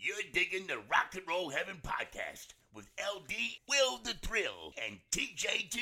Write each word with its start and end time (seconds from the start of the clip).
You're 0.00 0.16
digging 0.32 0.68
the 0.68 0.76
Rock 0.76 1.16
and 1.16 1.26
Roll 1.26 1.50
Heaven 1.50 1.78
podcast 1.82 2.54
with 2.72 2.88
LD, 3.00 3.32
Will 3.68 3.98
the 4.04 4.14
Thrill, 4.22 4.72
and 4.86 4.98
TJ2. 5.10 5.80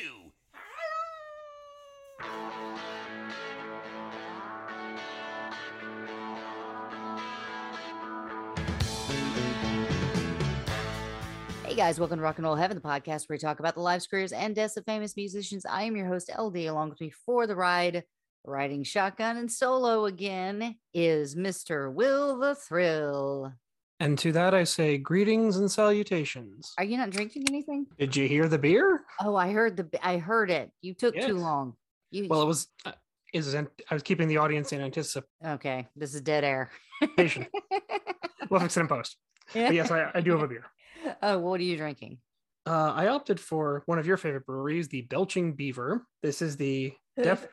Hey 11.67 11.75
guys, 11.75 12.00
welcome 12.00 12.17
to 12.19 12.22
Rock 12.22 12.39
and 12.39 12.47
Roll 12.47 12.56
Heaven, 12.56 12.78
the 12.78 12.81
podcast 12.81 13.28
where 13.28 13.34
we 13.34 13.39
talk 13.39 13.61
about 13.61 13.75
the 13.75 13.81
lives, 13.81 14.06
careers, 14.06 14.33
and 14.33 14.55
deaths 14.55 14.78
of 14.78 14.87
famous 14.87 15.14
musicians. 15.14 15.67
I 15.67 15.83
am 15.83 15.94
your 15.94 16.06
host, 16.06 16.31
LD, 16.34 16.56
along 16.56 16.89
with 16.89 17.03
me 17.03 17.11
for 17.11 17.47
the 17.47 17.55
ride, 17.55 18.05
riding 18.47 18.83
shotgun 18.83 19.37
and 19.37 19.53
solo 19.53 20.06
again, 20.06 20.77
is 20.94 21.34
Mr. 21.37 21.92
Will 21.92 22.39
the 22.39 22.55
Thrill. 22.55 23.53
And 23.98 24.19
to 24.19 24.33
that 24.33 24.55
I 24.55 24.64
say 24.64 24.98
greetings 24.98 25.56
and 25.56 25.70
salutations. 25.70 26.75
Are 26.77 26.84
you 26.84 26.98
not 26.98 27.11
drinking 27.11 27.47
anything? 27.48 27.86
Did 27.98 28.14
you 28.14 28.28
hear 28.28 28.47
the 28.48 28.58
beer? 28.58 29.05
Oh, 29.22 29.36
I 29.36 29.50
heard 29.53 29.77
the 29.77 29.88
I 30.06 30.19
heard 30.19 30.50
it. 30.50 30.70
You 30.83 30.94
took 30.94 31.14
too 31.19 31.38
long. 31.38 31.75
You 32.11 32.28
Well, 32.28 32.42
it 32.42 32.47
was 32.47 32.69
uh, 32.84 32.92
is 33.33 33.55
I 33.55 33.66
was 33.91 34.03
keeping 34.03 34.28
the 34.28 34.36
audience 34.38 34.72
in 34.72 34.80
anticipation. 34.80 35.28
okay. 35.44 35.86
This 35.97 36.14
is 36.14 36.20
dead 36.20 36.44
air. 36.44 36.70
we'll 37.00 38.61
fix 38.61 38.77
it 38.77 38.80
in 38.80 38.88
post. 38.88 39.16
But 39.53 39.75
yes, 39.75 39.91
I, 39.91 40.10
I 40.14 40.20
do 40.20 40.33
have 40.33 40.42
a 40.42 40.48
beer. 40.48 40.64
Oh, 41.22 41.38
what 41.38 41.60
are 41.60 41.62
you 41.62 41.77
drinking? 41.77 42.19
Uh, 42.66 42.92
I 42.92 43.06
opted 43.06 43.38
for 43.38 43.84
one 43.86 44.00
of 44.00 44.08
your 44.08 44.16
favorite 44.16 44.44
breweries, 44.44 44.88
the 44.88 45.03
Belching 45.03 45.53
Beaver. 45.53 46.05
This 46.20 46.42
is 46.42 46.56
the 46.56 46.94
Def. 47.22 47.47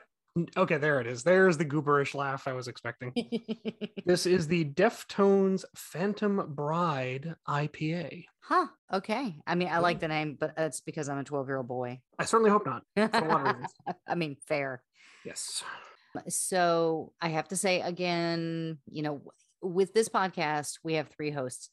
Okay, 0.58 0.78
there 0.78 1.00
it 1.00 1.06
is. 1.06 1.24
There's 1.24 1.58
the 1.58 1.66
gooberish 1.66 2.16
laugh 2.16 2.48
I 2.48 2.54
was 2.54 2.68
expecting. 2.68 3.14
This 4.06 4.26
is 4.26 4.48
the 4.48 4.66
Deftones 4.66 5.64
Phantom 5.78 6.54
Bride 6.54 7.36
IPA. 7.48 8.26
huh. 8.42 8.68
Okay. 8.92 9.36
I 9.48 9.56
mean, 9.56 9.70
I 9.70 9.78
like 9.78 10.02
the 10.02 10.10
name, 10.10 10.36
but 10.38 10.58
that's 10.58 10.82
because 10.82 11.08
I'm 11.08 11.20
a 11.20 11.24
12 11.24 11.48
year 11.48 11.58
old 11.58 11.68
boy. 11.70 12.02
I 12.20 12.26
certainly 12.26 12.52
hope 12.52 12.66
not. 12.66 12.84
For 12.96 13.18
a 13.18 13.28
lot 13.30 13.48
of 13.48 13.56
reasons. 13.56 13.74
I 14.06 14.16
mean, 14.16 14.36
fair. 14.46 14.84
Yes. 15.24 15.64
So 16.28 17.14
I 17.22 17.30
have 17.30 17.48
to 17.50 17.56
say 17.56 17.80
again, 17.80 18.80
you 18.92 19.04
know, 19.04 19.22
with 19.62 19.94
this 19.94 20.10
podcast, 20.10 20.80
we 20.84 20.96
have 20.96 21.08
three 21.08 21.32
hosts, 21.32 21.70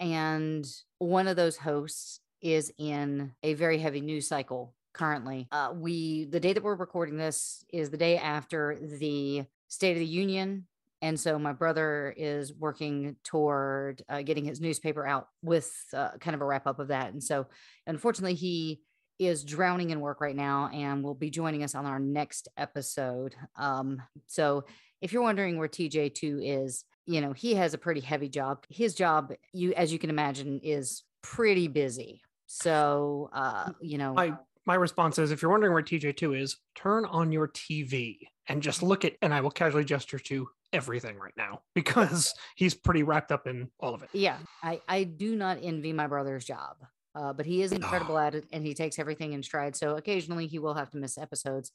and 0.00 0.64
one 0.98 1.28
of 1.28 1.36
those 1.36 1.58
hosts 1.58 2.20
is 2.40 2.72
in 2.78 3.32
a 3.42 3.54
very 3.54 3.78
heavy 3.78 4.00
news 4.00 4.26
cycle 4.26 4.74
currently. 4.94 5.48
Uh, 5.52 5.72
we 5.74 6.24
the 6.26 6.40
day 6.40 6.52
that 6.52 6.62
we're 6.62 6.74
recording 6.74 7.16
this 7.16 7.64
is 7.72 7.90
the 7.90 7.96
day 7.96 8.16
after 8.16 8.78
the 8.80 9.44
State 9.68 9.92
of 9.92 9.98
the 9.98 10.06
Union. 10.06 10.66
And 11.02 11.20
so 11.20 11.38
my 11.38 11.52
brother 11.52 12.14
is 12.16 12.54
working 12.54 13.16
toward 13.24 14.02
uh, 14.08 14.22
getting 14.22 14.44
his 14.44 14.60
newspaper 14.60 15.06
out 15.06 15.28
with 15.42 15.70
uh, 15.92 16.12
kind 16.18 16.34
of 16.34 16.40
a 16.40 16.46
wrap 16.46 16.66
up 16.66 16.78
of 16.78 16.88
that. 16.88 17.12
And 17.12 17.22
so, 17.22 17.46
unfortunately, 17.86 18.36
he 18.36 18.80
is 19.18 19.44
drowning 19.44 19.90
in 19.90 20.00
work 20.00 20.20
right 20.20 20.34
now 20.34 20.70
and 20.72 21.04
will 21.04 21.14
be 21.14 21.28
joining 21.28 21.62
us 21.62 21.74
on 21.74 21.84
our 21.84 21.98
next 21.98 22.48
episode. 22.56 23.34
Um, 23.56 24.00
so 24.26 24.64
if 25.02 25.12
you're 25.12 25.22
wondering 25.22 25.58
where 25.58 25.68
TJ2 25.68 26.40
is, 26.42 26.84
you 27.06 27.20
know, 27.20 27.32
he 27.32 27.54
has 27.54 27.74
a 27.74 27.78
pretty 27.78 28.00
heavy 28.00 28.28
job. 28.28 28.64
His 28.70 28.94
job, 28.94 29.32
you 29.52 29.74
as 29.74 29.92
you 29.92 29.98
can 29.98 30.10
imagine, 30.10 30.60
is 30.62 31.04
pretty 31.22 31.68
busy. 31.68 32.22
So 32.46 33.30
uh, 33.32 33.70
you 33.80 33.98
know, 33.98 34.14
My 34.14 34.34
my 34.66 34.74
response 34.74 35.18
is 35.18 35.30
if 35.30 35.42
you're 35.42 35.50
wondering 35.50 35.72
where 35.72 35.82
TJ2 35.82 36.40
is, 36.40 36.56
turn 36.74 37.04
on 37.04 37.32
your 37.32 37.48
TV 37.48 38.18
and 38.48 38.62
just 38.62 38.82
look 38.82 39.04
at 39.04 39.14
and 39.22 39.32
I 39.32 39.40
will 39.40 39.50
casually 39.50 39.84
gesture 39.84 40.18
to 40.18 40.48
everything 40.72 41.16
right 41.18 41.34
now 41.36 41.60
because 41.74 42.34
he's 42.56 42.74
pretty 42.74 43.02
wrapped 43.02 43.32
up 43.32 43.46
in 43.46 43.70
all 43.80 43.94
of 43.94 44.02
it. 44.02 44.08
yeah, 44.12 44.38
I 44.62 44.80
I 44.88 45.04
do 45.04 45.36
not 45.36 45.58
envy 45.62 45.92
my 45.92 46.06
brother's 46.06 46.44
job. 46.44 46.76
Uh, 47.16 47.32
but 47.32 47.46
he 47.46 47.62
is 47.62 47.70
incredible 47.70 48.18
at 48.18 48.34
it 48.34 48.44
and 48.52 48.66
he 48.66 48.74
takes 48.74 48.98
everything 48.98 49.34
in 49.34 49.42
stride. 49.42 49.76
So 49.76 49.94
occasionally 49.94 50.48
he 50.48 50.58
will 50.58 50.74
have 50.74 50.90
to 50.90 50.96
miss 50.96 51.16
episodes. 51.16 51.70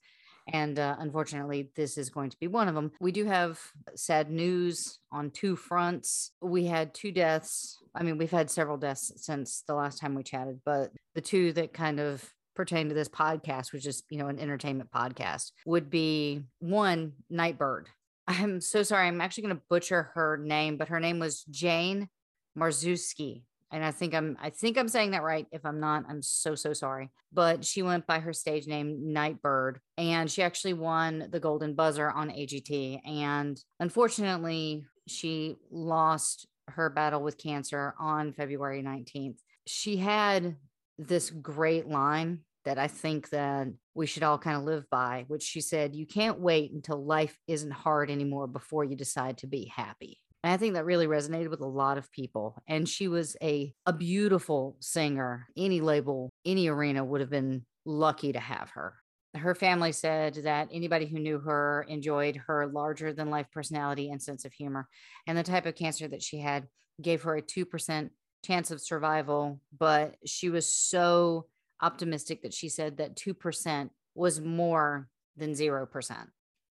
And 0.51 0.77
uh, 0.77 0.97
unfortunately, 0.99 1.69
this 1.77 1.97
is 1.97 2.09
going 2.09 2.29
to 2.31 2.37
be 2.41 2.47
one 2.47 2.67
of 2.67 2.75
them. 2.75 2.91
We 2.99 3.13
do 3.13 3.23
have 3.25 3.59
sad 3.95 4.29
news 4.29 4.99
on 5.13 5.31
two 5.31 5.55
fronts. 5.55 6.31
We 6.41 6.65
had 6.65 6.93
two 6.93 7.13
deaths. 7.13 7.77
I 7.95 8.03
mean, 8.03 8.17
we've 8.17 8.31
had 8.31 8.49
several 8.49 8.77
deaths 8.77 9.13
since 9.15 9.63
the 9.67 9.75
last 9.75 9.99
time 9.99 10.13
we 10.13 10.23
chatted, 10.23 10.59
but 10.65 10.91
the 11.15 11.21
two 11.21 11.53
that 11.53 11.73
kind 11.73 11.99
of 11.99 12.33
pertain 12.59 12.89
to 12.89 12.93
this 12.93 13.07
podcast, 13.07 13.71
which 13.71 13.87
is, 13.87 14.03
you 14.09 14.17
know, 14.17 14.27
an 14.27 14.37
entertainment 14.37 14.91
podcast, 14.91 15.53
would 15.65 15.89
be 15.89 16.41
one, 16.59 17.13
Nightbird. 17.29 17.87
I'm 18.27 18.59
so 18.59 18.83
sorry. 18.83 19.07
I'm 19.07 19.21
actually 19.21 19.43
going 19.43 19.55
to 19.55 19.61
butcher 19.69 20.11
her 20.13 20.35
name, 20.35 20.75
but 20.75 20.89
her 20.89 20.99
name 20.99 21.19
was 21.19 21.45
Jane 21.49 22.09
Marzuski. 22.57 23.43
And 23.71 23.85
I 23.85 23.91
think 23.91 24.13
I'm 24.13 24.35
I 24.41 24.49
think 24.49 24.77
I'm 24.77 24.89
saying 24.89 25.11
that 25.11 25.23
right. 25.23 25.47
If 25.53 25.65
I'm 25.65 25.79
not, 25.79 26.03
I'm 26.09 26.21
so 26.21 26.53
so 26.53 26.73
sorry. 26.73 27.11
But 27.31 27.63
she 27.63 27.81
went 27.81 28.05
by 28.05 28.19
her 28.19 28.33
stage 28.33 28.67
name 28.67 29.13
Nightbird 29.13 29.79
and 29.97 30.29
she 30.29 30.41
actually 30.41 30.73
won 30.73 31.29
the 31.31 31.39
Golden 31.39 31.75
Buzzer 31.75 32.09
on 32.09 32.29
AGT 32.29 33.07
and 33.07 33.57
unfortunately 33.79 34.83
she 35.07 35.55
lost 35.71 36.45
her 36.67 36.89
battle 36.89 37.21
with 37.21 37.37
cancer 37.37 37.93
on 37.99 38.33
February 38.33 38.83
19th. 38.83 39.37
She 39.65 39.97
had 39.97 40.57
this 40.97 41.29
great 41.29 41.87
line 41.87 42.39
that 42.65 42.77
I 42.77 42.87
think 42.87 43.29
that 43.29 43.67
we 43.93 44.05
should 44.05 44.23
all 44.23 44.37
kind 44.37 44.57
of 44.57 44.63
live 44.63 44.89
by, 44.89 45.25
which 45.27 45.43
she 45.43 45.61
said, 45.61 45.95
you 45.95 46.05
can't 46.05 46.39
wait 46.39 46.71
until 46.71 47.03
life 47.03 47.37
isn't 47.47 47.71
hard 47.71 48.09
anymore 48.11 48.47
before 48.47 48.83
you 48.83 48.95
decide 48.95 49.37
to 49.39 49.47
be 49.47 49.71
happy. 49.73 50.19
And 50.43 50.53
I 50.53 50.57
think 50.57 50.73
that 50.73 50.85
really 50.85 51.07
resonated 51.07 51.49
with 51.49 51.61
a 51.61 51.67
lot 51.67 51.97
of 51.97 52.11
people. 52.11 52.61
And 52.67 52.87
she 52.87 53.07
was 53.07 53.35
a, 53.41 53.73
a 53.85 53.93
beautiful 53.93 54.77
singer. 54.79 55.47
Any 55.57 55.81
label, 55.81 56.29
any 56.45 56.67
arena 56.69 57.03
would 57.03 57.21
have 57.21 57.29
been 57.29 57.65
lucky 57.85 58.31
to 58.33 58.39
have 58.39 58.69
her. 58.71 58.95
Her 59.35 59.53
family 59.53 59.91
said 59.91 60.35
that 60.45 60.69
anybody 60.71 61.05
who 61.05 61.19
knew 61.19 61.39
her 61.39 61.85
enjoyed 61.87 62.37
her 62.47 62.67
larger 62.67 63.13
than 63.13 63.29
life 63.29 63.47
personality 63.51 64.09
and 64.09 64.21
sense 64.21 64.45
of 64.45 64.53
humor. 64.53 64.87
And 65.27 65.37
the 65.37 65.43
type 65.43 65.65
of 65.65 65.75
cancer 65.75 66.07
that 66.07 66.23
she 66.23 66.39
had 66.39 66.67
gave 67.01 67.23
her 67.23 67.35
a 67.35 67.41
2% 67.41 68.09
chance 68.43 68.71
of 68.71 68.81
survival. 68.81 69.59
But 69.77 70.15
she 70.25 70.49
was 70.49 70.73
so 70.73 71.47
optimistic 71.81 72.41
that 72.43 72.53
she 72.53 72.69
said 72.69 72.97
that 72.97 73.15
2% 73.15 73.89
was 74.15 74.41
more 74.41 75.07
than 75.37 75.51
0%. 75.51 76.27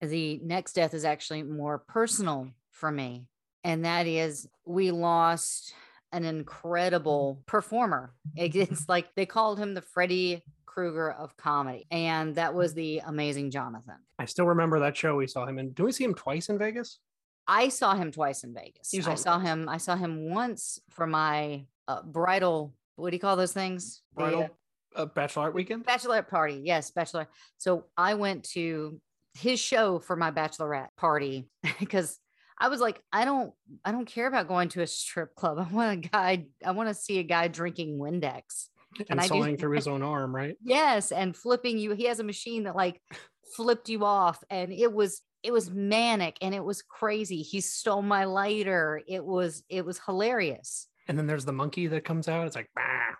The 0.01 0.39
next 0.43 0.73
death 0.73 0.93
is 0.93 1.05
actually 1.05 1.43
more 1.43 1.79
personal 1.79 2.49
for 2.71 2.91
me 2.91 3.27
and 3.63 3.85
that 3.85 4.07
is 4.07 4.47
we 4.65 4.91
lost 4.91 5.73
an 6.11 6.25
incredible 6.25 7.41
performer. 7.45 8.13
It's 8.35 8.87
like 8.89 9.13
they 9.15 9.25
called 9.25 9.59
him 9.59 9.73
the 9.73 9.81
Freddy 9.81 10.43
Krueger 10.65 11.11
of 11.11 11.35
comedy, 11.37 11.85
and 11.91 12.35
that 12.35 12.53
was 12.53 12.73
the 12.73 12.99
amazing 13.05 13.51
Jonathan. 13.51 13.97
I 14.17 14.25
still 14.25 14.45
remember 14.45 14.79
that 14.79 14.95
show 14.97 15.15
we 15.15 15.27
saw 15.27 15.45
him 15.45 15.59
in. 15.59 15.71
Do 15.71 15.83
we 15.83 15.91
see 15.91 16.03
him 16.03 16.15
twice 16.15 16.49
in 16.49 16.57
Vegas? 16.57 16.99
I 17.47 17.69
saw 17.69 17.95
him 17.95 18.11
twice 18.11 18.43
in 18.43 18.53
Vegas. 18.53 18.93
I 19.07 19.15
saw 19.15 19.39
him. 19.39 19.67
I 19.67 19.77
saw 19.77 19.95
him 19.95 20.29
once 20.29 20.79
for 20.89 21.07
my 21.07 21.65
uh, 21.87 22.03
bridal. 22.03 22.73
What 22.95 23.09
do 23.09 23.15
you 23.15 23.19
call 23.19 23.35
those 23.35 23.53
things? 23.53 24.03
The, 24.15 24.23
uh, 24.23 24.47
Uh, 24.95 25.05
bachelorette 25.05 25.53
weekend. 25.53 25.85
bachelorette 25.85 26.27
party. 26.27 26.61
Yes, 26.63 26.91
bachelor. 26.91 27.27
So 27.57 27.85
I 27.95 28.15
went 28.15 28.43
to 28.51 28.99
his 29.35 29.59
show 29.59 29.99
for 29.99 30.15
my 30.15 30.31
bachelorette 30.31 30.89
party 30.97 31.47
because 31.79 32.17
I 32.59 32.67
was 32.67 32.81
like, 32.81 33.01
I 33.13 33.23
don't, 33.23 33.53
I 33.85 33.91
don't 33.91 34.05
care 34.07 34.27
about 34.27 34.47
going 34.47 34.69
to 34.69 34.81
a 34.81 34.87
strip 34.87 35.35
club. 35.35 35.59
I 35.59 35.73
want 35.73 36.05
a 36.05 36.09
guy. 36.09 36.45
I 36.65 36.71
want 36.71 36.89
to 36.89 36.95
see 36.95 37.19
a 37.19 37.23
guy 37.23 37.47
drinking 37.47 37.97
Windex 37.97 38.67
and, 39.09 39.19
do- 39.19 39.27
sawing 39.27 39.57
through 39.57 39.75
his 39.75 39.87
own 39.93 40.01
arm, 40.01 40.35
right? 40.35 40.57
Yes, 40.61 41.11
and 41.11 41.35
flipping 41.35 41.77
you. 41.77 41.93
He 41.93 42.05
has 42.05 42.19
a 42.19 42.23
machine 42.23 42.63
that 42.63 42.75
like 42.75 43.01
flipped 43.55 43.89
you 43.89 44.03
off, 44.03 44.43
and 44.49 44.73
it 44.73 44.91
was 44.91 45.21
it 45.41 45.53
was 45.53 45.71
manic 45.71 46.37
and 46.41 46.53
it 46.53 46.63
was 46.63 46.81
crazy. 46.81 47.41
He 47.41 47.61
stole 47.61 48.01
my 48.01 48.25
lighter. 48.25 49.01
It 49.07 49.23
was 49.23 49.63
it 49.69 49.85
was 49.85 49.99
hilarious. 50.05 50.87
And 51.07 51.17
then 51.17 51.27
there's 51.27 51.45
the 51.45 51.53
monkey 51.53 51.87
that 51.87 52.03
comes 52.03 52.27
out. 52.27 52.45
It's 52.45 52.55
like, 52.55 52.69
bah, 52.75 53.15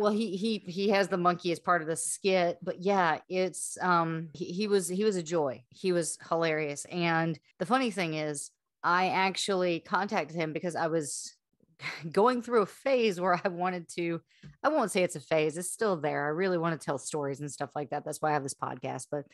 well, 0.00 0.12
he 0.12 0.36
he 0.36 0.58
he 0.58 0.88
has 0.90 1.08
the 1.08 1.16
monkey 1.16 1.52
as 1.52 1.58
part 1.58 1.82
of 1.82 1.88
the 1.88 1.96
skit, 1.96 2.58
but 2.62 2.80
yeah, 2.80 3.18
it's 3.28 3.78
um 3.80 4.28
he, 4.32 4.46
he 4.46 4.68
was 4.68 4.88
he 4.88 5.04
was 5.04 5.16
a 5.16 5.22
joy. 5.22 5.62
He 5.70 5.92
was 5.92 6.18
hilarious, 6.28 6.84
and 6.86 7.38
the 7.58 7.66
funny 7.66 7.90
thing 7.90 8.14
is, 8.14 8.50
I 8.82 9.08
actually 9.08 9.80
contacted 9.80 10.36
him 10.36 10.52
because 10.52 10.76
I 10.76 10.88
was 10.88 11.34
going 12.12 12.42
through 12.42 12.62
a 12.62 12.66
phase 12.66 13.20
where 13.20 13.40
I 13.44 13.48
wanted 13.48 13.88
to. 13.96 14.20
I 14.62 14.68
won't 14.68 14.90
say 14.90 15.02
it's 15.02 15.16
a 15.16 15.20
phase; 15.20 15.56
it's 15.56 15.72
still 15.72 15.96
there. 15.96 16.26
I 16.26 16.30
really 16.30 16.58
want 16.58 16.80
to 16.80 16.84
tell 16.84 16.98
stories 16.98 17.40
and 17.40 17.50
stuff 17.50 17.70
like 17.74 17.90
that. 17.90 18.04
That's 18.04 18.20
why 18.20 18.30
I 18.30 18.34
have 18.34 18.42
this 18.42 18.54
podcast. 18.54 19.06
But 19.10 19.24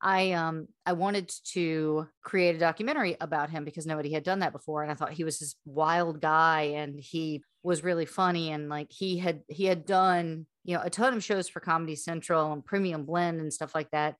I 0.00 0.32
um 0.32 0.68
I 0.84 0.92
wanted 0.92 1.32
to 1.52 2.08
create 2.22 2.56
a 2.56 2.60
documentary 2.60 3.16
about 3.20 3.50
him 3.50 3.64
because 3.64 3.86
nobody 3.86 4.12
had 4.12 4.24
done 4.24 4.40
that 4.40 4.52
before, 4.52 4.82
and 4.82 4.90
I 4.92 4.94
thought 4.94 5.12
he 5.12 5.24
was 5.24 5.38
this 5.38 5.56
wild 5.64 6.20
guy, 6.20 6.74
and 6.76 6.98
he 6.98 7.42
was 7.64 7.82
really 7.82 8.04
funny 8.04 8.52
and 8.52 8.68
like 8.68 8.92
he 8.92 9.16
had 9.16 9.40
he 9.48 9.64
had 9.64 9.86
done 9.86 10.46
you 10.64 10.76
know 10.76 10.82
a 10.84 10.90
ton 10.90 11.14
of 11.14 11.24
shows 11.24 11.48
for 11.48 11.60
comedy 11.60 11.96
central 11.96 12.52
and 12.52 12.64
premium 12.64 13.04
blend 13.04 13.40
and 13.40 13.52
stuff 13.52 13.74
like 13.74 13.90
that 13.90 14.16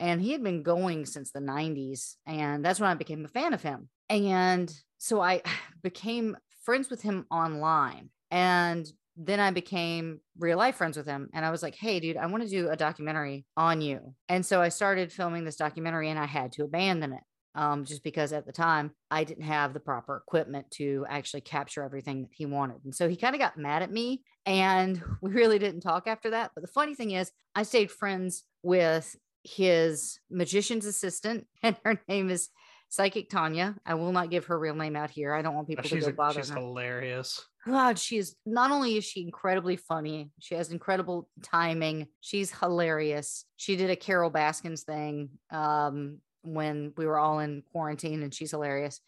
and 0.00 0.20
he 0.20 0.32
had 0.32 0.42
been 0.42 0.62
going 0.62 1.04
since 1.04 1.30
the 1.30 1.38
90s 1.38 2.14
and 2.26 2.64
that's 2.64 2.80
when 2.80 2.88
i 2.88 2.94
became 2.94 3.24
a 3.24 3.28
fan 3.28 3.52
of 3.52 3.62
him 3.62 3.88
and 4.08 4.74
so 4.96 5.20
i 5.20 5.42
became 5.82 6.36
friends 6.66 6.90
with 6.90 7.00
him 7.00 7.24
online 7.30 8.10
and 8.30 8.86
then 9.16 9.40
i 9.40 9.50
became 9.50 10.20
real 10.38 10.58
life 10.58 10.76
friends 10.76 10.98
with 10.98 11.06
him 11.06 11.30
and 11.32 11.46
i 11.46 11.50
was 11.50 11.62
like 11.62 11.74
hey 11.76 11.98
dude 11.98 12.18
i 12.18 12.26
want 12.26 12.42
to 12.42 12.48
do 12.50 12.68
a 12.68 12.76
documentary 12.76 13.46
on 13.56 13.80
you 13.80 14.14
and 14.28 14.44
so 14.44 14.60
i 14.60 14.68
started 14.68 15.10
filming 15.10 15.44
this 15.44 15.56
documentary 15.56 16.10
and 16.10 16.18
i 16.18 16.26
had 16.26 16.52
to 16.52 16.64
abandon 16.64 17.14
it 17.14 17.22
um, 17.56 17.86
just 17.86 18.04
because 18.04 18.34
at 18.34 18.44
the 18.44 18.52
time 18.52 18.90
I 19.10 19.24
didn't 19.24 19.44
have 19.44 19.72
the 19.72 19.80
proper 19.80 20.18
equipment 20.18 20.70
to 20.72 21.06
actually 21.08 21.40
capture 21.40 21.82
everything 21.82 22.20
that 22.20 22.30
he 22.32 22.44
wanted. 22.44 22.84
And 22.84 22.94
so 22.94 23.08
he 23.08 23.16
kind 23.16 23.34
of 23.34 23.40
got 23.40 23.56
mad 23.56 23.82
at 23.82 23.90
me 23.90 24.22
and 24.44 25.02
we 25.22 25.32
really 25.32 25.58
didn't 25.58 25.80
talk 25.80 26.06
after 26.06 26.30
that. 26.30 26.52
But 26.54 26.60
the 26.60 26.68
funny 26.68 26.94
thing 26.94 27.12
is, 27.12 27.32
I 27.54 27.62
stayed 27.62 27.90
friends 27.90 28.44
with 28.62 29.16
his 29.42 30.20
magician's 30.30 30.86
assistant, 30.86 31.46
and 31.62 31.76
her 31.84 32.00
name 32.08 32.30
is 32.30 32.50
Psychic 32.88 33.28
Tanya. 33.28 33.76
I 33.84 33.94
will 33.94 34.12
not 34.12 34.30
give 34.30 34.46
her 34.46 34.58
real 34.58 34.74
name 34.74 34.96
out 34.96 35.10
here. 35.10 35.34
I 35.34 35.42
don't 35.42 35.54
want 35.54 35.68
people 35.68 35.82
to 35.82 35.88
she's, 35.88 36.06
go 36.06 36.12
bother 36.12 36.40
she's 36.40 36.50
her. 36.50 36.56
hilarious. 36.56 37.44
God, 37.66 37.98
she 37.98 38.16
is 38.16 38.36
not 38.46 38.70
only 38.70 38.96
is 38.96 39.04
she 39.04 39.22
incredibly 39.22 39.76
funny, 39.76 40.30
she 40.40 40.54
has 40.54 40.70
incredible 40.70 41.28
timing. 41.42 42.06
She's 42.20 42.52
hilarious. 42.52 43.44
She 43.56 43.76
did 43.76 43.90
a 43.90 43.96
Carol 43.96 44.30
Baskins 44.30 44.84
thing 44.84 45.30
um, 45.50 46.18
when 46.42 46.92
we 46.96 47.06
were 47.06 47.18
all 47.18 47.40
in 47.40 47.62
quarantine, 47.72 48.22
and 48.22 48.32
she's 48.32 48.52
hilarious. 48.52 49.00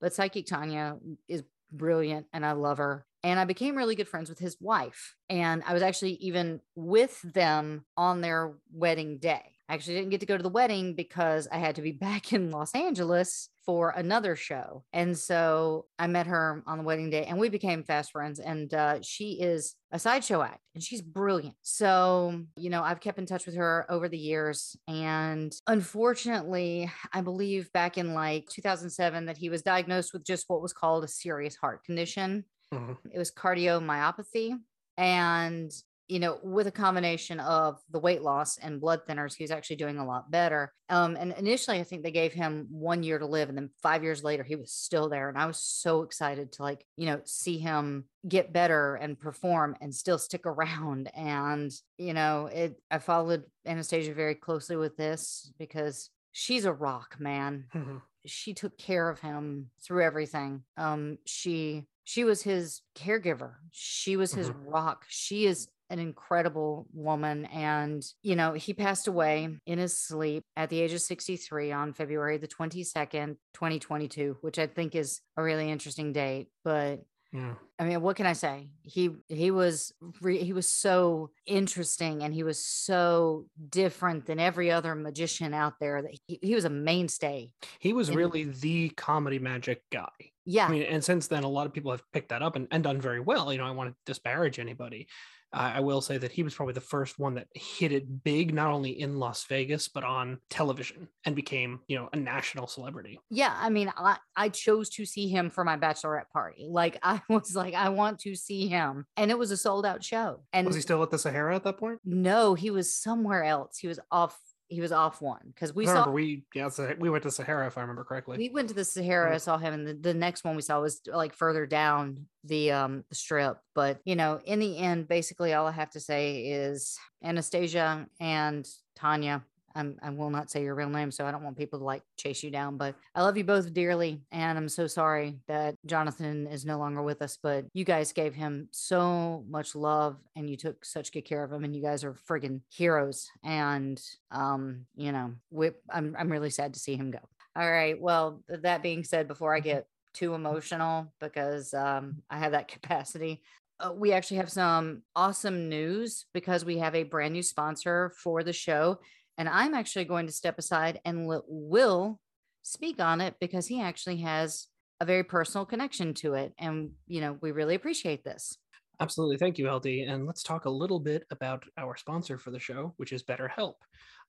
But 0.00 0.14
Psychic 0.14 0.46
Tanya 0.46 0.96
is 1.28 1.42
brilliant, 1.70 2.26
and 2.32 2.44
I 2.44 2.52
love 2.52 2.78
her. 2.78 3.06
And 3.22 3.40
I 3.40 3.44
became 3.44 3.76
really 3.76 3.96
good 3.96 4.08
friends 4.08 4.28
with 4.28 4.38
his 4.38 4.56
wife. 4.60 5.14
And 5.28 5.62
I 5.66 5.72
was 5.72 5.82
actually 5.82 6.12
even 6.14 6.60
with 6.74 7.20
them 7.22 7.84
on 7.96 8.20
their 8.20 8.54
wedding 8.72 9.18
day. 9.18 9.55
I 9.68 9.74
actually 9.74 9.94
didn't 9.96 10.10
get 10.10 10.20
to 10.20 10.26
go 10.26 10.36
to 10.36 10.42
the 10.42 10.48
wedding 10.48 10.94
because 10.94 11.48
I 11.50 11.58
had 11.58 11.74
to 11.76 11.82
be 11.82 11.92
back 12.06 12.32
in 12.32 12.50
Los 12.50 12.74
Angeles 12.74 13.48
for 13.64 13.90
another 13.90 14.36
show. 14.36 14.84
And 14.92 15.18
so 15.18 15.86
I 15.98 16.06
met 16.06 16.28
her 16.28 16.62
on 16.68 16.78
the 16.78 16.84
wedding 16.84 17.10
day 17.10 17.24
and 17.24 17.38
we 17.38 17.48
became 17.48 17.82
fast 17.82 18.12
friends. 18.12 18.38
And 18.38 18.72
uh, 18.72 18.98
she 19.02 19.40
is 19.40 19.74
a 19.90 19.98
sideshow 19.98 20.42
act 20.42 20.60
and 20.74 20.82
she's 20.84 21.02
brilliant. 21.02 21.56
So, 21.62 22.42
you 22.56 22.70
know, 22.70 22.82
I've 22.82 23.00
kept 23.00 23.18
in 23.18 23.26
touch 23.26 23.44
with 23.44 23.56
her 23.56 23.84
over 23.90 24.08
the 24.08 24.18
years. 24.18 24.76
And 24.86 25.52
unfortunately, 25.66 26.88
I 27.12 27.22
believe 27.22 27.72
back 27.72 27.98
in 27.98 28.14
like 28.14 28.48
2007 28.50 29.26
that 29.26 29.36
he 29.36 29.48
was 29.48 29.62
diagnosed 29.62 30.12
with 30.12 30.24
just 30.24 30.44
what 30.48 30.62
was 30.62 30.72
called 30.72 31.02
a 31.02 31.08
serious 31.08 31.56
heart 31.56 31.82
condition. 31.84 32.44
Mhm. 32.72 32.98
It 33.12 33.18
was 33.18 33.32
cardiomyopathy. 33.32 34.58
And, 34.96 35.72
you 36.08 36.18
know, 36.20 36.38
with 36.42 36.66
a 36.66 36.72
combination 36.72 37.40
of 37.40 37.80
the 37.90 37.98
weight 37.98 38.22
loss 38.22 38.58
and 38.58 38.80
blood 38.80 39.00
thinners, 39.06 39.34
he 39.34 39.44
was 39.44 39.50
actually 39.50 39.76
doing 39.76 39.98
a 39.98 40.06
lot 40.06 40.30
better. 40.30 40.72
Um, 40.88 41.16
and 41.16 41.32
initially, 41.32 41.80
I 41.80 41.84
think 41.84 42.02
they 42.02 42.10
gave 42.12 42.32
him 42.32 42.66
one 42.70 43.02
year 43.02 43.18
to 43.18 43.26
live. 43.26 43.48
And 43.48 43.58
then 43.58 43.70
five 43.82 44.02
years 44.04 44.22
later, 44.22 44.44
he 44.44 44.56
was 44.56 44.72
still 44.72 45.08
there. 45.08 45.28
And 45.28 45.36
I 45.36 45.46
was 45.46 45.58
so 45.58 46.02
excited 46.02 46.52
to, 46.52 46.62
like, 46.62 46.86
you 46.96 47.06
know, 47.06 47.20
see 47.24 47.58
him 47.58 48.04
get 48.28 48.52
better 48.52 48.94
and 48.94 49.18
perform 49.18 49.76
and 49.80 49.94
still 49.94 50.18
stick 50.18 50.46
around. 50.46 51.10
And, 51.16 51.72
you 51.98 52.14
know, 52.14 52.46
it, 52.46 52.80
I 52.90 52.98
followed 52.98 53.44
Anastasia 53.66 54.14
very 54.14 54.34
closely 54.36 54.76
with 54.76 54.96
this 54.96 55.52
because 55.58 56.10
she's 56.32 56.64
a 56.64 56.72
rock, 56.72 57.16
man 57.18 57.66
Mhm. 57.74 58.02
she 58.26 58.54
took 58.54 58.76
care 58.78 59.08
of 59.08 59.20
him 59.20 59.70
through 59.82 60.02
everything. 60.04 60.64
Um, 60.76 61.18
she 61.26 61.86
she 62.04 62.22
was 62.22 62.42
his 62.42 62.82
caregiver. 62.94 63.54
She 63.72 64.16
was 64.16 64.32
his 64.32 64.50
rock. 64.50 65.04
She 65.08 65.46
is 65.46 65.68
an 65.90 65.98
incredible 65.98 66.86
woman. 66.92 67.44
And, 67.46 68.04
you 68.22 68.36
know, 68.36 68.52
he 68.52 68.72
passed 68.74 69.06
away 69.08 69.48
in 69.66 69.78
his 69.78 69.98
sleep 69.98 70.44
at 70.56 70.68
the 70.70 70.80
age 70.80 70.92
of 70.92 71.00
63 71.00 71.72
on 71.72 71.92
February 71.92 72.38
the 72.38 72.48
22nd, 72.48 73.36
2022, 73.54 74.38
which 74.40 74.58
I 74.58 74.66
think 74.66 74.94
is 74.94 75.20
a 75.36 75.42
really 75.42 75.70
interesting 75.70 76.12
date. 76.12 76.48
But 76.64 77.04
Yeah. 77.32 77.54
I 77.78 77.84
mean, 77.84 78.00
what 78.00 78.16
can 78.16 78.26
I 78.26 78.32
say? 78.32 78.68
He 78.82 79.10
he 79.28 79.50
was 79.50 79.92
re- 80.22 80.42
he 80.42 80.52
was 80.54 80.66
so 80.66 81.30
interesting 81.44 82.22
and 82.22 82.32
he 82.32 82.42
was 82.42 82.58
so 82.64 83.46
different 83.68 84.24
than 84.26 84.38
every 84.40 84.70
other 84.70 84.94
magician 84.94 85.52
out 85.52 85.74
there 85.80 86.02
that 86.02 86.12
he, 86.26 86.38
he 86.42 86.54
was 86.54 86.64
a 86.64 86.70
mainstay. 86.70 87.52
He 87.78 87.92
was 87.92 88.08
And- 88.08 88.16
really 88.16 88.44
the 88.44 88.88
comedy 88.90 89.38
magic 89.38 89.82
guy. 89.90 90.08
Yeah. 90.48 90.66
I 90.66 90.70
mean, 90.70 90.82
and 90.84 91.04
since 91.04 91.26
then, 91.26 91.42
a 91.42 91.48
lot 91.48 91.66
of 91.66 91.72
people 91.72 91.90
have 91.90 92.02
picked 92.12 92.28
that 92.28 92.40
up 92.40 92.54
and, 92.56 92.68
and 92.70 92.82
done 92.84 93.00
very 93.00 93.20
well. 93.20 93.52
You 93.52 93.58
know, 93.58 93.66
I 93.66 93.72
want 93.72 93.90
to 93.90 93.96
disparage 94.06 94.58
anybody. 94.60 95.08
I 95.56 95.76
I 95.76 95.80
will 95.80 96.00
say 96.00 96.18
that 96.18 96.32
he 96.32 96.42
was 96.42 96.54
probably 96.54 96.74
the 96.74 96.80
first 96.80 97.18
one 97.18 97.34
that 97.34 97.48
hit 97.54 97.92
it 97.92 98.24
big, 98.24 98.54
not 98.54 98.70
only 98.70 99.00
in 99.00 99.18
Las 99.18 99.44
Vegas, 99.44 99.88
but 99.88 100.04
on 100.04 100.38
television 100.50 101.08
and 101.24 101.34
became, 101.34 101.80
you 101.88 101.96
know, 101.96 102.08
a 102.12 102.16
national 102.16 102.66
celebrity. 102.66 103.18
Yeah, 103.30 103.54
I 103.58 103.68
mean, 103.70 103.92
I, 103.96 104.16
I 104.36 104.48
chose 104.48 104.88
to 104.90 105.04
see 105.04 105.28
him 105.28 105.50
for 105.50 105.64
my 105.64 105.76
bachelorette 105.76 106.30
party. 106.32 106.66
Like 106.70 106.98
I 107.02 107.20
was 107.28 107.54
like, 107.56 107.74
I 107.74 107.88
want 107.88 108.20
to 108.20 108.34
see 108.34 108.68
him. 108.68 109.06
And 109.16 109.30
it 109.30 109.38
was 109.38 109.50
a 109.50 109.56
sold 109.56 109.86
out 109.86 110.02
show. 110.04 110.42
And 110.52 110.66
Was 110.66 110.76
he 110.76 110.82
still 110.82 111.02
at 111.02 111.10
the 111.10 111.18
Sahara 111.18 111.56
at 111.56 111.64
that 111.64 111.78
point? 111.78 112.00
no, 112.04 112.54
he 112.54 112.70
was 112.70 112.92
somewhere 112.94 113.44
else. 113.44 113.78
He 113.78 113.88
was 113.88 114.00
off, 114.10 114.38
he 114.68 114.80
was 114.80 114.92
off 114.92 115.22
one 115.22 115.52
because 115.54 115.74
we 115.74 115.86
saw 115.86 116.08
we 116.10 116.44
yeah, 116.54 116.68
we 116.98 117.08
went 117.10 117.22
to 117.22 117.30
Sahara 117.30 117.66
if 117.66 117.78
I 117.78 117.82
remember 117.82 118.04
correctly. 118.04 118.36
we 118.36 118.48
went 118.48 118.68
to 118.68 118.74
the 118.74 118.84
Sahara, 118.84 119.34
I 119.34 119.38
saw 119.38 119.58
him, 119.58 119.74
and 119.74 119.86
the, 119.86 119.94
the 119.94 120.14
next 120.14 120.44
one 120.44 120.56
we 120.56 120.62
saw 120.62 120.80
was 120.80 121.00
like 121.06 121.34
further 121.34 121.66
down 121.66 122.26
the 122.44 122.72
um 122.72 123.04
the 123.08 123.14
strip. 123.14 123.58
But 123.74 124.00
you 124.04 124.16
know, 124.16 124.40
in 124.44 124.58
the 124.58 124.78
end, 124.78 125.08
basically 125.08 125.54
all 125.54 125.66
I 125.66 125.72
have 125.72 125.90
to 125.90 126.00
say 126.00 126.46
is 126.46 126.98
Anastasia 127.22 128.06
and 128.20 128.66
Tanya. 128.96 129.44
I'm, 129.76 129.98
I 130.02 130.10
will 130.10 130.30
not 130.30 130.50
say 130.50 130.62
your 130.62 130.74
real 130.74 130.88
name, 130.88 131.10
so 131.10 131.26
I 131.26 131.30
don't 131.30 131.44
want 131.44 131.58
people 131.58 131.78
to 131.78 131.84
like 131.84 132.02
chase 132.16 132.42
you 132.42 132.50
down. 132.50 132.76
But 132.76 132.94
I 133.14 133.22
love 133.22 133.36
you 133.36 133.44
both 133.44 133.72
dearly, 133.72 134.22
and 134.32 134.58
I'm 134.58 134.68
so 134.68 134.86
sorry 134.86 135.38
that 135.48 135.74
Jonathan 135.86 136.46
is 136.46 136.64
no 136.64 136.78
longer 136.78 137.02
with 137.02 137.22
us. 137.22 137.38
But 137.40 137.66
you 137.74 137.84
guys 137.84 138.12
gave 138.12 138.34
him 138.34 138.68
so 138.72 139.44
much 139.48 139.74
love, 139.74 140.16
and 140.34 140.48
you 140.48 140.56
took 140.56 140.84
such 140.84 141.12
good 141.12 141.26
care 141.26 141.44
of 141.44 141.52
him, 141.52 141.64
and 141.64 141.76
you 141.76 141.82
guys 141.82 142.02
are 142.02 142.16
friggin' 142.28 142.62
heroes. 142.70 143.28
And 143.44 144.00
um, 144.30 144.86
you 144.96 145.12
know, 145.12 145.34
we, 145.50 145.70
I'm 145.90 146.16
I'm 146.18 146.32
really 146.32 146.50
sad 146.50 146.74
to 146.74 146.80
see 146.80 146.96
him 146.96 147.10
go. 147.10 147.20
All 147.54 147.70
right. 147.70 148.00
Well, 148.00 148.42
that 148.48 148.82
being 148.82 149.04
said, 149.04 149.28
before 149.28 149.54
I 149.54 149.60
get 149.60 149.86
too 150.12 150.34
emotional 150.34 151.12
because 151.20 151.72
um, 151.74 152.22
I 152.30 152.38
have 152.38 152.52
that 152.52 152.68
capacity, 152.68 153.42
uh, 153.78 153.92
we 153.92 154.12
actually 154.12 154.38
have 154.38 154.50
some 154.50 155.02
awesome 155.14 155.68
news 155.68 156.26
because 156.32 156.64
we 156.64 156.78
have 156.78 156.94
a 156.94 157.02
brand 157.02 157.34
new 157.34 157.42
sponsor 157.42 158.12
for 158.22 158.42
the 158.42 158.52
show. 158.52 158.98
And 159.38 159.48
I'm 159.48 159.74
actually 159.74 160.04
going 160.04 160.26
to 160.26 160.32
step 160.32 160.58
aside 160.58 161.00
and 161.04 161.26
let 161.26 161.42
Will 161.46 162.20
speak 162.62 163.00
on 163.00 163.20
it 163.20 163.34
because 163.40 163.66
he 163.66 163.80
actually 163.80 164.18
has 164.18 164.66
a 165.00 165.04
very 165.04 165.24
personal 165.24 165.66
connection 165.66 166.14
to 166.14 166.34
it. 166.34 166.54
And, 166.58 166.90
you 167.06 167.20
know, 167.20 167.36
we 167.40 167.52
really 167.52 167.74
appreciate 167.74 168.24
this. 168.24 168.56
Absolutely. 168.98 169.36
Thank 169.36 169.58
you, 169.58 169.70
LD. 169.70 169.86
And 169.86 170.26
let's 170.26 170.42
talk 170.42 170.64
a 170.64 170.70
little 170.70 171.00
bit 171.00 171.24
about 171.30 171.64
our 171.76 171.96
sponsor 171.96 172.38
for 172.38 172.50
the 172.50 172.58
show, 172.58 172.94
which 172.96 173.12
is 173.12 173.22
BetterHelp. 173.22 173.74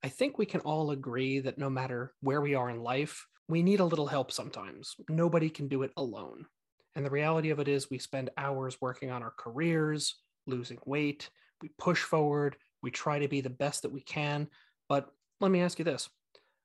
I 0.03 0.09
think 0.09 0.37
we 0.37 0.45
can 0.45 0.59
all 0.61 0.91
agree 0.91 1.39
that 1.39 1.57
no 1.57 1.69
matter 1.69 2.13
where 2.21 2.41
we 2.41 2.53
are 2.53 2.69
in 2.69 2.83
life, 2.83 3.25
we 3.47 3.63
need 3.63 3.79
a 3.79 3.85
little 3.85 4.07
help 4.07 4.31
sometimes. 4.31 4.93
Nobody 5.09 5.49
can 5.49 5.69
do 5.69 5.83
it 5.83 5.91
alone. 5.95 6.45
And 6.95 7.05
the 7.05 7.11
reality 7.11 7.51
of 7.51 7.59
it 7.59 7.67
is, 7.67 7.89
we 7.89 7.99
spend 7.99 8.29
hours 8.37 8.77
working 8.81 9.09
on 9.09 9.23
our 9.23 9.33
careers, 9.37 10.15
losing 10.47 10.79
weight, 10.85 11.29
we 11.61 11.69
push 11.77 12.01
forward, 12.01 12.57
we 12.83 12.91
try 12.91 13.19
to 13.19 13.27
be 13.27 13.39
the 13.39 13.49
best 13.49 13.83
that 13.83 13.91
we 13.91 14.01
can. 14.01 14.47
But 14.89 15.11
let 15.39 15.51
me 15.51 15.61
ask 15.61 15.79
you 15.79 15.85
this 15.85 16.09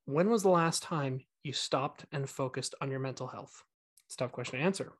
when 0.04 0.30
was 0.30 0.42
the 0.42 0.48
last 0.48 0.82
time 0.82 1.20
you 1.44 1.52
stopped 1.52 2.04
and 2.12 2.28
focused 2.28 2.74
on 2.80 2.90
your 2.90 3.00
mental 3.00 3.26
health? 3.26 3.62
It's 4.06 4.16
tough 4.16 4.32
question 4.32 4.58
to 4.58 4.64
answer. 4.64 4.92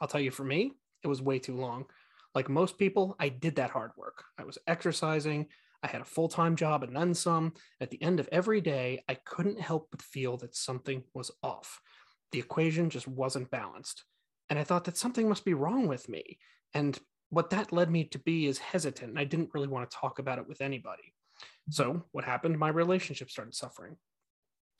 I'll 0.00 0.08
tell 0.08 0.20
you 0.20 0.30
for 0.30 0.44
me, 0.44 0.72
it 1.02 1.08
was 1.08 1.22
way 1.22 1.38
too 1.38 1.56
long. 1.56 1.86
Like 2.34 2.48
most 2.48 2.78
people, 2.78 3.16
I 3.18 3.30
did 3.30 3.56
that 3.56 3.70
hard 3.70 3.92
work. 3.96 4.24
I 4.38 4.44
was 4.44 4.58
exercising, 4.66 5.46
I 5.82 5.86
had 5.86 6.00
a 6.00 6.06
full 6.06 6.28
time 6.28 6.56
job 6.56 6.82
and 6.82 6.94
then 6.94 7.14
some. 7.14 7.54
At 7.80 7.90
the 7.90 8.02
end 8.02 8.20
of 8.20 8.28
every 8.32 8.60
day, 8.60 9.02
I 9.08 9.14
couldn't 9.14 9.60
help 9.60 9.88
but 9.90 10.02
feel 10.02 10.36
that 10.38 10.56
something 10.56 11.02
was 11.14 11.30
off. 11.42 11.80
The 12.32 12.38
equation 12.38 12.90
just 12.90 13.08
wasn't 13.08 13.50
balanced. 13.50 14.04
And 14.50 14.58
I 14.58 14.64
thought 14.64 14.84
that 14.84 14.96
something 14.96 15.28
must 15.28 15.44
be 15.44 15.54
wrong 15.54 15.86
with 15.86 16.08
me. 16.08 16.38
And 16.74 16.98
what 17.30 17.50
that 17.50 17.72
led 17.72 17.90
me 17.90 18.04
to 18.04 18.18
be 18.18 18.46
is 18.46 18.58
hesitant. 18.58 19.10
And 19.10 19.18
I 19.18 19.24
didn't 19.24 19.50
really 19.54 19.68
want 19.68 19.88
to 19.88 19.96
talk 19.96 20.18
about 20.18 20.38
it 20.38 20.48
with 20.48 20.60
anybody. 20.60 21.14
So, 21.70 22.04
what 22.12 22.24
happened? 22.24 22.58
My 22.58 22.68
relationship 22.68 23.30
started 23.30 23.54
suffering. 23.54 23.96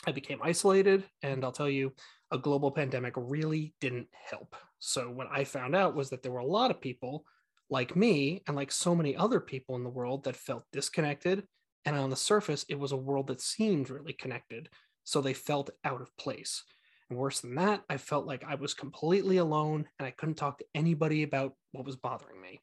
I 0.07 0.13
became 0.13 0.41
isolated, 0.43 1.05
and 1.23 1.45
I'll 1.45 1.53
tell 1.53 1.69
you, 1.69 1.93
a 2.31 2.39
global 2.39 2.71
pandemic 2.71 3.15
really 3.17 3.75
didn't 3.81 4.09
help. 4.13 4.55
So, 4.79 5.11
what 5.11 5.29
I 5.31 5.45
found 5.45 5.75
out 5.75 5.95
was 5.95 6.11
that 6.11 6.23
there 6.23 6.33
were 6.33 6.39
a 6.39 6.47
lot 6.47 6.71
of 6.71 6.81
people 6.81 7.25
like 7.71 7.97
me 7.97 8.43
and 8.47 8.57
like 8.57 8.73
so 8.73 8.95
many 8.95 9.17
other 9.17 9.41
people 9.41 9.77
in 9.77 9.85
the 9.85 9.91
world 9.91 10.25
that 10.25 10.37
felt 10.37 10.65
disconnected. 10.73 11.47
And 11.85 11.97
on 11.97 12.11
the 12.11 12.17
surface, 12.17 12.65
it 12.69 12.79
was 12.79 12.93
a 12.93 12.97
world 12.97 13.29
that 13.29 13.41
seemed 13.41 13.91
really 13.91 14.13
connected. 14.13 14.69
So 15.05 15.21
they 15.21 15.35
felt 15.35 15.71
out 15.85 16.01
of 16.01 16.17
place. 16.17 16.65
And 17.09 17.19
worse 17.19 17.41
than 17.41 17.55
that, 17.55 17.83
I 17.89 17.97
felt 17.97 18.27
like 18.27 18.45
I 18.45 18.57
was 18.57 18.75
completely 18.75 19.39
alone 19.39 19.87
and 19.99 20.07
I 20.07 20.11
couldn't 20.11 20.35
talk 20.37 20.59
to 20.59 20.67
anybody 20.75 21.23
about 21.23 21.55
what 21.73 21.87
was 21.87 21.97
bothering 21.97 22.41
me. 22.41 22.61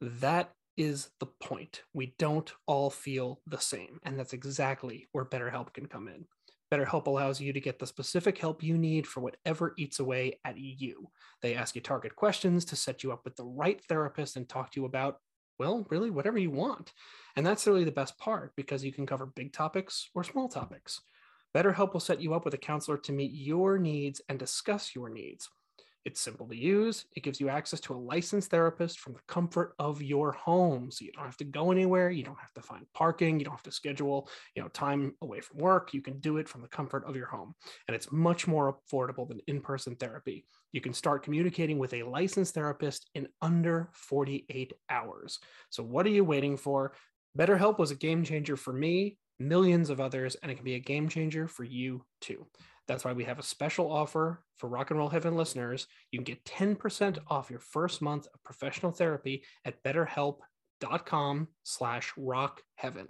That 0.00 0.52
is 0.80 1.10
the 1.20 1.26
point. 1.26 1.82
We 1.92 2.14
don't 2.18 2.50
all 2.66 2.88
feel 2.88 3.42
the 3.46 3.58
same. 3.58 4.00
And 4.02 4.18
that's 4.18 4.32
exactly 4.32 5.06
where 5.12 5.26
BetterHelp 5.26 5.74
can 5.74 5.84
come 5.84 6.08
in. 6.08 6.24
BetterHelp 6.72 7.06
allows 7.06 7.38
you 7.38 7.52
to 7.52 7.60
get 7.60 7.78
the 7.78 7.86
specific 7.86 8.38
help 8.38 8.62
you 8.62 8.78
need 8.78 9.06
for 9.06 9.20
whatever 9.20 9.74
eats 9.76 9.98
away 9.98 10.40
at 10.42 10.56
you. 10.56 11.10
They 11.42 11.54
ask 11.54 11.74
you 11.74 11.82
target 11.82 12.16
questions 12.16 12.64
to 12.66 12.76
set 12.76 13.02
you 13.02 13.12
up 13.12 13.26
with 13.26 13.36
the 13.36 13.44
right 13.44 13.78
therapist 13.90 14.36
and 14.36 14.48
talk 14.48 14.70
to 14.70 14.80
you 14.80 14.86
about, 14.86 15.18
well, 15.58 15.86
really 15.90 16.10
whatever 16.10 16.38
you 16.38 16.50
want. 16.50 16.94
And 17.36 17.46
that's 17.46 17.66
really 17.66 17.84
the 17.84 17.92
best 17.92 18.16
part 18.16 18.52
because 18.56 18.82
you 18.82 18.92
can 18.92 19.04
cover 19.04 19.26
big 19.26 19.52
topics 19.52 20.08
or 20.14 20.24
small 20.24 20.48
topics. 20.48 21.02
BetterHelp 21.54 21.92
will 21.92 22.00
set 22.00 22.22
you 22.22 22.32
up 22.32 22.46
with 22.46 22.54
a 22.54 22.58
counselor 22.58 22.96
to 22.96 23.12
meet 23.12 23.32
your 23.32 23.76
needs 23.76 24.22
and 24.30 24.38
discuss 24.38 24.94
your 24.94 25.10
needs. 25.10 25.50
It's 26.04 26.20
simple 26.20 26.48
to 26.48 26.56
use. 26.56 27.04
It 27.14 27.22
gives 27.22 27.40
you 27.40 27.50
access 27.50 27.80
to 27.80 27.94
a 27.94 27.96
licensed 27.96 28.50
therapist 28.50 29.00
from 29.00 29.12
the 29.12 29.20
comfort 29.28 29.74
of 29.78 30.00
your 30.00 30.32
home. 30.32 30.90
So 30.90 31.04
you 31.04 31.12
don't 31.12 31.26
have 31.26 31.36
to 31.38 31.44
go 31.44 31.70
anywhere. 31.70 32.10
You 32.10 32.24
don't 32.24 32.40
have 32.40 32.54
to 32.54 32.62
find 32.62 32.86
parking. 32.94 33.38
You 33.38 33.44
don't 33.44 33.54
have 33.54 33.62
to 33.64 33.72
schedule, 33.72 34.28
you 34.54 34.62
know, 34.62 34.68
time 34.68 35.14
away 35.20 35.40
from 35.40 35.58
work. 35.58 35.92
You 35.92 36.00
can 36.00 36.18
do 36.20 36.38
it 36.38 36.48
from 36.48 36.62
the 36.62 36.68
comfort 36.68 37.04
of 37.06 37.16
your 37.16 37.26
home. 37.26 37.54
And 37.86 37.94
it's 37.94 38.10
much 38.10 38.46
more 38.46 38.78
affordable 38.90 39.28
than 39.28 39.40
in-person 39.46 39.96
therapy. 39.96 40.46
You 40.72 40.80
can 40.80 40.94
start 40.94 41.22
communicating 41.22 41.78
with 41.78 41.92
a 41.92 42.04
licensed 42.04 42.54
therapist 42.54 43.10
in 43.14 43.28
under 43.42 43.90
48 43.92 44.72
hours. 44.88 45.38
So 45.68 45.82
what 45.82 46.06
are 46.06 46.10
you 46.10 46.24
waiting 46.24 46.56
for? 46.56 46.92
BetterHelp 47.38 47.78
was 47.78 47.90
a 47.90 47.96
game 47.96 48.24
changer 48.24 48.56
for 48.56 48.72
me, 48.72 49.18
millions 49.38 49.90
of 49.90 50.00
others, 50.00 50.36
and 50.42 50.50
it 50.50 50.54
can 50.54 50.64
be 50.64 50.74
a 50.74 50.80
game 50.80 51.08
changer 51.08 51.46
for 51.46 51.64
you 51.64 52.04
too. 52.20 52.46
That's 52.90 53.04
why 53.04 53.12
we 53.12 53.22
have 53.22 53.38
a 53.38 53.44
special 53.44 53.88
offer 53.92 54.42
for 54.56 54.68
Rock 54.68 54.90
and 54.90 54.98
Roll 54.98 55.08
Heaven 55.08 55.36
listeners. 55.36 55.86
You 56.10 56.18
can 56.18 56.24
get 56.24 56.44
10% 56.44 57.18
off 57.28 57.48
your 57.48 57.60
first 57.60 58.02
month 58.02 58.26
of 58.34 58.42
professional 58.42 58.90
therapy 58.90 59.44
at 59.64 59.80
betterhelp.com 59.84 61.46
slash 61.62 62.12
rock 62.16 62.62
heaven. 62.74 63.06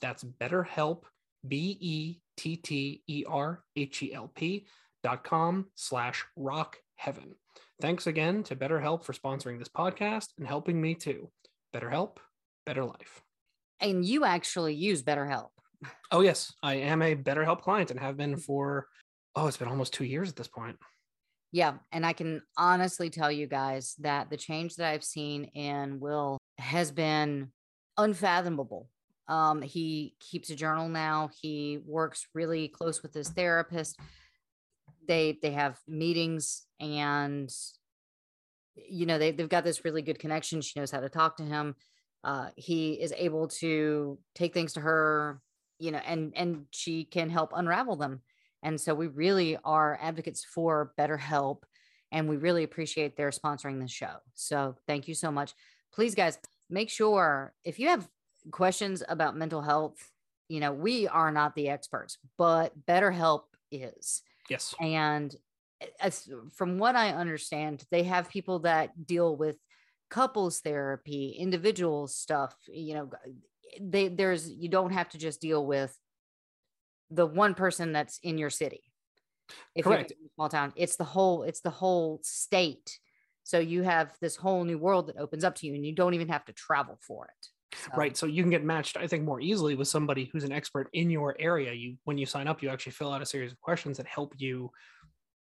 That's 0.00 0.24
betterhelp, 0.24 1.02
B-E-T-T-E-R-H-E-L-P 1.46 2.16
dot 5.02 5.24
com 5.24 5.66
slash 5.74 6.24
rock 6.34 6.78
heaven. 6.96 7.34
Thanks 7.82 8.06
again 8.06 8.42
to 8.44 8.56
BetterHelp 8.56 9.04
for 9.04 9.12
sponsoring 9.12 9.58
this 9.58 9.68
podcast 9.68 10.28
and 10.38 10.48
helping 10.48 10.80
me 10.80 10.94
too. 10.94 11.30
BetterHelp, 11.76 12.16
better 12.64 12.86
life. 12.86 13.20
And 13.78 14.06
you 14.06 14.24
actually 14.24 14.72
use 14.74 15.02
BetterHelp. 15.02 15.48
Oh, 16.10 16.22
yes. 16.22 16.54
I 16.62 16.76
am 16.76 17.02
a 17.02 17.14
BetterHelp 17.14 17.60
client 17.60 17.90
and 17.90 18.00
have 18.00 18.16
been 18.16 18.38
for 18.38 18.88
oh, 19.36 19.46
it's 19.46 19.56
been 19.56 19.68
almost 19.68 19.92
two 19.92 20.04
years 20.04 20.28
at 20.28 20.36
this 20.36 20.48
point. 20.48 20.76
Yeah. 21.52 21.74
And 21.92 22.04
I 22.04 22.12
can 22.12 22.42
honestly 22.56 23.08
tell 23.08 23.32
you 23.32 23.46
guys 23.46 23.94
that 24.00 24.30
the 24.30 24.36
change 24.36 24.76
that 24.76 24.92
I've 24.92 25.04
seen 25.04 25.44
in 25.54 25.98
Will 25.98 26.38
has 26.58 26.90
been 26.90 27.52
unfathomable. 27.96 28.90
Um, 29.28 29.62
he 29.62 30.14
keeps 30.20 30.50
a 30.50 30.56
journal 30.56 30.88
now. 30.88 31.30
He 31.40 31.80
works 31.86 32.26
really 32.34 32.68
close 32.68 33.02
with 33.02 33.14
his 33.14 33.28
therapist. 33.28 33.98
They 35.06 35.38
they 35.40 35.52
have 35.52 35.78
meetings 35.86 36.66
and 36.80 37.50
you 38.76 39.06
know 39.06 39.18
they, 39.18 39.30
they've 39.32 39.48
got 39.48 39.64
this 39.64 39.84
really 39.84 40.02
good 40.02 40.18
connection. 40.18 40.60
She 40.60 40.78
knows 40.78 40.90
how 40.90 41.00
to 41.00 41.08
talk 41.08 41.36
to 41.38 41.44
him. 41.44 41.74
Uh, 42.24 42.48
he 42.56 42.94
is 42.94 43.12
able 43.16 43.48
to 43.48 44.18
take 44.34 44.52
things 44.52 44.74
to 44.74 44.80
her, 44.80 45.40
you 45.78 45.92
know, 45.92 46.00
and 46.06 46.32
and 46.36 46.66
she 46.70 47.04
can 47.04 47.30
help 47.30 47.52
unravel 47.54 47.96
them 47.96 48.20
and 48.62 48.80
so 48.80 48.94
we 48.94 49.06
really 49.06 49.56
are 49.64 49.98
advocates 50.00 50.44
for 50.44 50.92
BetterHelp 50.98 51.62
and 52.10 52.28
we 52.28 52.36
really 52.36 52.64
appreciate 52.64 53.16
their 53.16 53.30
sponsoring 53.30 53.80
the 53.80 53.88
show. 53.88 54.16
So 54.34 54.76
thank 54.86 55.08
you 55.08 55.14
so 55.14 55.30
much. 55.30 55.54
Please, 55.92 56.14
guys, 56.14 56.38
make 56.70 56.90
sure 56.90 57.52
if 57.64 57.78
you 57.78 57.88
have 57.88 58.08
questions 58.50 59.02
about 59.08 59.36
mental 59.36 59.62
health, 59.62 59.96
you 60.48 60.60
know, 60.60 60.72
we 60.72 61.06
are 61.06 61.30
not 61.30 61.54
the 61.54 61.68
experts, 61.68 62.18
but 62.36 62.72
BetterHelp 62.86 63.42
is. 63.70 64.22
Yes. 64.48 64.74
And 64.80 65.34
as, 66.00 66.28
from 66.54 66.78
what 66.78 66.96
I 66.96 67.10
understand, 67.10 67.84
they 67.90 68.04
have 68.04 68.30
people 68.30 68.60
that 68.60 69.06
deal 69.06 69.36
with 69.36 69.56
couples 70.10 70.60
therapy, 70.60 71.36
individual 71.38 72.08
stuff, 72.08 72.54
you 72.66 72.94
know, 72.94 73.10
they 73.80 74.08
there's 74.08 74.50
you 74.50 74.68
don't 74.68 74.92
have 74.92 75.10
to 75.10 75.18
just 75.18 75.42
deal 75.42 75.64
with 75.64 75.94
the 77.10 77.26
one 77.26 77.54
person 77.54 77.92
that's 77.92 78.18
in 78.22 78.38
your 78.38 78.50
city. 78.50 78.82
If 79.74 79.84
Correct. 79.84 80.12
small 80.34 80.48
town, 80.48 80.72
it's 80.76 80.96
the 80.96 81.04
whole, 81.04 81.42
it's 81.42 81.60
the 81.60 81.70
whole 81.70 82.20
state. 82.22 82.98
So 83.44 83.58
you 83.58 83.82
have 83.82 84.12
this 84.20 84.36
whole 84.36 84.64
new 84.64 84.78
world 84.78 85.06
that 85.06 85.16
opens 85.16 85.42
up 85.42 85.54
to 85.56 85.66
you 85.66 85.74
and 85.74 85.84
you 85.84 85.94
don't 85.94 86.14
even 86.14 86.28
have 86.28 86.44
to 86.46 86.52
travel 86.52 86.98
for 87.00 87.26
it. 87.26 87.76
So. 87.76 87.90
Right. 87.96 88.16
So 88.16 88.26
you 88.26 88.42
can 88.42 88.50
get 88.50 88.64
matched, 88.64 88.96
I 88.96 89.06
think, 89.06 89.24
more 89.24 89.40
easily 89.40 89.74
with 89.74 89.88
somebody 89.88 90.28
who's 90.32 90.44
an 90.44 90.52
expert 90.52 90.88
in 90.92 91.10
your 91.10 91.36
area. 91.38 91.72
You 91.72 91.96
when 92.04 92.18
you 92.18 92.26
sign 92.26 92.48
up, 92.48 92.62
you 92.62 92.70
actually 92.70 92.92
fill 92.92 93.12
out 93.12 93.22
a 93.22 93.26
series 93.26 93.52
of 93.52 93.60
questions 93.60 93.98
that 93.98 94.06
help 94.06 94.34
you 94.38 94.70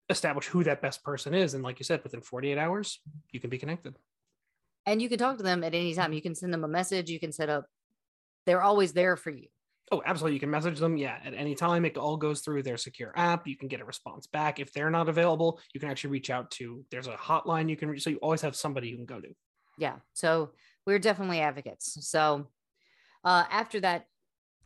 establish 0.09 0.45
who 0.47 0.63
that 0.65 0.81
best 0.81 1.03
person 1.03 1.33
is. 1.33 1.53
And 1.53 1.63
like 1.63 1.79
you 1.79 1.83
said, 1.83 2.03
within 2.03 2.21
48 2.21 2.57
hours, 2.57 2.99
you 3.31 3.39
can 3.39 3.49
be 3.49 3.57
connected. 3.57 3.95
And 4.85 5.01
you 5.01 5.09
can 5.09 5.17
talk 5.17 5.37
to 5.37 5.43
them 5.43 5.63
at 5.63 5.73
any 5.73 5.93
time. 5.93 6.13
You 6.13 6.21
can 6.21 6.35
send 6.35 6.53
them 6.53 6.63
a 6.63 6.67
message, 6.67 7.09
you 7.09 7.19
can 7.19 7.31
set 7.31 7.49
up, 7.49 7.65
they're 8.45 8.61
always 8.61 8.93
there 8.93 9.15
for 9.15 9.29
you. 9.29 9.47
Oh, 9.93 10.01
absolutely. 10.05 10.35
You 10.35 10.39
can 10.39 10.49
message 10.49 10.79
them. 10.79 10.95
Yeah. 10.95 11.17
At 11.23 11.33
any 11.33 11.53
time, 11.53 11.83
it 11.83 11.97
all 11.97 12.15
goes 12.15 12.39
through 12.39 12.63
their 12.63 12.77
secure 12.77 13.11
app. 13.17 13.45
You 13.45 13.57
can 13.57 13.67
get 13.67 13.81
a 13.81 13.85
response 13.85 14.25
back. 14.25 14.59
If 14.59 14.71
they're 14.71 14.89
not 14.89 15.09
available, 15.09 15.59
you 15.73 15.81
can 15.81 15.89
actually 15.89 16.11
reach 16.11 16.29
out 16.29 16.49
to, 16.51 16.85
there's 16.91 17.07
a 17.07 17.13
hotline 17.13 17.69
you 17.69 17.75
can 17.75 17.89
reach. 17.89 18.03
So 18.03 18.09
you 18.09 18.17
always 18.17 18.41
have 18.41 18.55
somebody 18.55 18.87
you 18.87 18.95
can 18.95 19.05
go 19.05 19.19
to. 19.19 19.27
Yeah. 19.77 19.95
So 20.13 20.51
we're 20.85 20.99
definitely 20.99 21.41
advocates. 21.41 21.97
So 22.07 22.47
uh, 23.25 23.43
after 23.51 23.81
that 23.81 24.05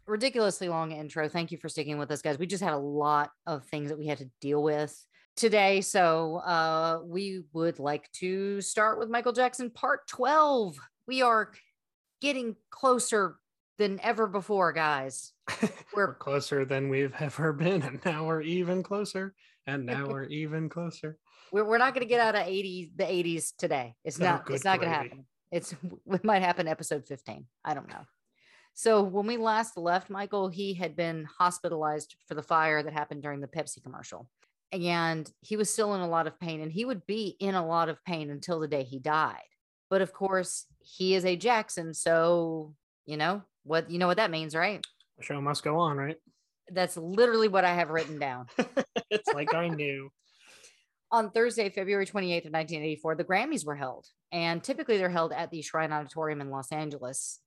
ridiculously 0.05 0.69
long 0.69 0.91
intro, 0.91 1.27
thank 1.27 1.51
you 1.51 1.57
for 1.57 1.69
sticking 1.69 1.97
with 1.97 2.11
us, 2.11 2.21
guys. 2.21 2.37
We 2.37 2.45
just 2.45 2.63
had 2.63 2.73
a 2.73 2.77
lot 2.77 3.31
of 3.47 3.65
things 3.65 3.89
that 3.89 3.97
we 3.97 4.05
had 4.05 4.19
to 4.19 4.29
deal 4.41 4.61
with 4.61 4.95
today. 5.35 5.81
So 5.81 6.37
uh, 6.37 6.99
we 7.03 7.41
would 7.53 7.79
like 7.79 8.11
to 8.19 8.61
start 8.61 8.99
with 8.99 9.09
Michael 9.09 9.33
Jackson 9.33 9.71
part 9.71 10.07
12. 10.07 10.77
We 11.07 11.23
are 11.23 11.51
getting 12.21 12.55
closer 12.69 13.37
than 13.77 13.99
ever 14.01 14.27
before, 14.27 14.71
guys. 14.73 15.33
We're, 15.61 15.69
we're 16.07 16.13
closer 16.15 16.65
than 16.65 16.89
we've 16.89 17.13
ever 17.19 17.53
been, 17.53 17.81
and 17.81 17.99
now 18.03 18.25
we're 18.25 18.41
even 18.41 18.83
closer, 18.83 19.33
and 19.67 19.85
now 19.85 20.07
we're 20.07 20.25
even 20.25 20.69
closer. 20.69 21.17
We're, 21.51 21.65
we're 21.65 21.77
not 21.77 21.93
going 21.93 22.05
to 22.05 22.09
get 22.09 22.19
out 22.19 22.35
of 22.35 22.47
80 22.47 22.91
the 22.95 23.03
80s 23.03 23.53
today. 23.57 23.95
It's 24.03 24.19
oh, 24.19 24.23
not. 24.23 24.49
it's 24.49 24.65
not 24.65 24.79
going 24.79 24.91
to 24.91 24.97
happen. 24.97 25.25
It's 25.51 25.73
it 26.11 26.23
might 26.23 26.41
happen 26.41 26.67
episode 26.67 27.05
15. 27.07 27.45
I 27.63 27.73
don't 27.73 27.87
know. 27.87 28.05
So 28.73 29.01
when 29.01 29.25
we 29.25 29.37
last 29.37 29.77
left 29.77 30.09
Michael, 30.09 30.49
he 30.49 30.73
had 30.73 30.97
been 30.97 31.25
hospitalized 31.39 32.15
for 32.27 32.33
the 32.33 32.43
fire 32.43 32.83
that 32.83 32.91
happened 32.91 33.23
during 33.23 33.39
the 33.39 33.47
Pepsi 33.47 33.81
commercial. 33.81 34.27
And 34.73 35.31
he 35.39 35.55
was 35.55 35.69
still 35.69 35.95
in 35.95 36.01
a 36.01 36.09
lot 36.09 36.27
of 36.27 36.37
pain 36.39 36.59
and 36.59 36.71
he 36.71 36.83
would 36.83 37.05
be 37.05 37.37
in 37.39 37.55
a 37.55 37.65
lot 37.65 37.87
of 37.87 38.03
pain 38.03 38.29
until 38.29 38.59
the 38.59 38.67
day 38.67 38.83
he 38.83 38.99
died. 38.99 39.37
But 39.89 40.01
of 40.01 40.11
course, 40.11 40.65
he 40.79 41.15
is 41.15 41.23
a 41.23 41.37
Jackson, 41.37 41.93
so 41.93 42.73
you 43.05 43.15
know, 43.15 43.43
what 43.65 43.89
you 43.91 43.99
know 43.99 44.07
what 44.07 44.17
that 44.17 44.31
means, 44.31 44.55
right? 44.55 44.85
The 45.17 45.23
show 45.23 45.41
must 45.41 45.63
go 45.63 45.77
on, 45.79 45.97
right? 45.97 46.17
That's 46.71 46.97
literally 46.97 47.47
what 47.47 47.65
I 47.65 47.73
have 47.73 47.89
written 47.89 48.19
down. 48.19 48.47
it's 49.09 49.33
like 49.33 49.53
I 49.53 49.67
knew. 49.67 50.09
On 51.11 51.29
Thursday, 51.31 51.69
February 51.69 52.05
28th 52.05 52.47
of 52.47 52.53
1984, 52.53 53.15
the 53.15 53.23
Grammys 53.23 53.65
were 53.65 53.75
held. 53.75 54.07
And 54.31 54.63
typically 54.63 54.97
they're 54.97 55.09
held 55.09 55.31
at 55.31 55.51
the 55.51 55.61
Shrine 55.61 55.93
Auditorium 55.93 56.41
in 56.41 56.49
Los 56.49 56.71
Angeles. 56.71 57.39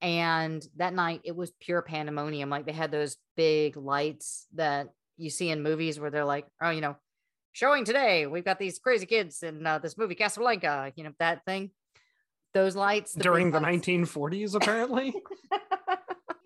And 0.00 0.66
that 0.76 0.94
night 0.94 1.20
it 1.24 1.36
was 1.36 1.52
pure 1.60 1.82
pandemonium. 1.82 2.48
Like 2.48 2.66
they 2.66 2.72
had 2.72 2.90
those 2.90 3.16
big 3.36 3.76
lights 3.76 4.46
that 4.54 4.88
you 5.16 5.30
see 5.30 5.50
in 5.50 5.62
movies 5.62 6.00
where 6.00 6.10
they're 6.10 6.24
like, 6.24 6.46
oh, 6.62 6.70
you 6.70 6.80
know, 6.80 6.96
showing 7.52 7.84
today. 7.84 8.26
We've 8.26 8.44
got 8.44 8.58
these 8.58 8.78
crazy 8.78 9.06
kids 9.06 9.42
in 9.42 9.66
uh, 9.66 9.78
this 9.78 9.96
movie 9.96 10.14
Casablanca. 10.14 10.92
You 10.96 11.04
know 11.04 11.12
that 11.18 11.44
thing. 11.44 11.70
Those 12.56 12.74
lights 12.74 13.12
the 13.12 13.22
During 13.22 13.50
the 13.50 13.60
lights. 13.60 13.86
1940s, 13.86 14.54
apparently. 14.54 15.06
you 15.12 15.12
know 15.12 15.58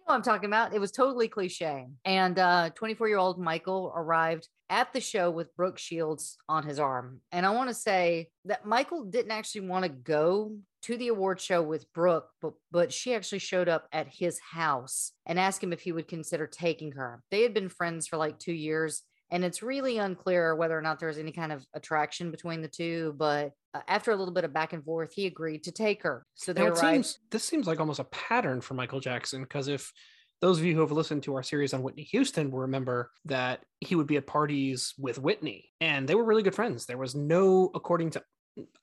what 0.07 0.15
I'm 0.17 0.23
talking 0.23 0.49
about. 0.49 0.75
It 0.75 0.81
was 0.81 0.91
totally 0.91 1.29
cliche. 1.29 1.87
And 2.05 2.37
uh 2.37 2.71
24 2.75 3.07
year 3.07 3.19
old 3.19 3.39
Michael 3.39 3.93
arrived 3.95 4.49
at 4.69 4.93
the 4.93 5.01
show 5.01 5.31
with 5.31 5.55
Brooke 5.55 5.79
Shields 5.79 6.37
on 6.49 6.67
his 6.67 6.81
arm. 6.81 7.21
And 7.31 7.47
I 7.47 7.51
want 7.51 7.71
to 7.71 7.75
say 7.75 8.31
that 8.47 8.67
Michael 8.67 9.05
didn't 9.05 9.31
actually 9.31 9.69
want 9.69 9.85
to 9.85 9.89
go 9.89 10.57
to 10.83 10.97
the 10.97 11.09
award 11.09 11.41
show 11.41 11.63
with 11.63 11.93
Brooke, 11.93 12.29
but 12.43 12.55
but 12.73 12.93
she 12.93 13.15
actually 13.15 13.39
showed 13.39 13.69
up 13.69 13.87
at 13.93 14.09
his 14.09 14.41
house 14.41 15.13
and 15.27 15.39
asked 15.39 15.63
him 15.63 15.73
if 15.73 15.83
he 15.83 15.93
would 15.93 16.09
consider 16.09 16.49
taking 16.49 16.93
her. 16.93 17.23
They 17.31 17.43
had 17.43 17.55
been 17.55 17.69
friends 17.69 18.09
for 18.09 18.17
like 18.17 18.41
two 18.41 18.53
years. 18.53 19.03
And 19.31 19.45
it's 19.45 19.63
really 19.63 19.99
unclear 19.99 20.57
whether 20.57 20.77
or 20.77 20.83
not 20.83 20.99
there 20.99 21.09
was 21.09 21.19
any 21.19 21.33
kind 21.33 21.53
of 21.53 21.65
attraction 21.75 22.31
between 22.31 22.63
the 22.63 22.69
two. 22.69 23.15
But 23.17 23.53
uh, 23.75 23.81
after 23.87 24.11
a 24.11 24.17
little 24.17 24.35
bit 24.35 24.45
of 24.45 24.53
back 24.53 24.73
and 24.73 24.85
forth, 24.85 25.13
he 25.15 25.27
agreed 25.27 25.65
to 25.65 25.73
take 25.73 26.03
her. 26.03 26.27
So 26.35 26.53
there 26.53 26.65
Now, 26.65 26.73
it 26.73 26.79
arrived. 26.79 27.07
seems 27.07 27.19
this 27.31 27.45
seems 27.45 27.67
like 27.67 27.81
almost 27.81 28.01
a 28.01 28.05
pattern 28.05 28.61
for 28.61 28.75
Michael 28.75 29.01
Jackson 29.01 29.43
because 29.43 29.69
if 29.69 29.93
those 30.41 30.59
of 30.59 30.65
you 30.65 30.75
who 30.75 30.81
have 30.81 30.91
listened 30.93 31.23
to 31.25 31.35
our 31.35 31.43
series 31.43 31.75
on 31.75 31.83
Whitney 31.83 32.05
Houston 32.05 32.51
will 32.51 32.61
remember 32.61 33.11
that 33.27 33.61
he 33.81 33.95
would 33.95 34.07
be 34.07 34.17
at 34.17 34.27
parties 34.27 34.95
with 34.99 35.19
Whitney 35.19 35.71
and 35.81 36.09
they 36.09 36.15
were 36.15 36.25
really 36.25 36.43
good 36.43 36.55
friends. 36.55 36.87
There 36.87 36.97
was 36.97 37.15
no, 37.15 37.71
according 37.75 38.11
to 38.13 38.23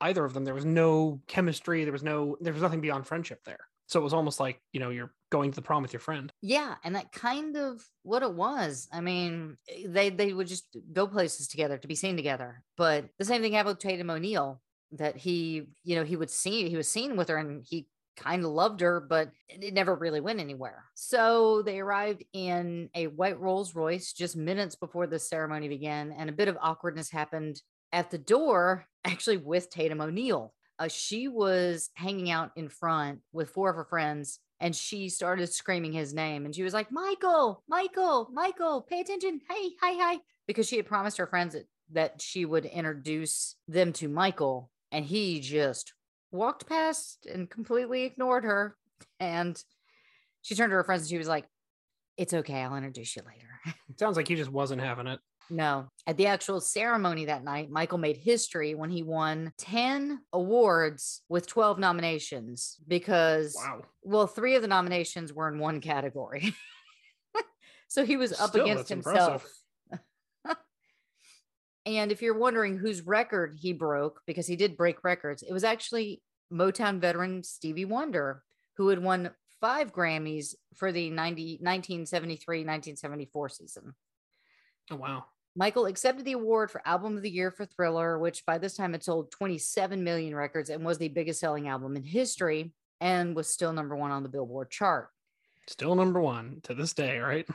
either 0.00 0.24
of 0.24 0.34
them, 0.34 0.44
there 0.44 0.54
was 0.54 0.64
no 0.64 1.20
chemistry. 1.26 1.82
There 1.82 1.92
was 1.92 2.04
no, 2.04 2.36
there 2.40 2.52
was 2.52 2.62
nothing 2.62 2.80
beyond 2.80 3.06
friendship 3.06 3.40
there. 3.44 3.58
So 3.86 3.98
it 3.98 4.04
was 4.04 4.14
almost 4.14 4.38
like, 4.38 4.60
you 4.72 4.80
know, 4.80 4.90
you're 4.90 5.12
going 5.30 5.50
to 5.50 5.56
the 5.56 5.62
prom 5.62 5.82
with 5.82 5.92
your 5.92 6.00
friend. 6.00 6.32
Yeah, 6.40 6.74
and 6.84 6.94
that 6.94 7.12
kind 7.12 7.56
of 7.56 7.82
what 8.02 8.22
it 8.22 8.32
was. 8.32 8.88
I 8.92 9.00
mean, 9.00 9.56
eh, 9.68 9.84
they 9.86 10.10
they 10.10 10.32
would 10.32 10.46
just 10.46 10.76
go 10.92 11.06
places 11.06 11.48
together 11.48 11.78
to 11.78 11.88
be 11.88 11.94
seen 11.94 12.16
together. 12.16 12.62
But 12.76 13.06
the 13.18 13.24
same 13.24 13.42
thing 13.42 13.52
happened 13.52 13.76
with 13.76 13.82
Tatum 13.82 14.10
O'Neal 14.10 14.60
that 14.92 15.16
he, 15.16 15.68
you 15.84 15.96
know, 15.96 16.04
he 16.04 16.16
would 16.16 16.30
see 16.30 16.68
he 16.68 16.76
was 16.76 16.88
seen 16.88 17.16
with 17.16 17.28
her 17.28 17.36
and 17.36 17.64
he 17.68 17.86
kind 18.16 18.44
of 18.44 18.50
loved 18.50 18.80
her, 18.80 19.00
but 19.00 19.30
it 19.48 19.74
never 19.74 19.94
really 19.94 20.20
went 20.20 20.40
anywhere. 20.40 20.84
So 20.94 21.62
they 21.62 21.78
arrived 21.78 22.24
in 22.32 22.90
a 22.94 23.06
white 23.06 23.38
Rolls 23.38 23.74
Royce 23.74 24.12
just 24.12 24.36
minutes 24.36 24.74
before 24.74 25.06
the 25.06 25.18
ceremony 25.18 25.68
began, 25.68 26.12
and 26.12 26.28
a 26.28 26.32
bit 26.32 26.48
of 26.48 26.58
awkwardness 26.60 27.10
happened 27.10 27.60
at 27.92 28.10
the 28.10 28.18
door, 28.18 28.86
actually 29.04 29.36
with 29.36 29.70
Tatum 29.70 30.00
O'Neal. 30.00 30.52
Uh, 30.78 30.88
she 30.88 31.26
was 31.26 31.90
hanging 31.94 32.30
out 32.30 32.52
in 32.54 32.68
front 32.68 33.20
with 33.32 33.50
four 33.50 33.70
of 33.70 33.76
her 33.76 33.84
friends 33.84 34.38
and 34.60 34.74
she 34.74 35.08
started 35.08 35.52
screaming 35.52 35.92
his 35.92 36.12
name 36.12 36.44
and 36.44 36.54
she 36.54 36.62
was 36.62 36.74
like 36.74 36.90
michael 36.90 37.62
michael 37.68 38.28
michael 38.32 38.82
pay 38.82 39.00
attention. 39.00 39.40
Hey 39.48 39.70
hi 39.80 39.94
hi. 39.94 40.18
Because 40.46 40.68
she 40.68 40.76
had 40.76 40.86
promised 40.86 41.18
her 41.18 41.26
friends 41.26 41.54
that, 41.54 41.66
that 41.92 42.22
she 42.22 42.44
would 42.44 42.64
introduce 42.64 43.56
them 43.66 43.92
to 43.94 44.08
michael 44.08 44.70
and 44.90 45.04
he 45.04 45.40
just 45.40 45.94
walked 46.30 46.66
past 46.66 47.26
and 47.32 47.48
completely 47.48 48.04
ignored 48.04 48.44
her 48.44 48.76
and 49.20 49.62
she 50.42 50.54
turned 50.54 50.70
to 50.70 50.76
her 50.76 50.84
friends 50.84 51.02
and 51.02 51.10
she 51.10 51.18
was 51.18 51.28
like 51.28 51.46
it's 52.16 52.34
okay 52.34 52.62
i'll 52.62 52.76
introduce 52.76 53.16
you 53.16 53.22
later. 53.22 53.76
Sounds 53.98 54.16
like 54.16 54.28
he 54.28 54.34
just 54.34 54.50
wasn't 54.50 54.82
having 54.82 55.06
it. 55.06 55.20
No. 55.50 55.88
At 56.06 56.16
the 56.16 56.26
actual 56.26 56.60
ceremony 56.60 57.26
that 57.26 57.44
night, 57.44 57.70
Michael 57.70 57.98
made 57.98 58.16
history 58.16 58.74
when 58.74 58.90
he 58.90 59.02
won 59.02 59.52
10 59.58 60.20
awards 60.32 61.22
with 61.28 61.46
12 61.46 61.78
nominations 61.78 62.76
because, 62.86 63.54
Wow. 63.56 63.82
well, 64.02 64.26
three 64.26 64.54
of 64.54 64.62
the 64.62 64.68
nominations 64.68 65.32
were 65.32 65.48
in 65.48 65.58
one 65.58 65.80
category. 65.80 66.54
so 67.88 68.04
he 68.04 68.16
was 68.16 68.32
up 68.38 68.50
Still, 68.50 68.64
against 68.64 68.88
himself. 68.88 69.46
And 71.86 72.12
if 72.12 72.20
you're 72.20 72.38
wondering 72.38 72.76
whose 72.76 73.00
record 73.00 73.56
he 73.58 73.72
broke, 73.72 74.20
because 74.26 74.46
he 74.46 74.56
did 74.56 74.76
break 74.76 75.02
records, 75.04 75.42
it 75.42 75.54
was 75.54 75.64
actually 75.64 76.20
Motown 76.52 77.00
veteran 77.00 77.42
Stevie 77.42 77.86
Wonder, 77.86 78.42
who 78.76 78.88
had 78.88 79.02
won 79.02 79.30
five 79.58 79.90
Grammys 79.90 80.54
for 80.74 80.92
the 80.92 81.08
90, 81.08 81.60
1973 81.62 82.58
1974 82.58 83.48
season. 83.48 83.94
Oh, 84.90 84.96
wow. 84.96 85.24
Michael 85.58 85.86
accepted 85.86 86.24
the 86.24 86.34
award 86.34 86.70
for 86.70 86.80
Album 86.86 87.16
of 87.16 87.22
the 87.24 87.30
Year 87.30 87.50
for 87.50 87.66
Thriller, 87.66 88.16
which 88.16 88.46
by 88.46 88.58
this 88.58 88.76
time 88.76 88.92
had 88.92 89.02
sold 89.02 89.32
27 89.32 90.04
million 90.04 90.32
records 90.32 90.70
and 90.70 90.84
was 90.84 90.98
the 90.98 91.08
biggest 91.08 91.40
selling 91.40 91.66
album 91.66 91.96
in 91.96 92.04
history 92.04 92.72
and 93.00 93.34
was 93.34 93.48
still 93.48 93.72
number 93.72 93.96
one 93.96 94.12
on 94.12 94.22
the 94.22 94.28
Billboard 94.28 94.70
chart. 94.70 95.08
Still 95.66 95.96
number 95.96 96.20
one 96.20 96.60
to 96.62 96.74
this 96.74 96.92
day, 96.92 97.18
right? 97.18 97.46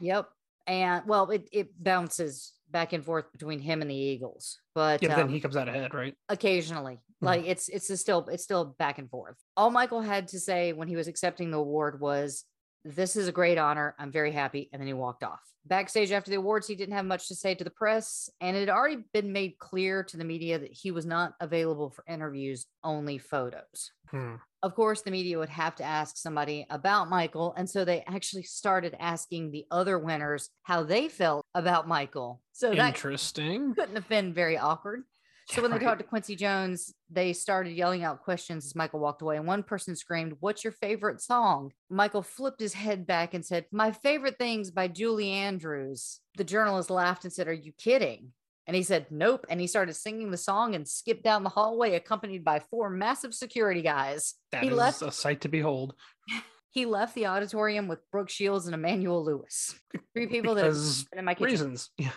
Yep. 0.00 0.28
And 0.68 1.02
well, 1.08 1.30
it, 1.32 1.48
it 1.50 1.82
bounces 1.82 2.52
back 2.70 2.92
and 2.92 3.04
forth 3.04 3.32
between 3.32 3.58
him 3.58 3.82
and 3.82 3.90
the 3.90 3.96
Eagles, 3.96 4.60
but 4.72 5.02
Yeah, 5.02 5.08
but 5.08 5.16
then 5.16 5.24
um, 5.24 5.32
he 5.32 5.40
comes 5.40 5.56
out 5.56 5.68
ahead, 5.68 5.94
right? 5.94 6.14
occasionally 6.28 7.00
like 7.20 7.44
it's 7.46 7.68
it's 7.68 7.92
still 8.00 8.28
it's 8.30 8.44
still 8.44 8.76
back 8.78 8.98
and 8.98 9.10
forth 9.10 9.34
all 9.56 9.70
michael 9.70 10.00
had 10.00 10.28
to 10.28 10.38
say 10.38 10.72
when 10.72 10.86
he 10.86 10.94
was 10.94 11.08
accepting 11.08 11.50
the 11.50 11.58
award 11.58 12.00
was 12.00 12.44
this 12.84 13.16
is 13.16 13.28
a 13.28 13.32
great 13.32 13.58
honor 13.58 13.94
i'm 13.98 14.10
very 14.12 14.32
happy 14.32 14.68
and 14.72 14.80
then 14.80 14.86
he 14.86 14.92
walked 14.92 15.22
off 15.22 15.40
backstage 15.66 16.12
after 16.12 16.30
the 16.30 16.36
awards 16.36 16.66
he 16.66 16.74
didn't 16.74 16.94
have 16.94 17.04
much 17.04 17.28
to 17.28 17.34
say 17.34 17.54
to 17.54 17.64
the 17.64 17.70
press 17.70 18.30
and 18.40 18.56
it 18.56 18.60
had 18.60 18.68
already 18.70 19.04
been 19.12 19.32
made 19.32 19.58
clear 19.58 20.02
to 20.02 20.16
the 20.16 20.24
media 20.24 20.58
that 20.58 20.72
he 20.72 20.90
was 20.90 21.04
not 21.04 21.34
available 21.40 21.90
for 21.90 22.04
interviews 22.08 22.66
only 22.84 23.18
photos 23.18 23.92
Hmm. 24.10 24.36
of 24.62 24.74
course 24.74 25.02
the 25.02 25.10
media 25.10 25.38
would 25.38 25.50
have 25.50 25.74
to 25.76 25.84
ask 25.84 26.16
somebody 26.16 26.64
about 26.70 27.10
michael 27.10 27.52
and 27.58 27.68
so 27.68 27.84
they 27.84 28.02
actually 28.06 28.44
started 28.44 28.96
asking 28.98 29.50
the 29.50 29.66
other 29.70 29.98
winners 29.98 30.48
how 30.62 30.82
they 30.82 31.08
felt 31.08 31.44
about 31.54 31.86
michael 31.86 32.40
so 32.52 32.70
that 32.74 32.94
Interesting. 32.94 33.74
couldn't 33.74 33.96
have 33.96 34.08
been 34.08 34.32
very 34.32 34.56
awkward. 34.56 35.02
So 35.50 35.62
when 35.62 35.70
they 35.70 35.78
talked 35.78 36.00
to 36.00 36.04
Quincy 36.06 36.36
Jones, 36.36 36.92
they 37.08 37.32
started 37.32 37.70
yelling 37.72 38.04
out 38.04 38.22
questions 38.22 38.66
as 38.66 38.74
Michael 38.74 39.00
walked 39.00 39.22
away. 39.22 39.36
And 39.38 39.46
one 39.46 39.62
person 39.62 39.96
screamed, 39.96 40.34
What's 40.40 40.62
your 40.62 40.74
favorite 40.74 41.22
song? 41.22 41.72
Michael 41.88 42.22
flipped 42.22 42.60
his 42.60 42.74
head 42.74 43.06
back 43.06 43.32
and 43.32 43.44
said, 43.44 43.64
My 43.72 43.92
favorite 43.92 44.36
things 44.38 44.70
by 44.70 44.88
Julie 44.88 45.30
Andrews. 45.30 46.20
The 46.36 46.44
journalist 46.44 46.90
laughed 46.90 47.24
and 47.24 47.32
said, 47.32 47.48
Are 47.48 47.52
you 47.52 47.72
kidding? 47.72 48.32
And 48.66 48.76
he 48.76 48.82
said, 48.82 49.06
Nope. 49.10 49.46
And 49.48 49.58
he 49.58 49.66
started 49.66 49.94
singing 49.94 50.30
the 50.30 50.36
song 50.36 50.74
and 50.74 50.86
skipped 50.86 51.24
down 51.24 51.44
the 51.44 51.48
hallway, 51.50 51.94
accompanied 51.94 52.44
by 52.44 52.60
four 52.60 52.90
massive 52.90 53.32
security 53.34 53.80
guys. 53.80 54.34
That 54.52 54.64
he 54.64 54.68
is 54.68 54.76
left 54.76 55.00
a 55.00 55.10
sight 55.10 55.40
to 55.40 55.48
behold. 55.48 55.94
he 56.70 56.84
left 56.84 57.14
the 57.14 57.26
auditorium 57.26 57.88
with 57.88 58.00
Brooke 58.12 58.28
Shields 58.28 58.66
and 58.66 58.74
Emmanuel 58.74 59.24
Lewis. 59.24 59.74
Three 60.14 60.26
people 60.26 60.54
that 60.56 60.64
have 60.66 60.74
Because 60.74 61.04
been 61.04 61.20
in 61.20 61.24
my 61.24 61.32
kitchen. 61.32 61.50
reasons. 61.50 61.88
Yeah. 61.96 62.10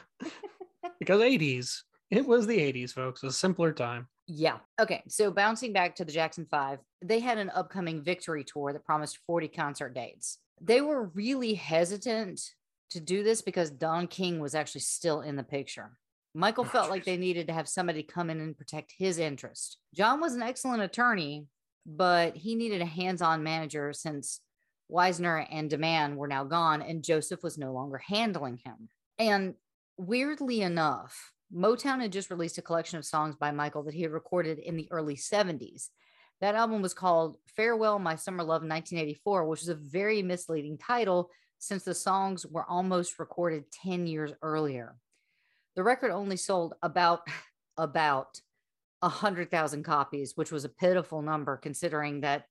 because 0.99 1.21
80s. 1.21 1.83
It 2.11 2.27
was 2.27 2.45
the 2.45 2.57
80s, 2.57 2.91
folks. 2.93 3.23
A 3.23 3.31
simpler 3.31 3.71
time. 3.71 4.07
Yeah. 4.27 4.57
Okay. 4.79 5.01
So 5.07 5.31
bouncing 5.31 5.73
back 5.73 5.95
to 5.95 6.05
the 6.05 6.11
Jackson 6.11 6.45
Five, 6.49 6.79
they 7.01 7.19
had 7.19 7.37
an 7.37 7.49
upcoming 7.55 8.03
victory 8.03 8.43
tour 8.43 8.73
that 8.73 8.85
promised 8.85 9.17
40 9.25 9.47
concert 9.47 9.93
dates. 9.93 10.37
They 10.59 10.81
were 10.81 11.05
really 11.07 11.53
hesitant 11.53 12.41
to 12.91 12.99
do 12.99 13.23
this 13.23 13.41
because 13.41 13.71
Don 13.71 14.07
King 14.07 14.39
was 14.39 14.53
actually 14.53 14.81
still 14.81 15.21
in 15.21 15.37
the 15.37 15.43
picture. 15.43 15.97
Michael 16.33 16.65
Oh, 16.65 16.67
felt 16.67 16.89
like 16.89 17.03
they 17.05 17.17
needed 17.17 17.47
to 17.47 17.53
have 17.53 17.67
somebody 17.67 18.03
come 18.03 18.29
in 18.29 18.39
and 18.39 18.57
protect 18.57 18.93
his 18.97 19.17
interest. 19.17 19.77
John 19.95 20.19
was 20.21 20.33
an 20.35 20.43
excellent 20.43 20.81
attorney, 20.83 21.47
but 21.85 22.35
he 22.35 22.55
needed 22.55 22.81
a 22.81 22.85
hands 22.85 23.21
on 23.21 23.43
manager 23.43 23.91
since 23.93 24.41
Weisner 24.91 25.45
and 25.49 25.69
DeMann 25.69 26.15
were 26.15 26.27
now 26.27 26.43
gone 26.43 26.81
and 26.81 27.03
Joseph 27.03 27.43
was 27.43 27.57
no 27.57 27.73
longer 27.73 27.97
handling 27.97 28.57
him. 28.63 28.89
And 29.17 29.55
weirdly 29.97 30.61
enough, 30.61 31.31
Motown 31.53 32.01
had 32.01 32.11
just 32.11 32.29
released 32.29 32.57
a 32.57 32.61
collection 32.61 32.97
of 32.97 33.05
songs 33.05 33.35
by 33.35 33.51
Michael 33.51 33.83
that 33.83 33.93
he 33.93 34.01
had 34.01 34.11
recorded 34.11 34.59
in 34.59 34.75
the 34.75 34.87
early 34.91 35.15
70s. 35.15 35.89
That 36.39 36.55
album 36.55 36.81
was 36.81 36.93
called 36.93 37.37
Farewell, 37.55 37.99
My 37.99 38.15
Summer 38.15 38.43
Love 38.43 38.61
1984, 38.61 39.45
which 39.45 39.61
is 39.61 39.69
a 39.69 39.75
very 39.75 40.21
misleading 40.21 40.77
title 40.77 41.29
since 41.59 41.83
the 41.83 41.93
songs 41.93 42.45
were 42.45 42.65
almost 42.67 43.19
recorded 43.19 43.65
10 43.83 44.07
years 44.07 44.31
earlier. 44.41 44.95
The 45.75 45.83
record 45.83 46.11
only 46.11 46.37
sold 46.37 46.73
about 46.81 47.21
about 47.77 48.39
100,000 49.01 49.83
copies, 49.83 50.33
which 50.35 50.51
was 50.51 50.65
a 50.65 50.69
pitiful 50.69 51.21
number 51.21 51.57
considering 51.57 52.21
that 52.21 52.45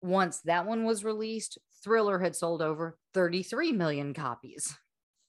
once 0.00 0.40
that 0.42 0.66
one 0.66 0.84
was 0.84 1.04
released, 1.04 1.58
Thriller 1.82 2.18
had 2.18 2.36
sold 2.36 2.62
over 2.62 2.98
33 3.14 3.72
million 3.72 4.14
copies. 4.14 4.76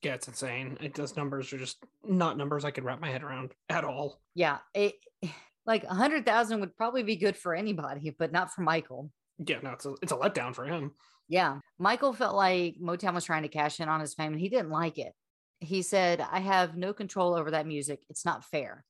Yeah, 0.02 0.14
it's 0.14 0.28
insane. 0.28 0.78
It 0.82 0.94
does 0.94 1.18
numbers 1.18 1.52
are 1.52 1.58
just 1.58 1.84
not 2.04 2.38
numbers 2.38 2.64
I 2.64 2.72
could 2.72 2.86
wrap 2.86 3.02
my 3.02 3.10
head 3.10 3.24
around 3.24 3.52
at 3.70 3.84
all. 3.84 4.22
Yeah, 4.34 4.60
it 4.74 4.96
like 5.66 5.84
a 5.84 5.88
100,000 5.88 6.60
would 6.62 6.76
probably 6.76 7.04
be 7.04 7.16
good 7.16 7.36
for 7.36 7.54
anybody, 7.54 8.16
but 8.18 8.32
not 8.32 8.54
for 8.54 8.62
Michael. 8.62 9.12
Yeah, 9.46 9.60
no, 9.62 9.72
it's 9.72 9.86
a 9.86 9.94
it's 10.02 10.12
a 10.12 10.18
letdown 10.18 10.56
for 10.56 10.66
him. 10.66 10.92
Yeah. 11.30 11.60
Michael 11.78 12.12
felt 12.12 12.36
like 12.36 12.76
Motown 12.82 13.14
was 13.14 13.24
trying 13.24 13.44
to 13.44 13.50
cash 13.50 13.80
in 13.80 13.88
on 13.88 14.02
his 14.02 14.16
fame 14.16 14.34
and 14.34 14.42
he 14.42 14.50
didn't 14.50 14.72
like 14.72 14.98
it. 14.98 15.14
He 15.60 15.84
said, 15.84 16.26
I 16.32 16.40
have 16.40 16.76
no 16.76 16.92
control 16.92 17.36
over 17.36 17.52
that 17.52 17.68
music. 17.68 18.04
It's 18.10 18.26
not 18.26 18.44
fair. 18.46 18.84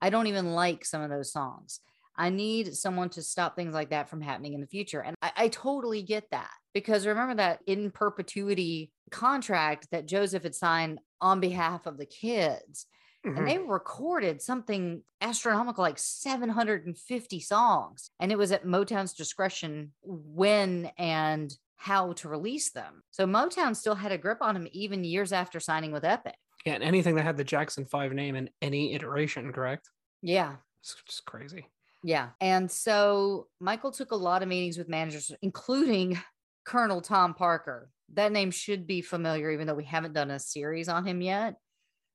I 0.00 0.10
don't 0.10 0.26
even 0.26 0.52
like 0.52 0.84
some 0.84 1.02
of 1.02 1.10
those 1.10 1.32
songs. 1.32 1.80
I 2.16 2.30
need 2.30 2.74
someone 2.74 3.10
to 3.10 3.22
stop 3.22 3.54
things 3.54 3.74
like 3.74 3.90
that 3.90 4.08
from 4.08 4.20
happening 4.20 4.54
in 4.54 4.60
the 4.60 4.66
future. 4.66 5.00
And 5.02 5.16
I, 5.22 5.32
I 5.36 5.48
totally 5.48 6.02
get 6.02 6.24
that 6.30 6.50
because 6.72 7.06
remember 7.06 7.36
that 7.36 7.60
in 7.66 7.90
perpetuity 7.90 8.90
contract 9.14 9.88
that 9.92 10.06
Joseph 10.06 10.42
had 10.42 10.54
signed 10.54 10.98
on 11.20 11.40
behalf 11.40 11.86
of 11.86 11.96
the 11.98 12.06
kids. 12.06 12.86
Mhm. 13.26 13.38
and 13.38 13.48
they 13.48 13.56
recorded 13.58 14.42
something 14.42 15.02
astronomical 15.22 15.80
like 15.82 15.96
750 15.98 17.40
songs 17.40 18.10
and 18.20 18.30
it 18.30 18.36
was 18.36 18.52
at 18.52 18.66
motown's 18.66 19.14
discretion 19.14 19.92
when 20.02 20.90
and 20.98 21.56
how 21.76 22.12
to 22.14 22.28
release 22.28 22.70
them 22.72 23.02
so 23.10 23.26
motown 23.26 23.74
still 23.74 23.94
had 23.94 24.12
a 24.12 24.18
grip 24.18 24.38
on 24.42 24.54
him 24.56 24.68
even 24.72 25.04
years 25.04 25.32
after 25.32 25.58
signing 25.58 25.90
with 25.90 26.04
epic 26.04 26.36
Yeah, 26.66 26.74
and 26.74 26.82
anything 26.84 27.14
that 27.14 27.22
had 27.24 27.38
the 27.38 27.44
Jackson 27.44 27.86
5 27.86 28.12
name 28.12 28.36
in 28.36 28.50
any 28.60 28.92
iteration, 28.94 29.52
correct? 29.54 29.88
yeah 30.20 30.56
It's 30.82 30.94
just 31.06 31.24
crazy. 31.24 31.66
yeah 32.02 32.28
and 32.42 32.70
so 32.70 33.48
michael 33.58 33.90
took 33.90 34.10
a 34.12 34.16
lot 34.16 34.42
of 34.42 34.48
meetings 34.48 34.76
with 34.76 34.88
managers 34.90 35.32
including 35.40 36.18
colonel 36.66 37.00
tom 37.00 37.32
parker 37.32 37.88
that 38.12 38.32
name 38.32 38.50
should 38.50 38.86
be 38.86 39.00
familiar 39.00 39.50
even 39.50 39.66
though 39.66 39.74
we 39.74 39.84
haven't 39.84 40.12
done 40.12 40.30
a 40.30 40.38
series 40.38 40.88
on 40.88 41.06
him 41.06 41.20
yet 41.22 41.56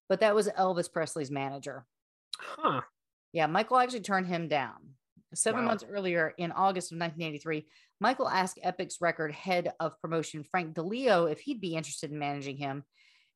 but 0.07 0.19
that 0.21 0.35
was 0.35 0.47
elvis 0.49 0.91
presley's 0.91 1.31
manager 1.31 1.85
Huh. 2.41 2.81
Yeah, 3.33 3.47
Michael 3.47 3.77
actually 3.77 3.99
turned 3.99 4.27
him 4.27 4.47
down. 4.47 4.95
Seven 5.33 5.61
Wow. 5.61 5.67
months 5.67 5.83
earlier, 5.87 6.33
in 6.37 6.51
August 6.53 6.91
of 6.91 6.97
1983, 6.97 7.67
Michael 7.99 8.29
asked 8.29 8.59
Epic's 8.63 9.01
record 9.01 9.33
head 9.33 9.73
of 9.79 9.99
promotion, 10.01 10.43
Frank 10.43 10.73
DeLeo, 10.73 11.29
if 11.29 11.41
he'd 11.41 11.59
be 11.61 11.75
interested 11.75 12.11
in 12.11 12.17
managing 12.17 12.55
him. 12.57 12.83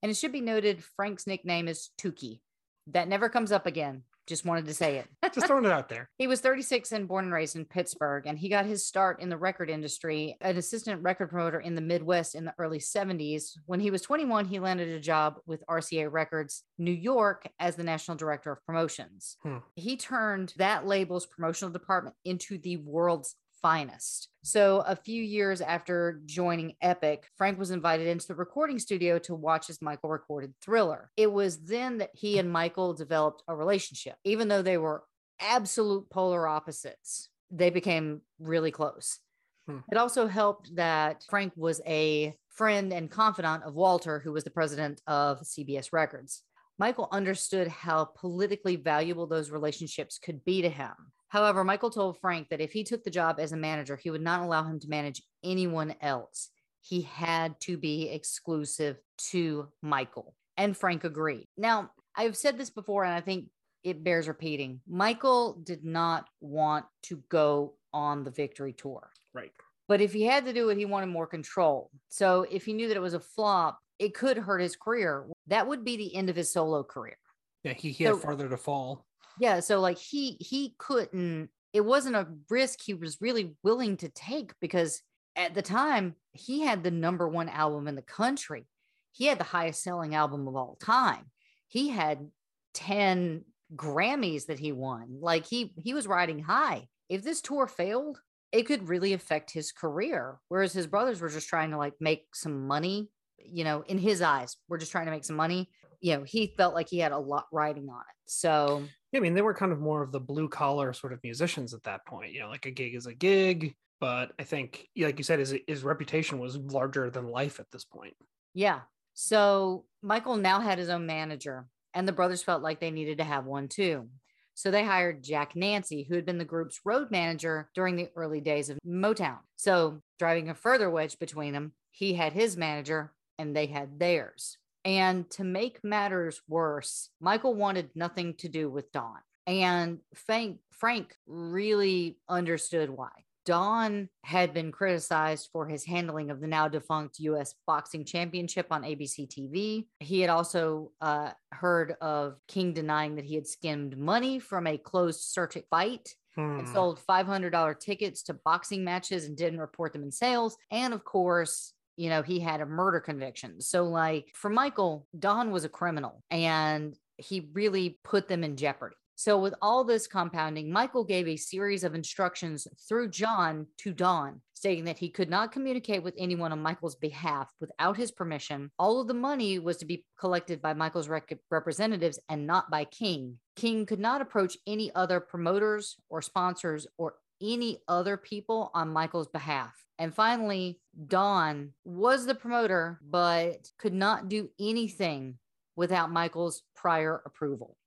And 0.02 0.10
it 0.10 0.16
should 0.16 0.32
be 0.32 0.42
noted 0.42 0.84
Frank's 0.96 1.28
nickname 1.28 1.68
is 1.68 1.89
Tookie. 2.02 2.39
That 2.88 3.08
never 3.08 3.30
comes 3.30 3.52
up 3.52 3.66
again. 3.68 4.04
Just 4.28 4.46
wanted 4.46 4.66
to 4.68 4.74
say 4.74 4.98
it. 4.98 5.08
Just 5.34 5.48
throwing 5.48 5.66
it 5.66 5.72
out 5.72 5.90
there. 5.90 6.10
He 6.18 6.28
was 6.28 6.40
36 6.42 6.92
and 6.92 7.08
born 7.08 7.26
and 7.26 7.34
raised 7.34 7.56
in 7.56 7.66
Pittsburgh, 7.66 8.26
and 8.26 8.38
he 8.38 8.50
got 8.50 8.66
his 8.66 8.86
start 8.86 9.20
in 9.20 9.30
the 9.30 9.38
record 9.38 9.70
industry, 9.70 10.38
an 10.42 10.58
assistant 10.58 11.02
record 11.02 11.30
promoter 11.30 11.60
in 11.60 11.76
the 11.76 11.82
Midwest 11.82 12.36
in 12.36 12.46
the 12.46 12.54
early 12.58 12.80
70s. 12.80 13.58
When 13.66 13.80
he 13.80 13.92
was 13.92 14.02
21, 14.02 14.46
he 14.46 14.60
landed 14.60 14.90
a 14.90 15.00
job 15.00 15.36
with 15.46 15.64
RCA 15.70 16.12
Records 16.12 16.64
New 16.78 16.92
York 16.92 17.48
as 17.60 17.76
the 17.76 17.84
national 17.84 18.18
director 18.18 18.52
of 18.52 18.66
promotions. 18.66 19.38
Hmm. 19.44 19.58
He 19.76 19.98
turned 19.98 20.54
that 20.58 20.88
label's 20.88 21.26
promotional 21.26 21.72
department 21.72 22.16
into 22.24 22.58
the 22.58 22.78
world's 22.78 23.36
finest. 23.63 24.30
So, 24.43 24.84
a 24.86 24.95
few 24.95 25.23
years 25.23 25.62
after 25.62 26.21
joining 26.26 26.73
Epic, 26.82 27.26
Frank 27.38 27.58
was 27.58 27.71
invited 27.71 28.08
into 28.08 28.28
the 28.28 28.36
recording 28.36 28.78
studio 28.78 29.17
to 29.19 29.34
watch 29.34 29.69
as 29.69 29.82
Michael 29.82 30.10
recorded 30.10 30.54
Thriller. 30.62 31.10
It 31.17 31.32
was 31.32 31.63
then 31.63 31.97
that 31.99 32.12
he 32.13 32.38
and 32.38 32.52
Michael 32.52 32.93
developed 32.93 33.41
a 33.47 33.56
relationship, 33.56 34.17
even 34.26 34.49
though 34.49 34.62
they 34.62 34.78
were 34.78 35.04
absolute 35.39 36.10
polar 36.12 36.47
opposites. 36.47 37.30
They 37.49 37.69
became 37.69 38.21
really 38.38 38.71
close. 38.71 39.19
Hmm. 39.67 39.80
It 39.91 39.97
also 39.97 40.28
helped 40.28 40.76
that 40.76 41.23
Frank 41.30 41.54
was 41.56 41.82
a 41.88 42.36
friend 42.49 42.91
and 42.91 43.10
confidant 43.10 43.63
of 43.63 43.76
Walter, 43.76 44.19
who 44.19 44.34
was 44.34 44.43
the 44.43 44.49
president 44.49 45.02
of 45.08 45.41
CBS 45.41 45.93
Records. 45.93 46.43
Michael 46.80 47.08
understood 47.12 47.67
how 47.67 48.06
politically 48.06 48.76
valuable 48.76 49.28
those 49.28 49.52
relationships 49.52 50.19
could 50.19 50.43
be 50.43 50.62
to 50.63 50.69
him. 50.69 50.93
However, 51.34 51.63
Michael 51.63 51.89
told 51.89 52.19
Frank 52.19 52.50
that 52.50 52.62
if 52.62 52.72
he 52.72 52.84
took 52.84 53.04
the 53.04 53.10
job 53.10 53.39
as 53.39 53.54
a 53.54 53.58
manager, 53.58 53.96
he 53.96 54.12
would 54.12 54.22
not 54.22 54.41
allow 54.41 54.63
him 54.65 54.80
to 54.82 54.88
manage 54.88 55.19
anyone 55.43 55.96
else. 56.00 56.52
He 56.82 57.02
had 57.02 57.60
to 57.62 57.76
be 57.76 58.10
exclusive 58.10 58.98
to 59.32 59.67
Michael. 59.82 60.36
And 60.58 60.78
Frank 60.78 61.06
agreed. 61.06 61.48
Now, 61.58 61.89
I've 62.15 62.38
said 62.38 62.60
this 62.60 62.69
before, 62.69 63.04
and 63.04 63.15
I 63.15 63.19
think 63.19 63.48
it 63.84 64.04
bears 64.04 64.28
repeating. 64.28 64.82
Michael 64.88 65.54
did 65.63 65.84
not 65.84 66.30
want 66.39 66.86
to 67.06 67.24
go 67.30 67.74
on 67.93 68.24
the 68.24 68.30
victory 68.30 68.72
tour. 68.74 69.10
Right. 69.34 69.52
But 69.88 70.02
if 70.02 70.13
he 70.13 70.22
had 70.22 70.46
to 70.46 70.54
do 70.54 70.69
it, 70.69 70.78
he 70.78 70.86
wanted 70.86 71.08
more 71.08 71.26
control. 71.26 71.89
So 72.10 72.46
if 72.52 72.63
he 72.63 72.74
knew 72.74 72.88
that 72.89 72.98
it 72.98 73.02
was 73.02 73.15
a 73.15 73.19
flop, 73.19 73.80
it 73.98 74.13
could 74.13 74.38
hurt 74.38 74.62
his 74.62 74.76
career. 74.76 75.26
That 75.48 75.67
would 75.67 75.84
be 75.84 75.98
the 75.98 76.15
end 76.15 76.30
of 76.30 76.36
his 76.36 76.54
solo 76.54 76.84
career. 76.84 77.17
Yeah, 77.63 77.74
he, 77.74 77.89
he 77.89 78.04
had 78.04 78.13
So- 78.13 78.19
farther 78.19 78.48
to 78.50 78.58
fall. 78.58 79.08
Yeah, 79.39 79.60
so 79.60 79.80
like 79.80 79.98
he 79.98 80.38
he 80.39 80.76
couldn't 80.78 81.50
it 81.74 81.82
wasn't 81.82 82.15
a 82.15 82.28
risk 82.50 82.80
he 82.82 82.93
was 82.93 83.17
really 83.19 83.56
willing 83.63 83.98
to 83.98 84.10
take 84.10 84.54
because 84.62 85.02
at 85.36 85.56
the 85.56 85.62
time 85.62 86.15
he 86.32 86.62
had 86.62 86.84
the 86.84 86.91
number 86.91 87.28
1 87.28 87.50
album 87.50 87.88
in 87.88 87.96
the 87.96 88.02
country. 88.04 88.67
He 89.12 89.26
had 89.26 89.39
the 89.39 89.43
highest 89.43 89.84
selling 89.84 90.15
album 90.15 90.48
of 90.48 90.56
all 90.56 90.78
time. 90.82 91.32
He 91.67 91.89
had 91.89 92.30
10 92.76 93.43
Grammys 93.76 94.48
that 94.48 94.60
he 94.60 94.72
won. 94.72 95.17
Like 95.19 95.46
he 95.46 95.74
he 95.78 95.93
was 95.93 96.08
riding 96.08 96.39
high. 96.39 96.88
If 97.10 97.24
this 97.24 97.41
tour 97.41 97.67
failed, 97.67 98.19
it 98.52 98.63
could 98.63 98.88
really 98.88 99.13
affect 99.13 99.52
his 99.52 99.72
career 99.72 100.39
whereas 100.50 100.74
his 100.74 100.88
brothers 100.88 101.22
were 101.22 101.30
just 101.30 101.50
trying 101.50 101.72
to 101.72 101.78
like 101.78 101.96
make 102.00 102.28
some 102.36 102.67
money, 102.67 103.10
you 103.38 103.63
know, 103.63 103.84
in 103.88 103.98
his 103.98 104.22
eyes. 104.22 104.58
We're 104.67 104.78
just 104.78 104.91
trying 104.91 105.06
to 105.06 105.12
make 105.12 105.26
some 105.26 105.36
money. 105.36 105.69
You 106.02 106.17
know, 106.17 106.24
he 106.24 106.54
felt 106.58 106.76
like 106.76 106.89
he 106.89 107.00
had 107.00 107.13
a 107.13 107.17
lot 107.17 107.46
riding 107.52 107.89
on 107.89 108.02
it. 108.02 108.15
So 108.26 108.84
Yeah, 109.13 109.19
I 109.19 109.21
mean, 109.21 109.36
they 109.36 109.41
were 109.41 109.54
kind 109.54 109.71
of 109.71 109.80
more 109.80 110.02
of 110.02 110.12
the 110.12 110.19
blue 110.19 110.49
collar 110.49 110.91
sort 110.91 111.13
of 111.13 111.23
musicians 111.23 111.73
at 111.73 111.84
that 111.84 112.06
point. 112.06 112.34
You 112.34 112.41
know, 112.41 112.49
like 112.49 112.65
a 112.65 112.71
gig 112.71 112.95
is 112.95 113.06
a 113.06 113.13
gig. 113.13 113.76
But 114.02 114.34
I 114.38 114.43
think, 114.43 114.89
like 114.97 115.17
you 115.17 115.23
said, 115.23 115.39
his 115.39 115.56
his 115.65 115.84
reputation 115.84 116.39
was 116.39 116.58
larger 116.58 117.10
than 117.10 117.30
life 117.30 117.62
at 117.62 117.71
this 117.71 117.86
point. 117.86 118.15
Yeah. 118.54 118.82
So 119.13 119.86
Michael 120.02 120.36
now 120.36 120.60
had 120.60 120.78
his 120.78 120.89
own 120.89 121.06
manager, 121.06 121.67
and 121.93 122.06
the 122.06 122.12
brothers 122.12 122.43
felt 122.43 122.63
like 122.63 122.82
they 122.82 122.91
needed 122.91 123.19
to 123.19 123.23
have 123.23 123.45
one 123.45 123.69
too. 123.69 124.10
So 124.56 124.71
they 124.71 124.84
hired 124.84 125.23
Jack 125.23 125.56
Nancy, 125.56 126.04
who 126.04 126.15
had 126.15 126.26
been 126.26 126.38
the 126.38 126.45
group's 126.45 126.82
road 126.84 127.12
manager 127.12 127.69
during 127.73 127.95
the 127.95 128.10
early 128.15 128.41
days 128.41 128.69
of 128.69 128.78
Motown. 128.86 129.39
So, 129.56 130.02
driving 130.19 130.49
a 130.49 130.54
further 130.54 130.89
wedge 130.89 131.17
between 131.17 131.54
them, 131.54 131.73
he 131.89 132.13
had 132.13 132.34
his 132.34 132.58
manager 132.58 133.13
and 133.39 133.56
they 133.56 133.67
had 133.67 133.99
theirs. 133.99 134.58
And 134.86 135.30
to 135.32 135.43
make 135.43 135.84
matters 135.84 136.41
worse, 136.48 137.10
Michael 137.22 137.56
wanted 137.56 137.89
nothing 137.96 138.36
to 138.36 138.50
do 138.50 138.69
with 138.69 138.91
Don. 138.91 139.17
And 139.48 140.00
Frank, 140.15 140.60
Frank 140.72 141.15
really 141.28 142.17
understood 142.30 142.89
why. 142.89 143.10
Don 143.46 144.08
had 144.24 144.54
been 144.54 144.72
criticized 144.72 145.50
for 145.52 145.67
his 145.67 145.84
handling 145.84 146.32
of 146.32 146.39
the 146.39 146.48
now 146.48 146.69
defunct 146.69 147.19
US 147.19 147.56
Boxing 147.67 148.06
Championship 148.06 148.67
on 148.72 148.84
ABC 148.84 149.28
TV. 149.28 149.86
He 150.00 150.22
had 150.22 150.30
also 150.30 150.91
uh, 151.02 151.32
heard 151.52 151.96
of 152.00 152.38
King 152.48 152.74
denying 152.74 153.15
that 153.15 153.26
he 153.26 153.36
had 153.36 153.48
skimmed 153.48 153.98
money 153.98 154.39
from 154.39 154.65
a 154.65 154.78
closed 154.78 155.22
circuit 155.22 155.65
fight 155.69 156.15
and 156.36 156.67
Hmm. 156.67 156.74
sold 156.74 157.00
$500 157.08 157.80
tickets 157.80 158.24
to 158.24 158.34
boxing 158.34 158.84
matches 158.84 159.26
and 159.26 159.38
didn't 159.38 159.60
report 159.60 159.93
them 159.93 160.04
in 160.04 160.12
sales. 160.12 160.58
And 160.72 160.93
of 160.93 161.04
course, 161.04 161.74
you 161.96 162.10
know, 162.10 162.22
he 162.22 162.40
had 162.40 162.62
a 162.62 162.66
murder 162.66 163.00
conviction. 163.00 163.62
So, 163.62 163.84
like 163.84 164.32
for 164.34 164.50
Michael, 164.50 165.08
Don 165.18 165.52
was 165.52 165.64
a 165.64 165.70
criminal 165.70 166.24
and 166.30 166.96
he 167.18 167.50
really 167.54 168.00
put 168.04 168.28
them 168.28 168.44
in 168.44 168.58
jeopardy. 168.58 168.96
So, 169.16 169.38
with 169.38 169.54
all 169.62 169.84
this 169.84 170.08
compounding, 170.08 170.72
Michael 170.72 171.04
gave 171.04 171.28
a 171.28 171.38
series 171.38 171.84
of 171.84 171.94
instructions 171.94 172.68
through 172.90 173.10
John 173.10 173.68
to 173.78 173.94
Don, 173.94 174.42
stating 174.56 174.86
that 174.86 174.98
he 174.98 175.10
could 175.10 175.30
not 175.30 175.52
communicate 175.52 176.02
with 176.02 176.16
anyone 176.18 176.52
on 176.52 176.64
Michael's 176.64 176.96
behalf 176.96 177.52
without 177.62 177.96
his 177.96 178.12
permission. 178.12 178.72
All 178.80 179.00
of 179.00 179.08
the 179.08 179.14
money 179.14 179.60
was 179.60 179.78
to 179.78 179.86
be 179.86 180.04
collected 180.20 180.64
by 180.64 180.74
Michael's 180.74 181.10
rec- 181.10 181.38
representatives 181.52 182.20
and 182.28 182.48
not 182.48 182.72
by 182.72 182.86
King. 182.86 183.38
King 183.56 183.86
could 183.86 184.00
not 184.00 184.22
approach 184.22 184.58
any 184.66 184.94
other 184.96 185.20
promoters 185.20 185.96
or 186.10 186.24
sponsors 186.24 186.88
or 186.98 187.14
any 187.41 187.80
other 187.88 188.17
people 188.17 188.72
on 188.74 188.93
Michael's 188.93 189.28
behalf. 189.28 189.74
And 190.00 190.13
finally, 190.13 190.80
Don 191.08 191.74
was 191.86 192.26
the 192.26 192.36
promoter, 192.36 193.00
but 193.08 193.69
could 193.78 193.93
not 193.93 194.28
do 194.28 194.50
anything 194.60 195.38
without 195.76 196.12
Michael's 196.12 196.63
prior 196.76 197.22
approval. 197.26 197.78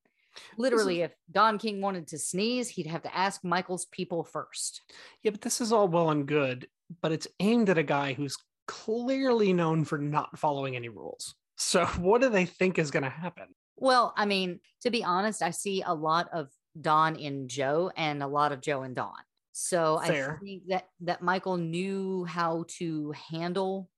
Literally, 0.58 1.02
if 1.02 1.12
Don 1.30 1.58
King 1.58 1.80
wanted 1.80 2.08
to 2.08 2.18
sneeze, 2.18 2.68
he'd 2.68 2.86
have 2.86 3.02
to 3.02 3.16
ask 3.16 3.42
Michael's 3.42 3.86
people 3.86 4.22
first. 4.22 4.82
Yeah, 5.22 5.30
but 5.30 5.40
this 5.40 5.60
is 5.60 5.72
all 5.72 5.88
well 5.88 6.10
and 6.10 6.26
good, 6.26 6.68
but 7.00 7.12
it's 7.12 7.28
aimed 7.40 7.70
at 7.70 7.78
a 7.78 7.82
guy 7.82 8.12
who's 8.12 8.36
clearly 8.66 9.52
known 9.52 9.84
for 9.84 9.98
not 9.98 10.38
following 10.38 10.76
any 10.76 10.88
rules. 10.88 11.34
So, 11.56 11.86
what 11.98 12.20
do 12.20 12.28
they 12.28 12.44
think 12.44 12.78
is 12.78 12.90
going 12.90 13.02
to 13.04 13.10
happen? 13.10 13.46
Well, 13.76 14.14
I 14.16 14.26
mean, 14.26 14.60
to 14.82 14.90
be 14.90 15.04
honest, 15.04 15.42
I 15.42 15.50
see 15.50 15.82
a 15.82 15.94
lot 15.94 16.28
of 16.32 16.48
Don 16.80 17.16
in 17.16 17.48
Joe 17.48 17.90
and 17.96 18.22
a 18.22 18.26
lot 18.26 18.52
of 18.52 18.60
Joe 18.60 18.82
and 18.82 18.94
Don. 18.94 19.12
So 19.58 20.02
Fair. 20.04 20.36
I 20.36 20.44
think 20.44 20.62
that 20.68 20.84
that 21.00 21.22
Michael 21.22 21.56
knew 21.56 22.26
how 22.26 22.66
to 22.76 23.14
handle 23.30 23.88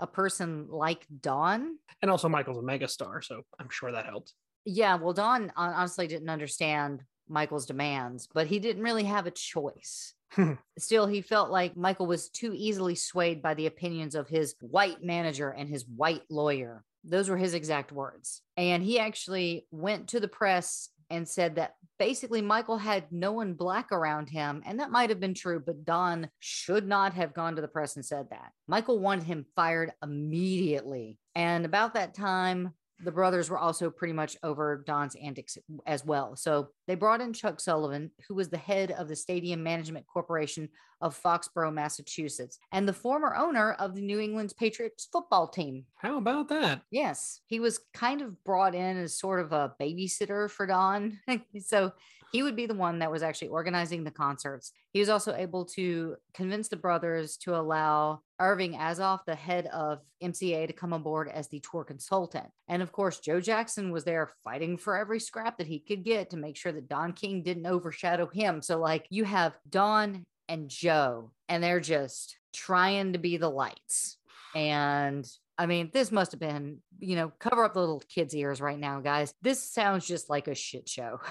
a 0.00 0.06
person 0.06 0.66
like 0.68 1.06
Don. 1.20 1.78
And 2.02 2.10
also, 2.10 2.28
Michael's 2.28 2.58
a 2.58 2.60
megastar, 2.60 3.22
so 3.22 3.42
I'm 3.60 3.70
sure 3.70 3.92
that 3.92 4.06
helped. 4.06 4.32
Yeah, 4.64 4.96
well, 4.96 5.12
Don 5.12 5.52
honestly 5.56 6.08
didn't 6.08 6.28
understand 6.28 7.04
Michael's 7.28 7.66
demands, 7.66 8.28
but 8.34 8.48
he 8.48 8.58
didn't 8.58 8.82
really 8.82 9.04
have 9.04 9.28
a 9.28 9.30
choice. 9.30 10.12
Still, 10.78 11.06
he 11.06 11.20
felt 11.20 11.52
like 11.52 11.76
Michael 11.76 12.06
was 12.06 12.28
too 12.28 12.52
easily 12.52 12.96
swayed 12.96 13.40
by 13.40 13.54
the 13.54 13.66
opinions 13.66 14.16
of 14.16 14.28
his 14.28 14.56
white 14.58 15.04
manager 15.04 15.50
and 15.50 15.68
his 15.68 15.86
white 15.86 16.22
lawyer. 16.28 16.82
Those 17.04 17.28
were 17.28 17.36
his 17.36 17.54
exact 17.54 17.92
words. 17.92 18.42
And 18.56 18.82
he 18.82 18.98
actually 18.98 19.68
went 19.70 20.08
to 20.08 20.18
the 20.18 20.26
press 20.26 20.88
and 21.10 21.28
said 21.28 21.54
that 21.54 21.74
basically 21.98 22.42
Michael 22.42 22.78
had 22.78 23.04
no 23.10 23.32
one 23.32 23.54
black 23.54 23.92
around 23.92 24.28
him. 24.28 24.62
And 24.66 24.80
that 24.80 24.90
might 24.90 25.10
have 25.10 25.20
been 25.20 25.34
true, 25.34 25.62
but 25.64 25.84
Don 25.84 26.28
should 26.40 26.86
not 26.86 27.14
have 27.14 27.34
gone 27.34 27.56
to 27.56 27.62
the 27.62 27.68
press 27.68 27.96
and 27.96 28.04
said 28.04 28.26
that. 28.30 28.52
Michael 28.66 28.98
wanted 28.98 29.24
him 29.24 29.46
fired 29.54 29.92
immediately. 30.02 31.18
And 31.34 31.64
about 31.64 31.94
that 31.94 32.14
time, 32.14 32.72
the 33.02 33.12
brothers 33.12 33.50
were 33.50 33.58
also 33.58 33.90
pretty 33.90 34.14
much 34.14 34.36
over 34.42 34.82
Don's 34.86 35.16
antics 35.16 35.58
as 35.86 36.04
well. 36.04 36.34
So 36.36 36.68
they 36.86 36.94
brought 36.94 37.20
in 37.20 37.32
Chuck 37.32 37.60
Sullivan, 37.60 38.10
who 38.26 38.34
was 38.34 38.48
the 38.48 38.56
head 38.56 38.92
of 38.92 39.08
the 39.08 39.16
Stadium 39.16 39.62
Management 39.62 40.06
Corporation 40.06 40.68
of 41.02 41.20
Foxborough, 41.20 41.74
Massachusetts, 41.74 42.58
and 42.72 42.88
the 42.88 42.92
former 42.92 43.36
owner 43.36 43.72
of 43.74 43.94
the 43.94 44.00
New 44.00 44.18
England 44.18 44.54
Patriots 44.58 45.08
football 45.12 45.46
team. 45.46 45.84
How 45.96 46.16
about 46.16 46.48
that? 46.48 46.82
Yes, 46.90 47.40
he 47.46 47.60
was 47.60 47.80
kind 47.92 48.22
of 48.22 48.42
brought 48.44 48.74
in 48.74 48.96
as 48.96 49.18
sort 49.18 49.40
of 49.40 49.52
a 49.52 49.74
babysitter 49.80 50.50
for 50.50 50.66
Don. 50.66 51.18
so 51.60 51.92
he 52.32 52.42
would 52.42 52.56
be 52.56 52.66
the 52.66 52.74
one 52.74 52.98
that 52.98 53.10
was 53.10 53.22
actually 53.22 53.48
organizing 53.48 54.04
the 54.04 54.10
concerts. 54.10 54.72
He 54.92 55.00
was 55.00 55.08
also 55.08 55.34
able 55.34 55.64
to 55.76 56.16
convince 56.34 56.68
the 56.68 56.76
brothers 56.76 57.36
to 57.38 57.56
allow 57.56 58.20
Irving 58.40 58.74
Azoff, 58.74 59.20
the 59.26 59.34
head 59.34 59.66
of 59.66 60.00
MCA, 60.22 60.66
to 60.66 60.72
come 60.72 60.92
aboard 60.92 61.28
as 61.28 61.48
the 61.48 61.60
tour 61.60 61.84
consultant. 61.84 62.46
And 62.68 62.82
of 62.82 62.92
course, 62.92 63.20
Joe 63.20 63.40
Jackson 63.40 63.90
was 63.90 64.04
there 64.04 64.30
fighting 64.44 64.76
for 64.76 64.96
every 64.96 65.20
scrap 65.20 65.58
that 65.58 65.66
he 65.66 65.78
could 65.78 66.04
get 66.04 66.30
to 66.30 66.36
make 66.36 66.56
sure 66.56 66.72
that 66.72 66.88
Don 66.88 67.12
King 67.12 67.42
didn't 67.42 67.66
overshadow 67.66 68.26
him. 68.26 68.60
So, 68.60 68.78
like, 68.78 69.06
you 69.10 69.24
have 69.24 69.56
Don 69.68 70.24
and 70.48 70.68
Joe, 70.68 71.30
and 71.48 71.62
they're 71.62 71.80
just 71.80 72.36
trying 72.52 73.12
to 73.12 73.18
be 73.18 73.36
the 73.36 73.50
lights. 73.50 74.18
And 74.54 75.26
I 75.58 75.66
mean, 75.66 75.90
this 75.92 76.12
must 76.12 76.32
have 76.32 76.40
been, 76.40 76.78
you 76.98 77.16
know, 77.16 77.32
cover 77.38 77.64
up 77.64 77.74
the 77.74 77.80
little 77.80 78.02
kids' 78.08 78.34
ears 78.34 78.60
right 78.60 78.78
now, 78.78 79.00
guys. 79.00 79.32
This 79.42 79.62
sounds 79.62 80.06
just 80.06 80.28
like 80.28 80.48
a 80.48 80.54
shit 80.54 80.88
show. 80.88 81.20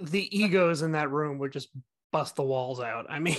the 0.00 0.38
egos 0.38 0.82
in 0.82 0.92
that 0.92 1.10
room 1.10 1.38
would 1.38 1.52
just 1.52 1.68
bust 2.12 2.36
the 2.36 2.42
walls 2.42 2.80
out. 2.80 3.06
I 3.08 3.18
mean, 3.18 3.36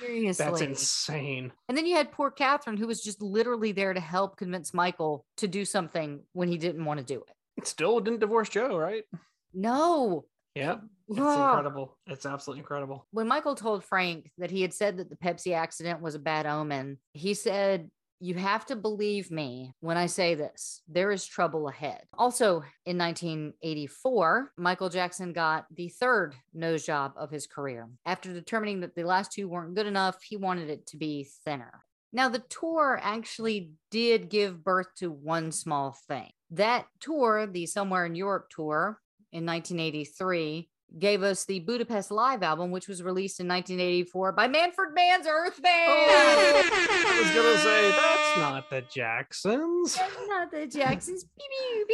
Seriously. 0.00 0.32
that's 0.44 0.60
insane. 0.60 1.52
And 1.68 1.76
then 1.76 1.86
you 1.86 1.96
had 1.96 2.12
poor 2.12 2.30
Catherine, 2.30 2.76
who 2.76 2.86
was 2.86 3.02
just 3.02 3.22
literally 3.22 3.72
there 3.72 3.92
to 3.92 4.00
help 4.00 4.36
convince 4.36 4.72
Michael 4.72 5.24
to 5.38 5.48
do 5.48 5.64
something 5.64 6.20
when 6.32 6.48
he 6.48 6.58
didn't 6.58 6.84
want 6.84 6.98
to 7.00 7.04
do 7.06 7.22
it. 7.26 7.66
Still 7.66 8.00
didn't 8.00 8.20
divorce 8.20 8.48
Joe, 8.48 8.76
right? 8.76 9.04
No. 9.52 10.24
Yeah. 10.54 10.76
It's 11.08 11.18
incredible. 11.18 11.96
It's 12.06 12.26
absolutely 12.26 12.60
incredible. 12.60 13.06
When 13.12 13.28
Michael 13.28 13.54
told 13.54 13.82
Frank 13.82 14.30
that 14.36 14.50
he 14.50 14.60
had 14.60 14.74
said 14.74 14.98
that 14.98 15.08
the 15.08 15.16
Pepsi 15.16 15.54
accident 15.54 16.02
was 16.02 16.14
a 16.14 16.18
bad 16.18 16.44
omen, 16.44 16.98
he 17.14 17.32
said, 17.32 17.90
You 18.20 18.34
have 18.34 18.66
to 18.66 18.76
believe 18.76 19.30
me 19.30 19.74
when 19.80 19.96
I 19.96 20.06
say 20.06 20.34
this. 20.34 20.82
There 20.88 21.12
is 21.12 21.24
trouble 21.24 21.68
ahead. 21.68 22.02
Also, 22.14 22.64
in 22.84 22.98
1984, 22.98 24.52
Michael 24.56 24.88
Jackson 24.88 25.32
got 25.32 25.66
the 25.72 25.88
third 25.88 26.34
nose 26.52 26.84
job 26.84 27.12
of 27.16 27.30
his 27.30 27.46
career. 27.46 27.88
After 28.04 28.32
determining 28.32 28.80
that 28.80 28.96
the 28.96 29.04
last 29.04 29.30
two 29.32 29.48
weren't 29.48 29.76
good 29.76 29.86
enough, 29.86 30.20
he 30.22 30.36
wanted 30.36 30.68
it 30.68 30.86
to 30.88 30.96
be 30.96 31.28
thinner. 31.44 31.84
Now, 32.12 32.28
the 32.28 32.42
tour 32.48 32.98
actually 33.02 33.72
did 33.90 34.30
give 34.30 34.64
birth 34.64 34.88
to 34.96 35.10
one 35.10 35.52
small 35.52 35.96
thing. 36.08 36.30
That 36.50 36.86
tour, 37.00 37.46
the 37.46 37.66
Somewhere 37.66 38.06
in 38.06 38.14
Europe 38.14 38.48
tour 38.50 39.00
in 39.30 39.44
1983, 39.44 40.68
gave 40.96 41.22
us 41.22 41.44
the 41.44 41.60
Budapest 41.60 42.10
Live 42.10 42.42
album, 42.42 42.70
which 42.70 42.88
was 42.88 43.02
released 43.02 43.40
in 43.40 43.48
1984 43.48 44.32
by 44.32 44.48
Manfred 44.48 44.94
Mann's 44.94 45.26
Earth 45.28 45.60
Band. 45.60 45.90
I 45.90 47.20
was 47.22 47.34
gonna 47.34 47.58
say 47.58 47.90
that's 47.90 48.38
not 48.38 48.70
the 48.70 48.82
Jacksons. 48.90 49.94
That's 49.96 50.16
not 50.28 50.50
the 50.50 50.66
Jacksons. 50.66 51.24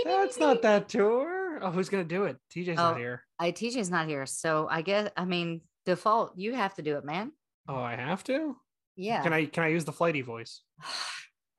That's 0.04 0.38
not 0.38 0.62
that 0.62 0.88
tour. 0.88 1.58
Oh, 1.62 1.70
who's 1.70 1.88
gonna 1.88 2.04
do 2.04 2.24
it? 2.24 2.36
TJ's 2.54 2.76
not 2.76 2.94
Oh. 2.94 2.98
here. 2.98 3.24
I 3.38 3.50
TJ's 3.52 3.90
not 3.90 4.06
here, 4.06 4.26
so 4.26 4.68
I 4.70 4.82
guess 4.82 5.10
I 5.16 5.24
mean 5.24 5.62
default. 5.86 6.32
You 6.36 6.54
have 6.54 6.74
to 6.74 6.82
do 6.82 6.96
it, 6.96 7.04
man. 7.04 7.32
Oh, 7.68 7.76
I 7.76 7.96
have 7.96 8.22
to. 8.24 8.56
Yeah. 8.96 9.22
Can 9.22 9.32
I? 9.32 9.46
Can 9.46 9.64
I 9.64 9.68
use 9.68 9.84
the 9.84 9.92
flighty 9.92 10.20
voice? 10.20 10.62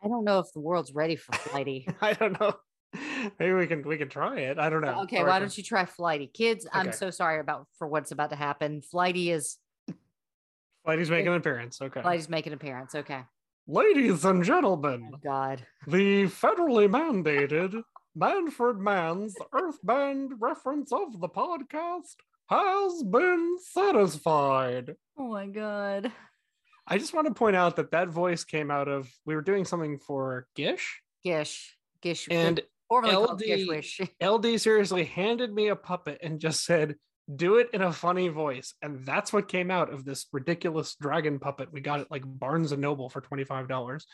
I 0.03 0.07
don't 0.07 0.23
know 0.23 0.39
if 0.39 0.51
the 0.53 0.59
world's 0.59 0.93
ready 0.93 1.15
for 1.15 1.33
flighty. 1.33 1.87
I 2.01 2.13
don't 2.13 2.39
know. 2.39 2.55
Maybe 3.39 3.53
we 3.53 3.67
can 3.67 3.87
we 3.87 3.97
can 3.97 4.09
try 4.09 4.37
it. 4.39 4.57
I 4.59 4.69
don't 4.69 4.81
know. 4.81 5.01
okay, 5.03 5.23
why 5.23 5.39
don't 5.39 5.55
you 5.57 5.63
try 5.63 5.85
flighty, 5.85 6.27
kids? 6.27 6.67
I'm 6.71 6.91
so 6.91 7.09
sorry 7.09 7.39
about 7.39 7.67
for 7.77 7.87
what's 7.87 8.11
about 8.11 8.29
to 8.31 8.35
happen. 8.35 8.81
Flighty 8.81 9.31
is 9.31 9.57
Flighty's 10.83 11.09
making 11.09 11.29
an 11.29 11.33
appearance. 11.35 11.81
Okay. 11.81 12.01
Flighty's 12.01 12.29
making 12.29 12.53
an 12.53 12.57
appearance. 12.57 12.93
Okay. 12.93 13.21
Ladies 13.67 14.23
and 14.25 14.43
gentlemen, 14.43 15.09
Oh, 15.15 15.17
God. 15.23 15.65
the 15.87 16.25
federally 16.25 16.87
mandated 16.87 17.81
Manfred 18.15 18.77
Mann's 18.77 19.35
Earth 19.53 19.79
Band 19.83 20.33
reference 20.39 20.91
of 20.93 21.19
the 21.19 21.27
podcast 21.27 22.15
has 22.49 23.01
been 23.03 23.57
satisfied. 23.73 24.95
Oh 25.17 25.29
my 25.29 25.47
God. 25.47 26.11
I 26.87 26.99
just 26.99 27.15
want 27.15 27.27
to 27.27 27.33
point 27.33 27.55
out 27.55 27.77
that 27.77 27.89
that 27.91 28.09
voice 28.09 28.43
came 28.43 28.69
out 28.69 28.87
of 28.87 29.09
we 29.25 29.33
were 29.33 29.41
doing 29.41 29.65
something 29.65 29.97
for 29.97 30.45
Gish, 30.55 31.01
Gish. 31.23 31.75
Gish. 32.01 32.27
and 32.29 32.61
formerly 32.89 33.15
LD 33.15 33.41
GISHWHES. 33.41 34.09
LD 34.21 34.59
seriously 34.61 35.03
handed 35.05 35.53
me 35.53 35.67
a 35.69 35.75
puppet 35.75 36.19
and 36.21 36.39
just 36.39 36.63
said, 36.65 36.95
"Do 37.33 37.55
it 37.57 37.69
in 37.73 37.81
a 37.81 37.91
funny 37.93 38.27
voice," 38.29 38.73
and 38.81 39.05
that's 39.05 39.31
what 39.33 39.47
came 39.47 39.71
out 39.71 39.91
of 39.91 40.05
this 40.05 40.27
ridiculous 40.31 40.95
dragon 40.99 41.39
puppet. 41.39 41.71
We 41.71 41.81
got 41.81 41.99
it 42.01 42.07
like 42.11 42.23
Barnes 42.25 42.71
and 42.71 42.81
Noble 42.81 43.09
for 43.09 43.21
twenty 43.21 43.43
five 43.43 43.67
dollars, 43.67 44.05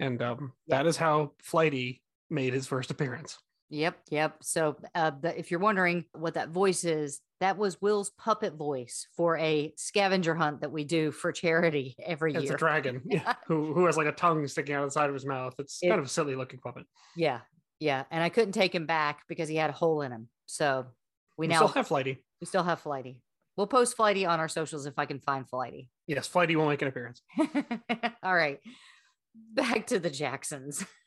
and 0.00 0.20
um, 0.22 0.52
Yeah. 0.66 0.78
that 0.78 0.86
is 0.86 0.96
how 0.96 1.32
Flighty 1.42 2.02
made 2.30 2.52
his 2.54 2.66
first 2.66 2.90
appearance. 2.90 3.38
Yep, 3.70 3.96
yep. 4.10 4.36
So, 4.42 4.76
uh, 4.94 5.10
the, 5.20 5.36
if 5.36 5.50
you're 5.50 5.58
wondering 5.58 6.04
what 6.12 6.34
that 6.34 6.50
voice 6.50 6.84
is, 6.84 7.20
that 7.40 7.56
was 7.56 7.80
Will's 7.80 8.10
puppet 8.10 8.54
voice 8.54 9.08
for 9.16 9.36
a 9.38 9.72
scavenger 9.76 10.34
hunt 10.34 10.60
that 10.60 10.70
we 10.70 10.84
do 10.84 11.10
for 11.10 11.32
charity 11.32 11.96
every 12.04 12.32
It's 12.34 12.44
year. 12.44 12.52
It's 12.52 12.62
a 12.62 12.64
dragon 12.64 13.02
yeah, 13.06 13.34
who 13.46 13.72
who 13.74 13.86
has 13.86 13.96
like 13.96 14.06
a 14.06 14.12
tongue 14.12 14.46
sticking 14.46 14.74
out 14.74 14.84
of 14.84 14.88
the 14.90 14.92
side 14.92 15.08
of 15.08 15.14
his 15.14 15.26
mouth. 15.26 15.54
It's 15.58 15.78
It- 15.82 15.88
kind 15.88 15.98
of 15.98 16.06
a 16.06 16.10
silly 16.10 16.36
looking 16.36 16.60
puppet. 16.60 16.84
yeah, 17.16 17.40
yeah. 17.84 18.04
And 18.10 18.22
I 18.22 18.30
couldn't 18.30 18.52
take 18.52 18.74
him 18.74 18.86
back 18.86 19.24
because 19.28 19.48
he 19.48 19.56
had 19.56 19.68
a 19.68 19.74
hole 19.74 20.00
in 20.00 20.10
him. 20.10 20.28
So 20.46 20.86
we, 21.36 21.46
We, 21.46 21.48
now 21.48 21.56
still 21.56 21.68
have 21.68 21.86
Flighty. 21.86 22.24
we 22.40 22.46
still 22.46 22.62
have 22.62 22.80
Flighty. 22.80 23.20
We'll 23.56 23.66
post 23.66 23.94
Flighty 23.96 24.24
on 24.24 24.40
our 24.40 24.48
socials 24.48 24.86
if 24.86 24.98
I 24.98 25.04
can 25.04 25.20
find 25.20 25.48
Flighty. 25.48 25.90
Yes, 26.06 26.26
Flighty 26.26 26.56
will 26.56 26.66
make 26.66 26.80
an 26.82 26.88
appearance. 26.88 27.20
All 28.22 28.34
right, 28.34 28.58
back 29.34 29.86
to 29.88 29.98
the 29.98 30.10
Jacksons. 30.10 30.84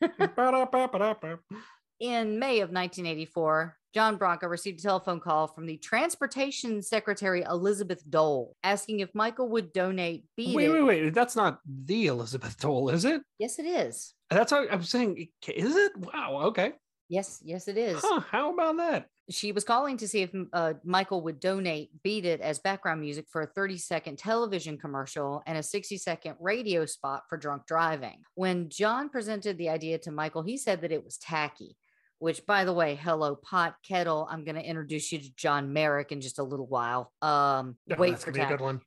In 2.00 2.38
May 2.38 2.60
of 2.60 2.70
1984, 2.70 3.76
John 3.94 4.16
Branca 4.16 4.48
received 4.48 4.80
a 4.80 4.82
telephone 4.82 5.20
call 5.20 5.46
from 5.46 5.66
the 5.66 5.78
Transportation 5.78 6.82
Secretary 6.82 7.42
Elizabeth 7.42 8.02
Dole 8.08 8.54
asking 8.62 9.00
if 9.00 9.14
Michael 9.14 9.48
would 9.50 9.72
donate 9.72 10.24
Beat 10.36 10.54
wait, 10.54 10.66
It. 10.66 10.72
wait, 10.72 10.82
wait. 10.82 11.14
That's 11.14 11.36
not 11.36 11.60
the 11.66 12.06
Elizabeth 12.06 12.58
Dole, 12.58 12.90
is 12.90 13.04
it? 13.04 13.22
Yes, 13.38 13.58
it 13.58 13.66
is. 13.66 14.14
That's 14.30 14.52
how 14.52 14.66
I'm 14.68 14.82
saying. 14.82 15.28
Is 15.48 15.74
it? 15.74 15.96
Wow. 15.96 16.40
Okay. 16.46 16.72
Yes, 17.08 17.40
yes, 17.42 17.68
it 17.68 17.78
is. 17.78 18.00
Huh, 18.04 18.20
how 18.20 18.52
about 18.52 18.76
that? 18.76 19.06
She 19.30 19.52
was 19.52 19.64
calling 19.64 19.96
to 19.98 20.08
see 20.08 20.22
if 20.22 20.30
uh, 20.52 20.74
Michael 20.84 21.22
would 21.22 21.40
donate 21.40 21.90
Beat 22.02 22.26
It 22.26 22.40
as 22.42 22.58
background 22.58 23.00
music 23.00 23.26
for 23.30 23.42
a 23.42 23.46
30 23.46 23.78
second 23.78 24.18
television 24.18 24.76
commercial 24.76 25.42
and 25.46 25.56
a 25.56 25.62
60 25.62 25.96
second 25.96 26.36
radio 26.38 26.84
spot 26.84 27.22
for 27.28 27.38
drunk 27.38 27.66
driving. 27.66 28.22
When 28.34 28.68
John 28.68 29.08
presented 29.08 29.56
the 29.56 29.70
idea 29.70 29.98
to 30.00 30.10
Michael, 30.10 30.42
he 30.42 30.58
said 30.58 30.82
that 30.82 30.92
it 30.92 31.04
was 31.04 31.16
tacky. 31.16 31.76
Which, 32.20 32.44
by 32.46 32.64
the 32.64 32.72
way, 32.72 32.96
hello, 32.96 33.36
pot 33.36 33.76
kettle. 33.86 34.26
I'm 34.30 34.44
going 34.44 34.56
to 34.56 34.62
introduce 34.64 35.12
you 35.12 35.18
to 35.18 35.34
John 35.36 35.72
Merrick 35.72 36.10
in 36.10 36.20
just 36.20 36.38
a 36.38 36.42
little 36.42 36.66
while. 36.66 37.12
Um, 37.22 37.76
Oh, 37.90 37.96
wait 37.96 38.10
that's 38.12 38.24
for 38.24 38.32
gonna 38.32 38.48
be 38.48 38.54
a 38.54 38.56
good 38.56 38.64
one. 38.64 38.80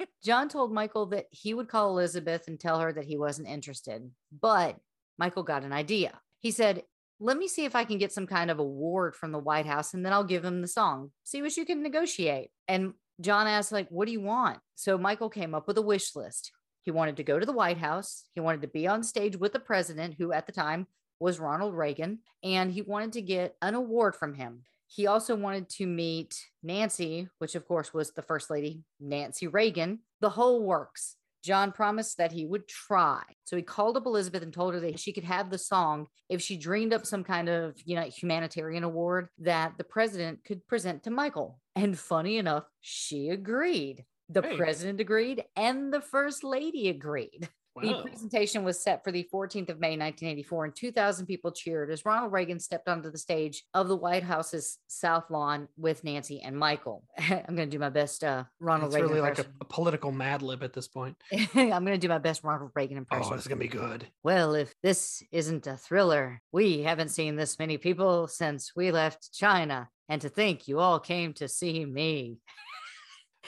John 0.24 0.48
told 0.48 0.72
Michael 0.72 1.06
that 1.06 1.26
he 1.30 1.54
would 1.54 1.68
call 1.68 1.90
Elizabeth 1.90 2.48
and 2.48 2.58
tell 2.58 2.80
her 2.80 2.92
that 2.92 3.04
he 3.04 3.16
wasn't 3.16 3.48
interested. 3.48 4.10
But 4.40 4.76
Michael 5.18 5.42
got 5.44 5.62
an 5.64 5.72
idea. 5.72 6.20
He 6.40 6.50
said, 6.50 6.82
Let 7.20 7.38
me 7.38 7.48
see 7.48 7.64
if 7.64 7.76
I 7.76 7.84
can 7.84 7.98
get 7.98 8.12
some 8.12 8.26
kind 8.26 8.50
of 8.50 8.58
award 8.58 9.14
from 9.14 9.32
the 9.32 9.38
White 9.38 9.66
House 9.66 9.94
and 9.94 10.04
then 10.04 10.12
I'll 10.12 10.24
give 10.24 10.44
him 10.44 10.60
the 10.60 10.68
song. 10.68 11.12
See 11.24 11.40
what 11.42 11.56
you 11.56 11.64
can 11.64 11.82
negotiate. 11.82 12.50
And 12.68 12.94
John 13.20 13.46
asked, 13.46 13.72
like, 13.72 13.88
what 13.88 14.06
do 14.06 14.12
you 14.12 14.20
want? 14.20 14.58
So 14.74 14.98
Michael 14.98 15.30
came 15.30 15.54
up 15.54 15.66
with 15.66 15.78
a 15.78 15.82
wish 15.82 16.14
list. 16.14 16.52
He 16.82 16.90
wanted 16.90 17.16
to 17.16 17.24
go 17.24 17.38
to 17.38 17.46
the 17.46 17.52
White 17.52 17.78
House. 17.78 18.24
He 18.34 18.40
wanted 18.40 18.60
to 18.62 18.68
be 18.68 18.86
on 18.86 19.02
stage 19.02 19.36
with 19.36 19.52
the 19.54 19.58
president, 19.58 20.16
who 20.18 20.32
at 20.32 20.46
the 20.46 20.52
time 20.52 20.86
was 21.20 21.40
Ronald 21.40 21.74
Reagan, 21.74 22.20
and 22.42 22.70
he 22.70 22.82
wanted 22.82 23.12
to 23.14 23.22
get 23.22 23.56
an 23.62 23.74
award 23.74 24.14
from 24.16 24.34
him. 24.34 24.62
He 24.88 25.06
also 25.06 25.34
wanted 25.34 25.68
to 25.70 25.86
meet 25.86 26.38
Nancy, 26.62 27.28
which 27.38 27.54
of 27.54 27.66
course 27.66 27.92
was 27.92 28.12
the 28.12 28.22
first 28.22 28.50
lady, 28.50 28.82
Nancy 29.00 29.46
Reagan, 29.46 30.00
the 30.20 30.30
whole 30.30 30.62
works. 30.62 31.16
John 31.42 31.70
promised 31.70 32.18
that 32.18 32.32
he 32.32 32.44
would 32.44 32.66
try. 32.66 33.22
So 33.44 33.56
he 33.56 33.62
called 33.62 33.96
up 33.96 34.06
Elizabeth 34.06 34.42
and 34.42 34.52
told 34.52 34.74
her 34.74 34.80
that 34.80 34.98
she 34.98 35.12
could 35.12 35.22
have 35.24 35.48
the 35.48 35.58
song 35.58 36.08
if 36.28 36.42
she 36.42 36.56
dreamed 36.56 36.92
up 36.92 37.06
some 37.06 37.22
kind 37.22 37.48
of, 37.48 37.74
you 37.84 37.94
know, 37.94 38.02
humanitarian 38.02 38.82
award 38.82 39.28
that 39.38 39.74
the 39.78 39.84
president 39.84 40.44
could 40.44 40.66
present 40.66 41.04
to 41.04 41.10
Michael. 41.10 41.60
And 41.76 41.96
funny 41.96 42.38
enough, 42.38 42.64
she 42.80 43.28
agreed. 43.28 44.04
The 44.28 44.42
Hey. 44.42 44.56
president 44.56 45.00
agreed 45.00 45.44
and 45.54 45.92
the 45.94 46.00
first 46.00 46.42
lady 46.42 46.88
agreed. 46.88 47.48
The 47.82 48.02
presentation 48.02 48.64
was 48.64 48.82
set 48.82 49.04
for 49.04 49.12
the 49.12 49.28
14th 49.32 49.68
of 49.68 49.80
May, 49.80 49.96
1984, 49.96 50.64
and 50.64 50.76
2,000 50.76 51.26
people 51.26 51.52
cheered 51.52 51.90
as 51.90 52.04
Ronald 52.04 52.32
Reagan 52.32 52.58
stepped 52.58 52.88
onto 52.88 53.10
the 53.10 53.18
stage 53.18 53.64
of 53.74 53.88
the 53.88 53.96
White 53.96 54.22
House's 54.22 54.78
South 54.86 55.30
Lawn 55.30 55.68
with 55.76 56.04
Nancy 56.04 56.40
and 56.40 56.56
Michael. 56.56 57.04
I'm 57.18 57.54
going 57.54 57.68
to 57.68 57.76
do 57.76 57.78
my 57.78 57.90
best 57.90 58.24
uh, 58.24 58.44
Ronald 58.60 58.88
It's 58.88 58.94
Reagan 58.94 59.10
really 59.10 59.20
like 59.20 59.38
a, 59.38 59.46
a 59.60 59.64
political 59.64 60.12
Mad 60.12 60.42
Lib 60.42 60.62
at 60.62 60.72
this 60.72 60.88
point. 60.88 61.16
I'm 61.32 61.68
going 61.84 61.86
to 61.86 61.98
do 61.98 62.08
my 62.08 62.18
best 62.18 62.44
Ronald 62.44 62.70
Reagan 62.74 62.96
impression. 62.96 63.26
Oh, 63.32 63.36
this 63.36 63.44
is 63.44 63.48
gonna 63.48 63.58
be 63.58 63.68
good. 63.68 64.06
Well, 64.22 64.54
if 64.54 64.74
this 64.82 65.22
isn't 65.32 65.66
a 65.66 65.76
thriller, 65.76 66.40
we 66.52 66.82
haven't 66.82 67.10
seen 67.10 67.36
this 67.36 67.58
many 67.58 67.78
people 67.78 68.28
since 68.28 68.72
we 68.74 68.90
left 68.90 69.32
China. 69.32 69.88
And 70.08 70.22
to 70.22 70.28
think 70.28 70.68
you 70.68 70.78
all 70.78 71.00
came 71.00 71.32
to 71.34 71.48
see 71.48 71.84
me. 71.84 72.38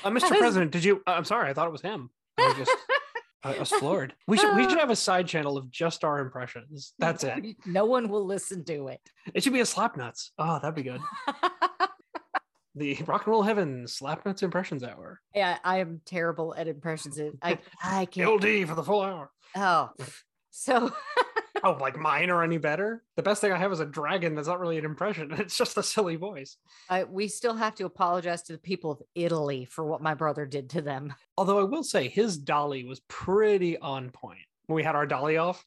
Uh, 0.04 0.10
Mr. 0.10 0.36
President, 0.36 0.72
did 0.72 0.84
you? 0.84 1.02
uh, 1.06 1.12
I'm 1.12 1.24
sorry, 1.24 1.50
I 1.50 1.52
thought 1.52 1.68
it 1.68 1.72
was 1.72 1.82
him. 1.82 2.10
I 3.44 3.54
I 3.54 3.58
was 3.60 3.70
floored. 3.70 4.14
We 4.26 4.36
should 4.36 4.54
we 4.56 4.68
should 4.68 4.78
have 4.84 4.90
a 4.90 4.96
side 4.96 5.26
channel 5.28 5.56
of 5.56 5.70
just 5.70 6.04
our 6.04 6.18
impressions. 6.20 6.92
That's 6.98 7.24
it. 7.24 7.56
No 7.66 7.84
one 7.84 8.08
will 8.08 8.24
listen 8.24 8.64
to 8.64 8.88
it. 8.88 9.00
It 9.34 9.42
should 9.42 9.52
be 9.52 9.60
a 9.60 9.64
Slapnuts. 9.64 10.30
Oh, 10.38 10.58
that'd 10.58 10.74
be 10.74 10.82
good. 10.82 11.00
The 12.74 12.94
Rock 13.06 13.26
and 13.26 13.32
Roll 13.32 13.42
Heaven 13.42 13.86
Slapnuts 13.86 14.44
Impressions 14.44 14.84
Hour. 14.84 15.20
yeah, 15.34 15.58
I 15.64 15.78
am 15.80 16.00
terrible 16.04 16.54
at 16.54 16.68
impressions. 16.68 17.18
I, 17.42 17.58
I 17.82 18.04
can't. 18.04 18.30
LD 18.34 18.68
for 18.68 18.76
the 18.76 18.84
full 18.84 19.00
hour. 19.02 19.32
Oh, 19.56 19.90
so 20.50 20.92
Oh, 21.64 21.76
like 21.80 21.98
mine 21.98 22.30
are 22.30 22.42
any 22.42 22.58
better? 22.58 23.02
The 23.16 23.22
best 23.22 23.40
thing 23.40 23.52
I 23.52 23.56
have 23.58 23.72
is 23.72 23.80
a 23.80 23.86
dragon 23.86 24.34
that's 24.34 24.48
not 24.48 24.60
really 24.60 24.78
an 24.78 24.84
impression. 24.84 25.32
It's 25.38 25.56
just 25.56 25.76
a 25.76 25.82
silly 25.82 26.16
voice. 26.16 26.56
I, 26.88 27.04
we 27.04 27.28
still 27.28 27.54
have 27.56 27.74
to 27.76 27.84
apologize 27.86 28.42
to 28.44 28.52
the 28.52 28.58
people 28.58 28.90
of 28.92 29.02
Italy 29.14 29.64
for 29.64 29.84
what 29.84 30.02
my 30.02 30.14
brother 30.14 30.46
did 30.46 30.70
to 30.70 30.82
them. 30.82 31.14
Although 31.36 31.58
I 31.58 31.64
will 31.64 31.82
say 31.82 32.08
his 32.08 32.36
dolly 32.38 32.84
was 32.84 33.00
pretty 33.08 33.78
on 33.78 34.10
point. 34.10 34.40
When 34.66 34.76
we 34.76 34.82
had 34.82 34.94
our 34.96 35.06
dolly 35.06 35.36
off, 35.36 35.64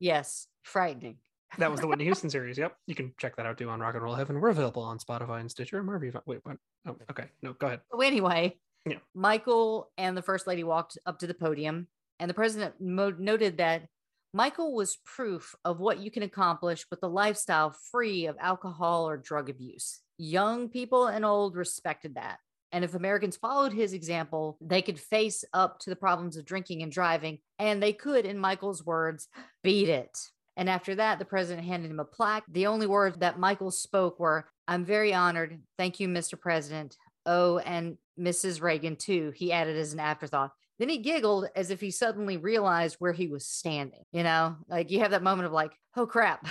Yes, 0.00 0.46
frightening. 0.62 1.16
that 1.58 1.70
was 1.70 1.80
the 1.80 1.86
Whitney 1.86 2.04
Houston 2.04 2.30
series. 2.30 2.58
Yep. 2.58 2.76
You 2.86 2.94
can 2.94 3.12
check 3.18 3.36
that 3.36 3.46
out 3.46 3.58
too 3.58 3.68
on 3.70 3.80
Rock 3.80 3.94
and 3.94 4.02
Roll 4.02 4.14
Heaven. 4.14 4.40
We're 4.40 4.50
available 4.50 4.82
on 4.82 4.98
Spotify 4.98 5.40
and 5.40 5.50
Stitcher 5.50 5.78
and 5.78 5.86
wherever 5.86 6.04
you 6.04 6.12
find. 6.12 6.24
Wait, 6.26 6.40
what? 6.42 6.56
Oh, 6.86 6.96
okay. 7.10 7.26
No, 7.42 7.52
go 7.54 7.68
ahead. 7.68 7.80
So 7.92 8.00
anyway, 8.00 8.56
Yeah. 8.86 8.98
Michael 9.14 9.90
and 9.96 10.16
the 10.16 10.22
first 10.22 10.46
lady 10.46 10.64
walked 10.64 10.98
up 11.06 11.18
to 11.20 11.26
the 11.26 11.34
podium, 11.34 11.86
and 12.20 12.28
the 12.28 12.34
president 12.34 12.74
mo- 12.80 13.14
noted 13.18 13.56
that 13.58 13.88
Michael 14.36 14.74
was 14.74 14.98
proof 15.04 15.54
of 15.64 15.78
what 15.78 16.00
you 16.00 16.10
can 16.10 16.24
accomplish 16.24 16.84
with 16.90 16.98
a 17.04 17.08
lifestyle 17.08 17.70
free 17.92 18.26
of 18.26 18.34
alcohol 18.40 19.08
or 19.08 19.16
drug 19.16 19.48
abuse. 19.48 20.00
Young 20.18 20.68
people 20.68 21.06
and 21.06 21.24
old 21.24 21.54
respected 21.54 22.16
that. 22.16 22.38
And 22.72 22.84
if 22.84 22.94
Americans 22.94 23.36
followed 23.36 23.72
his 23.72 23.92
example, 23.92 24.58
they 24.60 24.82
could 24.82 24.98
face 24.98 25.44
up 25.54 25.78
to 25.78 25.90
the 25.90 25.94
problems 25.94 26.36
of 26.36 26.44
drinking 26.44 26.82
and 26.82 26.90
driving, 26.90 27.38
and 27.60 27.80
they 27.80 27.92
could, 27.92 28.26
in 28.26 28.36
Michael's 28.36 28.84
words, 28.84 29.28
beat 29.62 29.88
it. 29.88 30.18
And 30.56 30.68
after 30.68 30.96
that, 30.96 31.20
the 31.20 31.24
president 31.24 31.64
handed 31.64 31.92
him 31.92 32.00
a 32.00 32.04
plaque. 32.04 32.42
The 32.50 32.66
only 32.66 32.88
words 32.88 33.18
that 33.18 33.38
Michael 33.38 33.70
spoke 33.70 34.18
were, 34.18 34.48
I'm 34.66 34.84
very 34.84 35.14
honored. 35.14 35.60
Thank 35.78 36.00
you, 36.00 36.08
Mr. 36.08 36.40
President. 36.40 36.96
Oh, 37.24 37.58
and 37.58 37.98
Mrs. 38.18 38.60
Reagan, 38.60 38.96
too, 38.96 39.32
he 39.36 39.52
added 39.52 39.76
as 39.76 39.92
an 39.92 40.00
afterthought. 40.00 40.50
Then 40.84 40.90
he 40.90 40.98
giggled 40.98 41.46
as 41.56 41.70
if 41.70 41.80
he 41.80 41.90
suddenly 41.90 42.36
realized 42.36 42.96
where 42.98 43.14
he 43.14 43.26
was 43.26 43.46
standing. 43.46 44.02
You 44.12 44.22
know, 44.22 44.56
like 44.68 44.90
you 44.90 44.98
have 45.00 45.12
that 45.12 45.22
moment 45.22 45.46
of 45.46 45.52
like, 45.52 45.72
oh 45.96 46.06
crap. 46.06 46.46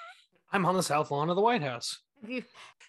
I'm 0.54 0.64
on 0.64 0.74
the 0.74 0.82
south 0.82 1.10
lawn 1.10 1.28
of 1.28 1.36
the 1.36 1.42
White 1.42 1.60
House. 1.62 2.00
You- 2.26 2.44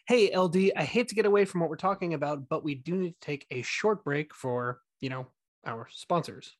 Hey, 0.07 0.33
LD, 0.33 0.71
I 0.77 0.85
hate 0.85 1.09
to 1.09 1.15
get 1.15 1.25
away 1.25 1.43
from 1.43 1.59
what 1.59 1.69
we're 1.69 1.75
talking 1.75 2.13
about, 2.13 2.47
but 2.47 2.63
we 2.63 2.75
do 2.75 2.95
need 2.95 3.09
to 3.19 3.25
take 3.25 3.45
a 3.51 3.61
short 3.61 4.05
break 4.05 4.33
for, 4.33 4.79
you 5.01 5.09
know, 5.09 5.27
our 5.65 5.87
sponsors. 5.91 6.55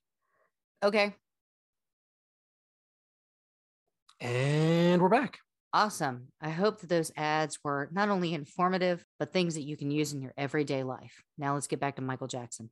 okay, 0.84 1.16
And 4.20 5.02
we're 5.02 5.08
back. 5.08 5.38
awesome. 5.74 6.28
I 6.42 6.50
hope 6.50 6.82
that 6.82 6.90
those 6.90 7.12
ads 7.16 7.58
were 7.64 7.88
not 7.94 8.10
only 8.10 8.34
informative, 8.34 9.06
but 9.18 9.32
things 9.32 9.54
that 9.54 9.62
you 9.64 9.78
can 9.78 9.92
use 9.92 10.12
in 10.12 10.22
your 10.22 10.34
everyday 10.38 10.84
life. 10.84 11.24
Now 11.38 11.54
let's 11.54 11.68
get 11.68 11.80
back 11.80 11.96
to 11.96 12.02
Michael 12.02 12.28
Jackson. 12.28 12.70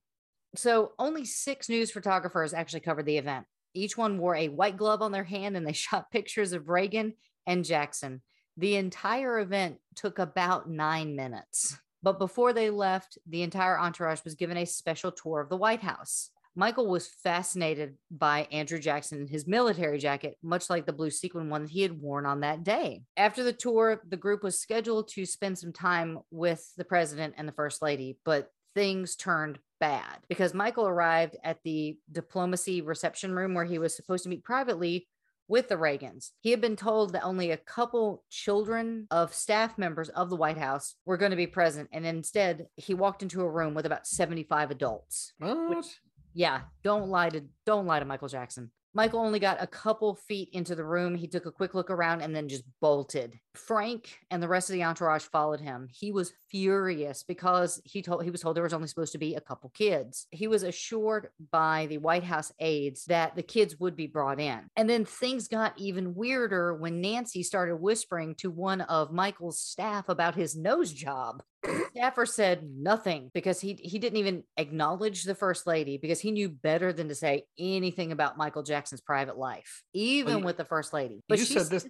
So, 0.56 0.92
only 1.00 1.26
six 1.26 1.70
news 1.70 1.92
photographers 1.92 2.54
actually 2.54 2.82
covered 2.82 3.06
the 3.06 3.18
event. 3.18 3.46
Each 3.74 3.98
one 3.98 4.20
wore 4.20 4.36
a 4.36 4.50
white 4.50 4.78
glove 4.78 5.02
on 5.02 5.12
their 5.12 5.24
hand 5.24 5.58
and 5.58 5.66
they 5.68 5.74
shot 5.74 6.12
pictures 6.12 6.54
of 6.54 6.70
Reagan 6.70 7.14
and 7.48 7.66
Jackson. 7.66 8.22
The 8.58 8.76
entire 8.76 9.40
event 9.40 9.78
took 9.96 10.20
about 10.20 10.70
nine 10.70 11.16
minutes. 11.16 11.78
But 12.04 12.20
before 12.20 12.54
they 12.54 12.70
left, 12.70 13.18
the 13.28 13.42
entire 13.42 13.80
entourage 13.80 14.24
was 14.24 14.36
given 14.36 14.58
a 14.58 14.66
special 14.66 15.12
tour 15.12 15.40
of 15.40 15.50
the 15.50 15.58
White 15.58 15.82
House. 15.82 16.30
Michael 16.56 16.88
was 16.88 17.08
fascinated 17.08 17.96
by 18.12 18.48
Andrew 18.52 18.78
Jackson 18.78 19.22
and 19.22 19.30
his 19.30 19.48
military 19.48 19.98
jacket, 19.98 20.38
much 20.44 20.70
like 20.70 20.86
the 20.86 20.94
blue 20.94 21.10
sequin 21.10 21.50
one 21.50 21.64
that 21.64 21.72
he 21.72 21.82
had 21.82 22.00
worn 22.00 22.28
on 22.28 22.42
that 22.42 22.64
day. 22.64 23.02
After 23.18 23.44
the 23.44 23.54
tour, 23.54 24.04
the 24.08 24.18
group 24.18 24.44
was 24.44 24.60
scheduled 24.60 25.08
to 25.10 25.26
spend 25.26 25.58
some 25.58 25.74
time 25.74 26.20
with 26.30 26.64
the 26.78 26.86
president 26.86 27.36
and 27.38 27.48
the 27.48 27.54
first 27.54 27.82
lady, 27.82 28.20
but 28.24 28.52
things 28.76 29.16
turned 29.16 29.58
bad 29.84 30.20
because 30.30 30.54
Michael 30.54 30.88
arrived 30.88 31.36
at 31.44 31.58
the 31.66 31.98
diplomacy 32.10 32.82
reception 32.82 33.36
room 33.36 33.54
where 33.54 33.66
he 33.66 33.80
was 33.80 33.94
supposed 33.94 34.24
to 34.24 34.30
meet 34.30 34.42
privately 34.42 35.10
with 35.50 35.68
the 35.68 35.76
Reagans. 35.76 36.30
He 36.40 36.52
had 36.52 36.62
been 36.62 36.78
told 36.78 37.12
that 37.12 37.26
only 37.26 37.52
a 37.52 37.58
couple 37.58 38.24
children 38.30 39.08
of 39.12 39.34
staff 39.34 39.78
members 39.78 40.08
of 40.08 40.30
the 40.30 40.38
White 40.38 40.58
House 40.58 40.96
were 41.06 41.18
going 41.18 41.32
to 41.32 41.36
be 41.36 41.48
present. 41.48 41.90
And 41.92 42.06
instead, 42.06 42.68
he 42.78 42.94
walked 42.94 43.24
into 43.24 43.42
a 43.42 43.50
room 43.50 43.74
with 43.74 43.86
about 43.86 44.08
75 44.08 44.72
adults. 44.72 45.34
What? 45.38 45.86
Yeah, 46.34 46.62
don't 46.82 47.10
lie 47.10 47.30
to 47.32 47.44
don't 47.66 47.86
lie 47.86 48.00
to 48.00 48.06
Michael 48.06 48.30
Jackson. 48.30 48.72
Michael 48.96 49.20
only 49.20 49.40
got 49.40 49.62
a 49.62 49.68
couple 49.68 50.16
feet 50.16 50.50
into 50.54 50.76
the 50.76 50.86
room. 50.86 51.16
He 51.16 51.28
took 51.28 51.46
a 51.46 51.52
quick 51.52 51.74
look 51.74 51.90
around 51.90 52.22
and 52.22 52.34
then 52.34 52.48
just 52.48 52.64
bolted. 52.80 53.38
Frank 53.56 54.18
and 54.32 54.42
the 54.42 54.48
rest 54.48 54.70
of 54.70 54.76
the 54.76 54.84
entourage 54.84 55.24
followed 55.24 55.60
him. 55.60 55.88
He 55.92 56.12
was 56.12 56.32
furious 56.54 57.24
because 57.24 57.82
he 57.84 58.04
told 58.04 58.24
he 58.24 58.30
was 58.30 58.42
told 58.42 58.56
there 58.56 58.64
was 58.64 58.74
only 58.74 58.88
supposed 58.88 59.12
to 59.12 59.18
be 59.18 59.34
a 59.34 59.42
couple 59.42 59.72
kids. 59.72 60.28
He 60.30 60.48
was 60.48 60.62
assured 60.62 61.30
by 61.52 61.88
the 61.88 61.98
White 61.98 62.24
House 62.24 62.52
aides 62.60 63.06
that 63.06 63.36
the 63.36 63.42
kids 63.42 63.80
would 63.80 63.96
be 63.96 64.06
brought 64.06 64.40
in. 64.40 64.60
And 64.78 64.88
then 64.88 65.04
things 65.04 65.48
got 65.48 65.74
even 65.78 66.14
weirder 66.14 66.76
when 66.76 67.02
Nancy 67.02 67.42
started 67.42 67.78
whispering 67.78 68.36
to 68.36 68.52
one 68.52 68.82
of 68.82 69.12
Michael's 69.12 69.60
staff 69.60 70.10
about 70.10 70.36
his 70.36 70.56
nose 70.56 70.94
job. 70.94 71.42
The 71.64 71.86
staffer 71.96 72.26
said 72.26 72.70
nothing 72.78 73.32
because 73.34 73.60
he 73.60 73.80
he 73.82 73.98
didn't 73.98 74.20
even 74.20 74.44
acknowledge 74.58 75.24
the 75.24 75.34
first 75.34 75.66
lady 75.66 75.98
because 75.98 76.20
he 76.20 76.32
knew 76.32 76.50
better 76.50 76.94
than 76.94 77.08
to 77.08 77.16
say 77.16 77.46
anything 77.58 78.12
about 78.12 78.38
Michael 78.38 78.64
Jackson's 78.64 79.02
private 79.02 79.38
life, 79.38 79.82
even 79.94 80.40
you- 80.40 80.44
with 80.46 80.58
the 80.58 80.66
first 80.66 80.94
lady. 80.94 81.24
But 81.28 81.40
you 81.40 81.46
she 81.46 81.54
said 81.54 81.68
this 81.68 81.88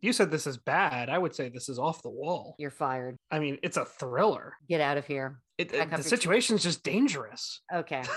you 0.00 0.12
said 0.12 0.30
this 0.30 0.46
is 0.46 0.56
bad. 0.56 1.08
I 1.08 1.18
would 1.18 1.34
say 1.34 1.48
this 1.48 1.68
is 1.68 1.78
off 1.78 2.02
the 2.02 2.10
wall. 2.10 2.54
You're 2.58 2.70
fired. 2.70 3.16
I 3.30 3.38
mean, 3.38 3.58
it's 3.62 3.76
a 3.76 3.84
thriller. 3.84 4.54
Get 4.68 4.80
out 4.80 4.96
of 4.96 5.06
here. 5.06 5.40
It, 5.58 5.72
it- 5.72 5.90
the 5.90 6.02
situation's 6.02 6.62
just 6.62 6.82
dangerous. 6.82 7.62
Okay. 7.72 8.02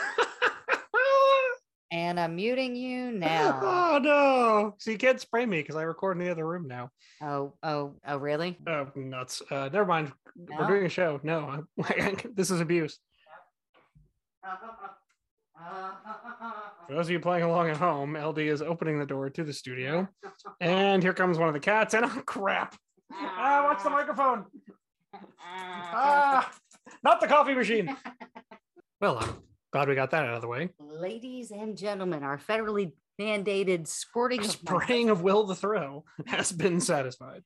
And 1.92 2.20
I'm 2.20 2.36
muting 2.36 2.76
you 2.76 3.10
now. 3.12 3.60
oh 3.64 4.00
no! 4.00 4.76
So 4.78 4.92
you 4.92 4.98
can't 5.00 5.20
spray 5.20 5.44
me 5.48 5.60
because 5.60 5.76
I 5.76 5.82
record 5.82 6.18
in 6.20 6.24
the 6.24 6.30
other 6.30 6.46
room 6.46 6.68
now. 6.68 6.92
Oh, 7.20 7.54
oh, 7.64 7.96
oh, 8.08 8.18
really? 8.18 8.60
Oh, 8.68 8.90
nuts! 8.96 9.42
Uh, 9.50 9.70
never 9.74 9.86
mind. 9.88 10.12
No? 10.36 10.58
We're 10.60 10.68
doing 10.68 10.86
a 10.86 10.90
show. 10.90 11.20
No, 11.24 11.64
this 12.36 12.52
is 12.52 12.62
abuse. 12.62 13.00
For 16.90 16.96
those 16.96 17.06
of 17.06 17.12
you 17.12 17.20
playing 17.20 17.44
along 17.44 17.70
at 17.70 17.78
home, 17.78 18.18
LD 18.18 18.40
is 18.40 18.64
opening 18.64 18.98
the 18.98 19.06
door 19.06 19.30
to 19.30 19.44
the 19.44 19.54
studio, 19.54 20.08
and 20.60 21.04
here 21.04 21.14
comes 21.14 21.38
one 21.38 21.48
of 21.48 21.54
the 21.54 21.60
cats. 21.60 21.94
And 21.94 22.04
oh 22.08 22.24
crap! 22.26 22.76
Ah, 23.14 23.62
watch 23.64 23.84
the 23.84 23.92
microphone. 23.92 24.46
Ah, 25.14 26.52
not 27.04 27.22
the 27.22 27.28
coffee 27.28 27.54
machine. 27.54 27.96
Well, 29.02 29.18
I'm 29.18 29.38
glad 29.72 29.88
we 29.88 29.96
got 29.96 30.12
that 30.12 30.26
out 30.26 30.34
of 30.34 30.42
the 30.42 30.50
way. 30.50 30.72
Ladies 30.78 31.52
and 31.52 31.78
gentlemen, 31.78 32.22
our 32.22 32.38
federally 32.38 32.92
mandated 33.18 33.88
mouth- 34.14 34.52
Spraying 34.52 35.10
of 35.10 35.22
Will 35.22 35.46
the 35.46 35.56
Throw 35.56 36.04
has 36.26 36.52
been 36.52 36.82
satisfied. 36.82 37.44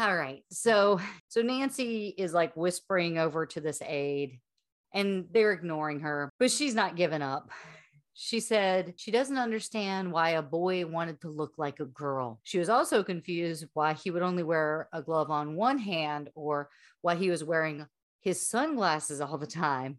All 0.00 0.16
right. 0.16 0.42
So 0.50 0.98
so 1.28 1.42
Nancy 1.42 2.12
is 2.18 2.32
like 2.32 2.56
whispering 2.56 3.16
over 3.16 3.46
to 3.46 3.60
this 3.60 3.80
aide 3.80 4.40
and 4.92 5.26
they're 5.30 5.52
ignoring 5.52 6.00
her, 6.00 6.32
but 6.40 6.50
she's 6.50 6.74
not 6.74 6.96
giving 6.96 7.22
up. 7.22 7.52
She 8.20 8.40
said 8.40 8.94
she 8.96 9.12
doesn't 9.12 9.38
understand 9.38 10.10
why 10.10 10.30
a 10.30 10.42
boy 10.42 10.84
wanted 10.84 11.20
to 11.20 11.28
look 11.28 11.52
like 11.56 11.78
a 11.78 11.84
girl. 11.84 12.40
She 12.42 12.58
was 12.58 12.68
also 12.68 13.04
confused 13.04 13.66
why 13.74 13.92
he 13.92 14.10
would 14.10 14.22
only 14.22 14.42
wear 14.42 14.88
a 14.92 15.00
glove 15.00 15.30
on 15.30 15.54
one 15.54 15.78
hand 15.78 16.28
or 16.34 16.68
why 17.00 17.14
he 17.14 17.30
was 17.30 17.44
wearing 17.44 17.86
his 18.20 18.40
sunglasses 18.40 19.20
all 19.20 19.38
the 19.38 19.46
time. 19.46 19.98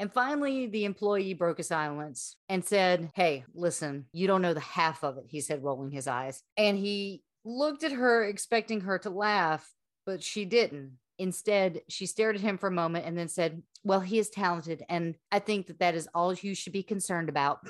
And 0.00 0.12
finally, 0.12 0.66
the 0.66 0.84
employee 0.84 1.32
broke 1.32 1.60
a 1.60 1.62
silence 1.62 2.34
and 2.48 2.64
said, 2.64 3.12
Hey, 3.14 3.44
listen, 3.54 4.06
you 4.12 4.26
don't 4.26 4.42
know 4.42 4.52
the 4.52 4.58
half 4.58 5.04
of 5.04 5.18
it, 5.18 5.26
he 5.28 5.40
said, 5.40 5.62
rolling 5.62 5.92
his 5.92 6.08
eyes. 6.08 6.42
And 6.56 6.76
he 6.76 7.22
looked 7.44 7.84
at 7.84 7.92
her, 7.92 8.24
expecting 8.24 8.80
her 8.80 8.98
to 8.98 9.10
laugh, 9.10 9.72
but 10.04 10.24
she 10.24 10.44
didn't. 10.44 10.98
Instead, 11.20 11.82
she 11.86 12.06
stared 12.06 12.34
at 12.34 12.40
him 12.40 12.56
for 12.56 12.68
a 12.68 12.72
moment 12.72 13.04
and 13.04 13.16
then 13.16 13.28
said, 13.28 13.62
Well, 13.84 14.00
he 14.00 14.18
is 14.18 14.30
talented. 14.30 14.82
And 14.88 15.16
I 15.30 15.38
think 15.38 15.66
that 15.66 15.78
that 15.80 15.94
is 15.94 16.08
all 16.14 16.32
you 16.32 16.54
should 16.54 16.72
be 16.72 16.82
concerned 16.82 17.28
about. 17.28 17.60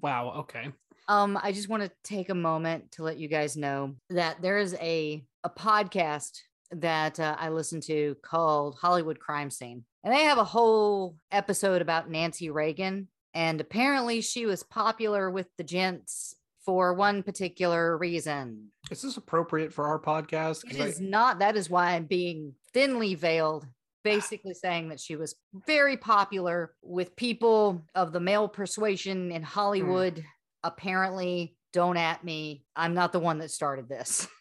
Wow. 0.00 0.32
Okay. 0.38 0.68
Um, 1.08 1.38
I 1.42 1.50
just 1.50 1.68
want 1.68 1.82
to 1.82 1.90
take 2.04 2.28
a 2.28 2.34
moment 2.34 2.92
to 2.92 3.02
let 3.02 3.18
you 3.18 3.26
guys 3.26 3.56
know 3.56 3.96
that 4.10 4.40
there 4.40 4.58
is 4.58 4.74
a 4.80 5.24
a 5.42 5.50
podcast 5.50 6.38
that 6.70 7.18
uh, 7.18 7.34
I 7.38 7.48
listen 7.48 7.80
to 7.82 8.16
called 8.22 8.76
Hollywood 8.80 9.18
Crime 9.18 9.50
Scene, 9.50 9.84
and 10.04 10.14
they 10.14 10.22
have 10.22 10.38
a 10.38 10.44
whole 10.44 11.16
episode 11.32 11.82
about 11.82 12.08
Nancy 12.08 12.50
Reagan, 12.50 13.08
and 13.34 13.60
apparently 13.60 14.20
she 14.20 14.46
was 14.46 14.62
popular 14.62 15.28
with 15.28 15.48
the 15.58 15.64
gents 15.64 16.36
for 16.64 16.94
one 16.94 17.22
particular 17.22 17.96
reason. 17.98 18.70
Is 18.90 19.02
this 19.02 19.16
appropriate 19.16 19.72
for 19.72 19.86
our 19.86 19.98
podcast? 19.98 20.64
It 20.70 20.76
is 20.76 21.00
I- 21.00 21.04
not. 21.04 21.38
That 21.38 21.56
is 21.56 21.70
why 21.70 21.92
I'm 21.92 22.06
being 22.06 22.54
thinly 22.72 23.14
veiled, 23.14 23.64
ah. 23.66 23.72
basically 24.04 24.54
saying 24.54 24.88
that 24.88 25.00
she 25.00 25.16
was 25.16 25.34
very 25.66 25.96
popular 25.96 26.74
with 26.82 27.16
people 27.16 27.82
of 27.94 28.12
the 28.12 28.20
male 28.20 28.48
persuasion 28.48 29.32
in 29.32 29.42
hmm. 29.42 29.46
Hollywood. 29.46 30.24
Apparently, 30.64 31.56
don't 31.72 31.96
at 31.96 32.22
me. 32.22 32.64
I'm 32.76 32.94
not 32.94 33.12
the 33.12 33.18
one 33.18 33.38
that 33.38 33.50
started 33.50 33.88
this. 33.88 34.28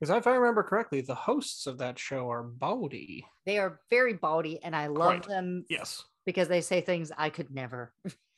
Because 0.00 0.16
if 0.16 0.26
I 0.26 0.34
remember 0.34 0.62
correctly, 0.62 1.02
the 1.02 1.14
hosts 1.14 1.66
of 1.66 1.76
that 1.78 1.98
show 1.98 2.30
are 2.30 2.42
Bowdy. 2.42 3.26
They 3.44 3.58
are 3.58 3.80
very 3.90 4.14
bawdy, 4.14 4.58
and 4.62 4.74
I 4.74 4.86
love 4.86 5.20
Quite. 5.20 5.28
them 5.28 5.66
Yes. 5.68 6.02
because 6.24 6.48
they 6.48 6.62
say 6.62 6.80
things 6.80 7.12
I 7.18 7.28
could 7.28 7.50
never. 7.50 7.92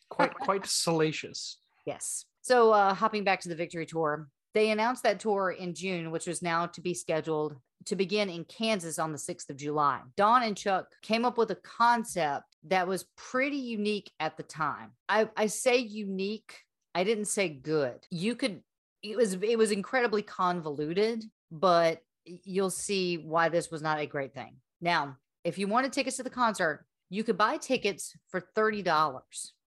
Quite 0.09 0.35
quite 0.41 0.66
salacious. 0.66 1.59
Yes. 1.87 2.24
So, 2.43 2.72
uh, 2.72 2.93
hopping 2.93 3.24
back 3.24 3.40
to 3.40 3.49
the 3.49 3.55
Victory 3.55 3.86
Tour, 3.86 4.28
they 4.55 4.70
announced 4.70 5.05
that 5.05 5.20
tour 5.20 5.51
in 5.51 5.74
June, 5.74 6.11
which 6.11 6.26
was 6.26 6.43
now 6.43 6.66
to 6.66 6.80
be 6.80 6.93
scheduled 6.93 7.57
to 7.86 7.97
begin 7.97 8.28
in 8.28 8.45
Kansas 8.45 8.99
on 8.99 9.12
the 9.12 9.18
6th 9.18 9.49
of 9.51 9.57
July. 9.57 10.01
Don 10.16 10.43
and 10.43 10.57
Chuck 10.57 10.86
came 11.03 11.24
up 11.24 11.38
with 11.38 11.51
a 11.51 11.57
concept 11.57 12.57
that 12.64 12.86
was 12.86 13.07
pretty 13.16 13.57
unique 13.57 14.11
at 14.20 14.36
the 14.36 14.43
time. 14.43 14.90
I, 15.09 15.28
I 15.36 15.47
say 15.47 15.78
unique, 15.78 16.55
I 16.95 17.05
didn't 17.05 17.24
say 17.26 17.49
good. 17.49 18.07
You 18.11 18.34
could, 18.34 18.62
it 19.03 19.16
was, 19.16 19.34
it 19.34 19.59
was 19.59 19.72
incredibly 19.72 20.22
convoluted, 20.22 21.24
but 21.51 22.03
you'll 22.24 22.70
see 22.70 23.16
why 23.16 23.49
this 23.49 23.70
was 23.70 23.82
not 23.82 23.99
a 23.99 24.07
great 24.07 24.34
thing. 24.34 24.57
Now, 24.80 25.16
if 25.45 25.59
you 25.59 25.66
wanted 25.66 25.93
tickets 25.93 26.18
to 26.18 26.22
the 26.22 26.30
concert, 26.30 26.86
you 27.09 27.24
could 27.24 27.38
buy 27.38 27.57
tickets 27.57 28.16
for 28.28 28.43
$30 28.57 28.84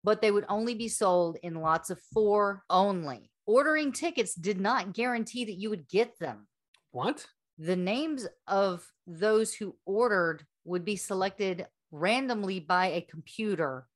but 0.05 0.21
they 0.21 0.31
would 0.31 0.47
only 0.49 0.75
be 0.75 0.89
sold 0.89 1.39
in 1.43 1.55
lots 1.55 1.91
of 1.91 2.01
four 2.13 2.63
only. 2.69 3.31
Ordering 3.47 3.93
tickets 3.93 4.35
did 4.35 4.61
not 4.61 4.93
guarantee 4.93 5.45
that 5.45 5.59
you 5.59 5.71
would 5.71 5.89
get 5.89 6.19
them. 6.19 6.47
What? 6.91 7.27
The 7.59 7.77
names 7.77 8.27
of 8.47 8.85
those 9.07 9.55
who 9.55 9.77
ordered 9.85 10.45
would 10.65 10.85
be 10.85 10.97
selected 10.97 11.67
randomly 11.91 12.61
by 12.61 12.87
a 12.87 13.01
computer, 13.03 13.87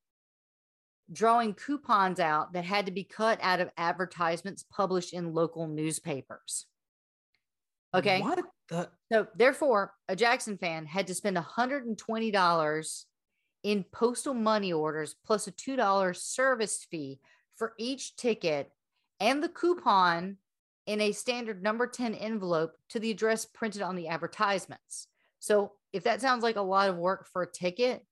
drawing 1.13 1.55
coupons 1.55 2.21
out 2.21 2.53
that 2.53 2.65
had 2.65 2.87
to 2.87 2.93
be 2.93 3.05
cut 3.05 3.39
out 3.43 3.61
of 3.61 3.71
advertisements 3.77 4.65
published 4.65 5.13
in 5.13 5.33
local 5.33 5.67
newspapers. 5.67 6.67
Okay. 7.95 8.21
What 8.21 8.45
the? 8.69 8.89
So 9.11 9.27
therefore, 9.35 9.93
a 10.09 10.17
Jackson 10.17 10.59
fan 10.59 10.87
had 10.87 11.07
to 11.07 11.15
spend 11.15 11.37
$120 11.37 13.05
in 13.67 13.85
postal 13.91 14.33
money 14.33 14.73
orders 14.73 15.17
plus 15.27 15.49
a 15.49 15.53
$2 15.53 16.17
service 16.17 16.87
fee 16.89 17.19
for 17.57 17.73
each 17.79 18.15
ticket 18.15 18.71
and 19.19 19.43
the 19.43 19.49
coupon 19.49 20.37
in 20.87 21.01
a 21.01 21.11
standard 21.11 21.65
number 21.65 21.89
10 21.89 22.15
envelope 22.15 22.75
to 22.89 23.01
the 23.01 23.11
address 23.11 23.45
printed 23.45 23.83
on 23.83 23.97
the 23.97 24.07
advertisements. 24.07 25.09
So 25.41 25.73
if 25.93 26.05
that 26.05 26.21
sounds 26.21 26.45
like 26.45 26.55
a 26.55 26.63
lot 26.63 26.89
of 26.89 26.97
work 26.97 27.27
for 27.27 27.43
a 27.43 27.51
ticket, 27.51 28.07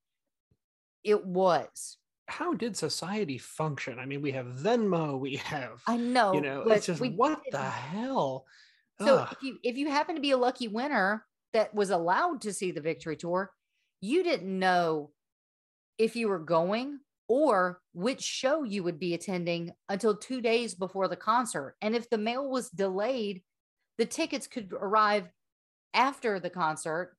it 1.05 1.25
was. 1.25 1.99
How 2.27 2.55
did 2.55 2.77
society 2.77 3.39
function? 3.39 4.01
I 4.01 4.07
mean, 4.07 4.23
we 4.23 4.33
have 4.33 4.47
Venmo, 4.47 5.21
we 5.21 5.37
have, 5.37 5.83
I 5.87 5.97
know. 5.97 6.33
you 6.33 6.41
know, 6.41 6.63
it's 6.63 6.87
just 6.87 7.01
what 7.01 7.41
the 7.53 7.63
hell? 7.63 8.45
So 9.01 9.19
Ugh. 9.19 9.29
if 9.31 9.43
you 9.45 9.59
if 9.63 9.77
you 9.77 9.89
happen 9.89 10.17
to 10.17 10.21
be 10.21 10.33
a 10.33 10.37
lucky 10.37 10.67
winner 10.67 11.25
that 11.53 11.73
was 11.73 11.91
allowed 11.91 12.41
to 12.41 12.53
see 12.53 12.73
the 12.73 12.81
victory 12.81 13.17
tour, 13.17 13.53
you 14.01 14.25
didn't 14.25 14.59
know 14.59 15.11
if 15.99 16.17
you 16.17 16.29
were 16.29 16.39
going 16.39 17.01
or 17.29 17.81
which 17.93 18.23
show 18.23 18.65
you 18.65 18.83
would 18.83 18.99
be 18.99 19.15
attending 19.15 19.73
until 19.89 20.17
2 20.17 20.41
days 20.41 20.75
before 20.75 21.09
the 21.09 21.17
concert. 21.17 21.77
And 21.81 21.95
if 21.95 22.11
the 22.11 22.19
mail 22.19 22.49
was 22.49 22.69
delayed, 22.71 23.43
the 23.97 24.07
tickets 24.07 24.47
could 24.47 24.73
arrive 24.73 25.29
after 25.95 26.39
the 26.39 26.51
concert. 26.51 27.17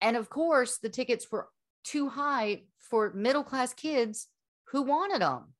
And 0.00 0.16
of 0.16 0.28
course, 0.28 0.78
the 0.78 0.90
tickets 0.90 1.30
were 1.30 1.48
too 1.84 2.08
high 2.08 2.64
for 2.78 3.12
middle 3.14 3.44
class 3.44 3.72
kids 3.72 4.26
who 4.72 4.82
wanted 4.82 5.22
them. 5.22 5.54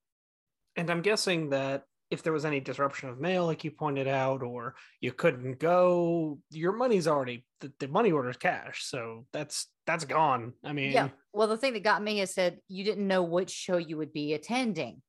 And 0.76 0.90
I'm 0.90 1.02
guessing 1.02 1.50
that 1.50 1.84
if 2.10 2.22
there 2.22 2.32
was 2.32 2.44
any 2.44 2.60
disruption 2.60 3.08
of 3.08 3.20
mail, 3.20 3.46
like 3.46 3.64
you 3.64 3.70
pointed 3.70 4.08
out, 4.08 4.42
or 4.42 4.74
you 5.00 5.12
couldn't 5.12 5.58
go, 5.58 6.38
your 6.50 6.72
money's 6.72 7.06
already 7.06 7.44
the, 7.60 7.72
the 7.80 7.88
money 7.88 8.12
order's 8.12 8.36
cash, 8.36 8.84
so 8.84 9.26
that's 9.32 9.66
that's 9.86 10.04
gone. 10.04 10.52
I 10.64 10.72
mean, 10.72 10.92
Yeah. 10.92 11.08
Well, 11.32 11.48
the 11.48 11.56
thing 11.56 11.72
that 11.74 11.82
got 11.84 12.02
me 12.02 12.20
is 12.20 12.32
said 12.32 12.58
you 12.68 12.84
didn't 12.84 13.06
know 13.06 13.22
which 13.22 13.50
show 13.50 13.76
you 13.76 13.96
would 13.98 14.12
be 14.12 14.34
attending. 14.34 15.02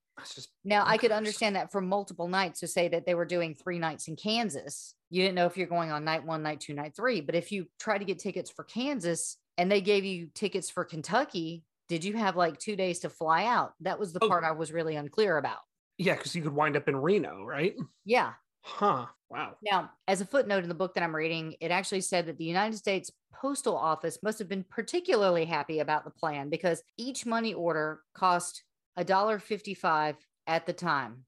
Now, 0.65 0.83
I 0.85 0.97
could 0.97 1.13
understand 1.13 1.55
that 1.55 1.71
for 1.71 1.79
multiple 1.79 2.27
nights 2.27 2.59
to 2.59 2.67
say 2.67 2.89
that 2.89 3.05
they 3.05 3.15
were 3.15 3.23
doing 3.25 3.55
three 3.55 3.79
nights 3.79 4.09
in 4.09 4.17
Kansas. 4.17 4.93
You 5.09 5.21
didn't 5.21 5.35
know 5.35 5.45
if 5.45 5.55
you're 5.55 5.65
going 5.67 5.91
on 5.91 6.03
night 6.03 6.25
one, 6.25 6.43
night 6.43 6.59
two, 6.59 6.73
night 6.73 6.93
three. 6.93 7.21
But 7.21 7.35
if 7.35 7.53
you 7.53 7.67
try 7.79 7.97
to 7.97 8.03
get 8.03 8.19
tickets 8.19 8.51
for 8.51 8.65
Kansas 8.65 9.37
and 9.57 9.71
they 9.71 9.79
gave 9.79 10.03
you 10.03 10.27
tickets 10.35 10.69
for 10.69 10.83
Kentucky, 10.83 11.63
did 11.87 12.03
you 12.03 12.17
have 12.17 12.35
like 12.35 12.57
two 12.59 12.75
days 12.75 12.99
to 12.99 13.09
fly 13.09 13.45
out? 13.45 13.71
That 13.79 13.97
was 13.97 14.11
the 14.11 14.19
Oh. 14.21 14.27
part 14.27 14.43
I 14.43 14.51
was 14.51 14.73
really 14.73 14.97
unclear 14.97 15.37
about. 15.37 15.59
Yeah, 15.99 16.15
because 16.15 16.33
you 16.33 16.41
could 16.41 16.55
wind 16.55 16.77
up 16.77 16.87
in 16.87 16.95
Reno, 16.95 17.43
right? 17.43 17.75
Yeah. 18.05 18.33
Huh. 18.61 19.07
Wow. 19.29 19.57
Now, 19.61 19.91
as 20.07 20.21
a 20.21 20.25
footnote 20.25 20.63
in 20.63 20.69
the 20.69 20.75
book 20.75 20.93
that 20.95 21.03
I'm 21.03 21.15
reading, 21.15 21.55
it 21.59 21.71
actually 21.71 22.01
said 22.01 22.25
that 22.25 22.37
the 22.37 22.45
United 22.45 22.77
States 22.77 23.11
Postal 23.33 23.77
Office 23.77 24.17
must 24.23 24.39
have 24.39 24.47
been 24.47 24.63
particularly 24.63 25.45
happy 25.45 25.79
about 25.79 26.05
the 26.05 26.11
plan 26.11 26.49
because 26.49 26.81
each 26.97 27.25
money 27.25 27.53
order 27.53 28.01
cost 28.15 28.63
$1.55 28.97 30.15
at 30.47 30.65
the 30.65 30.73
time. 30.73 31.25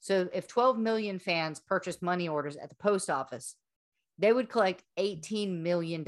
So 0.00 0.28
if 0.32 0.48
12 0.48 0.78
million 0.78 1.18
fans 1.18 1.60
purchased 1.60 2.00
money 2.00 2.28
orders 2.28 2.56
at 2.56 2.70
the 2.70 2.76
post 2.76 3.10
office, 3.10 3.56
they 4.18 4.32
would 4.32 4.48
collect 4.48 4.84
$18 4.98 5.60
million. 5.62 6.04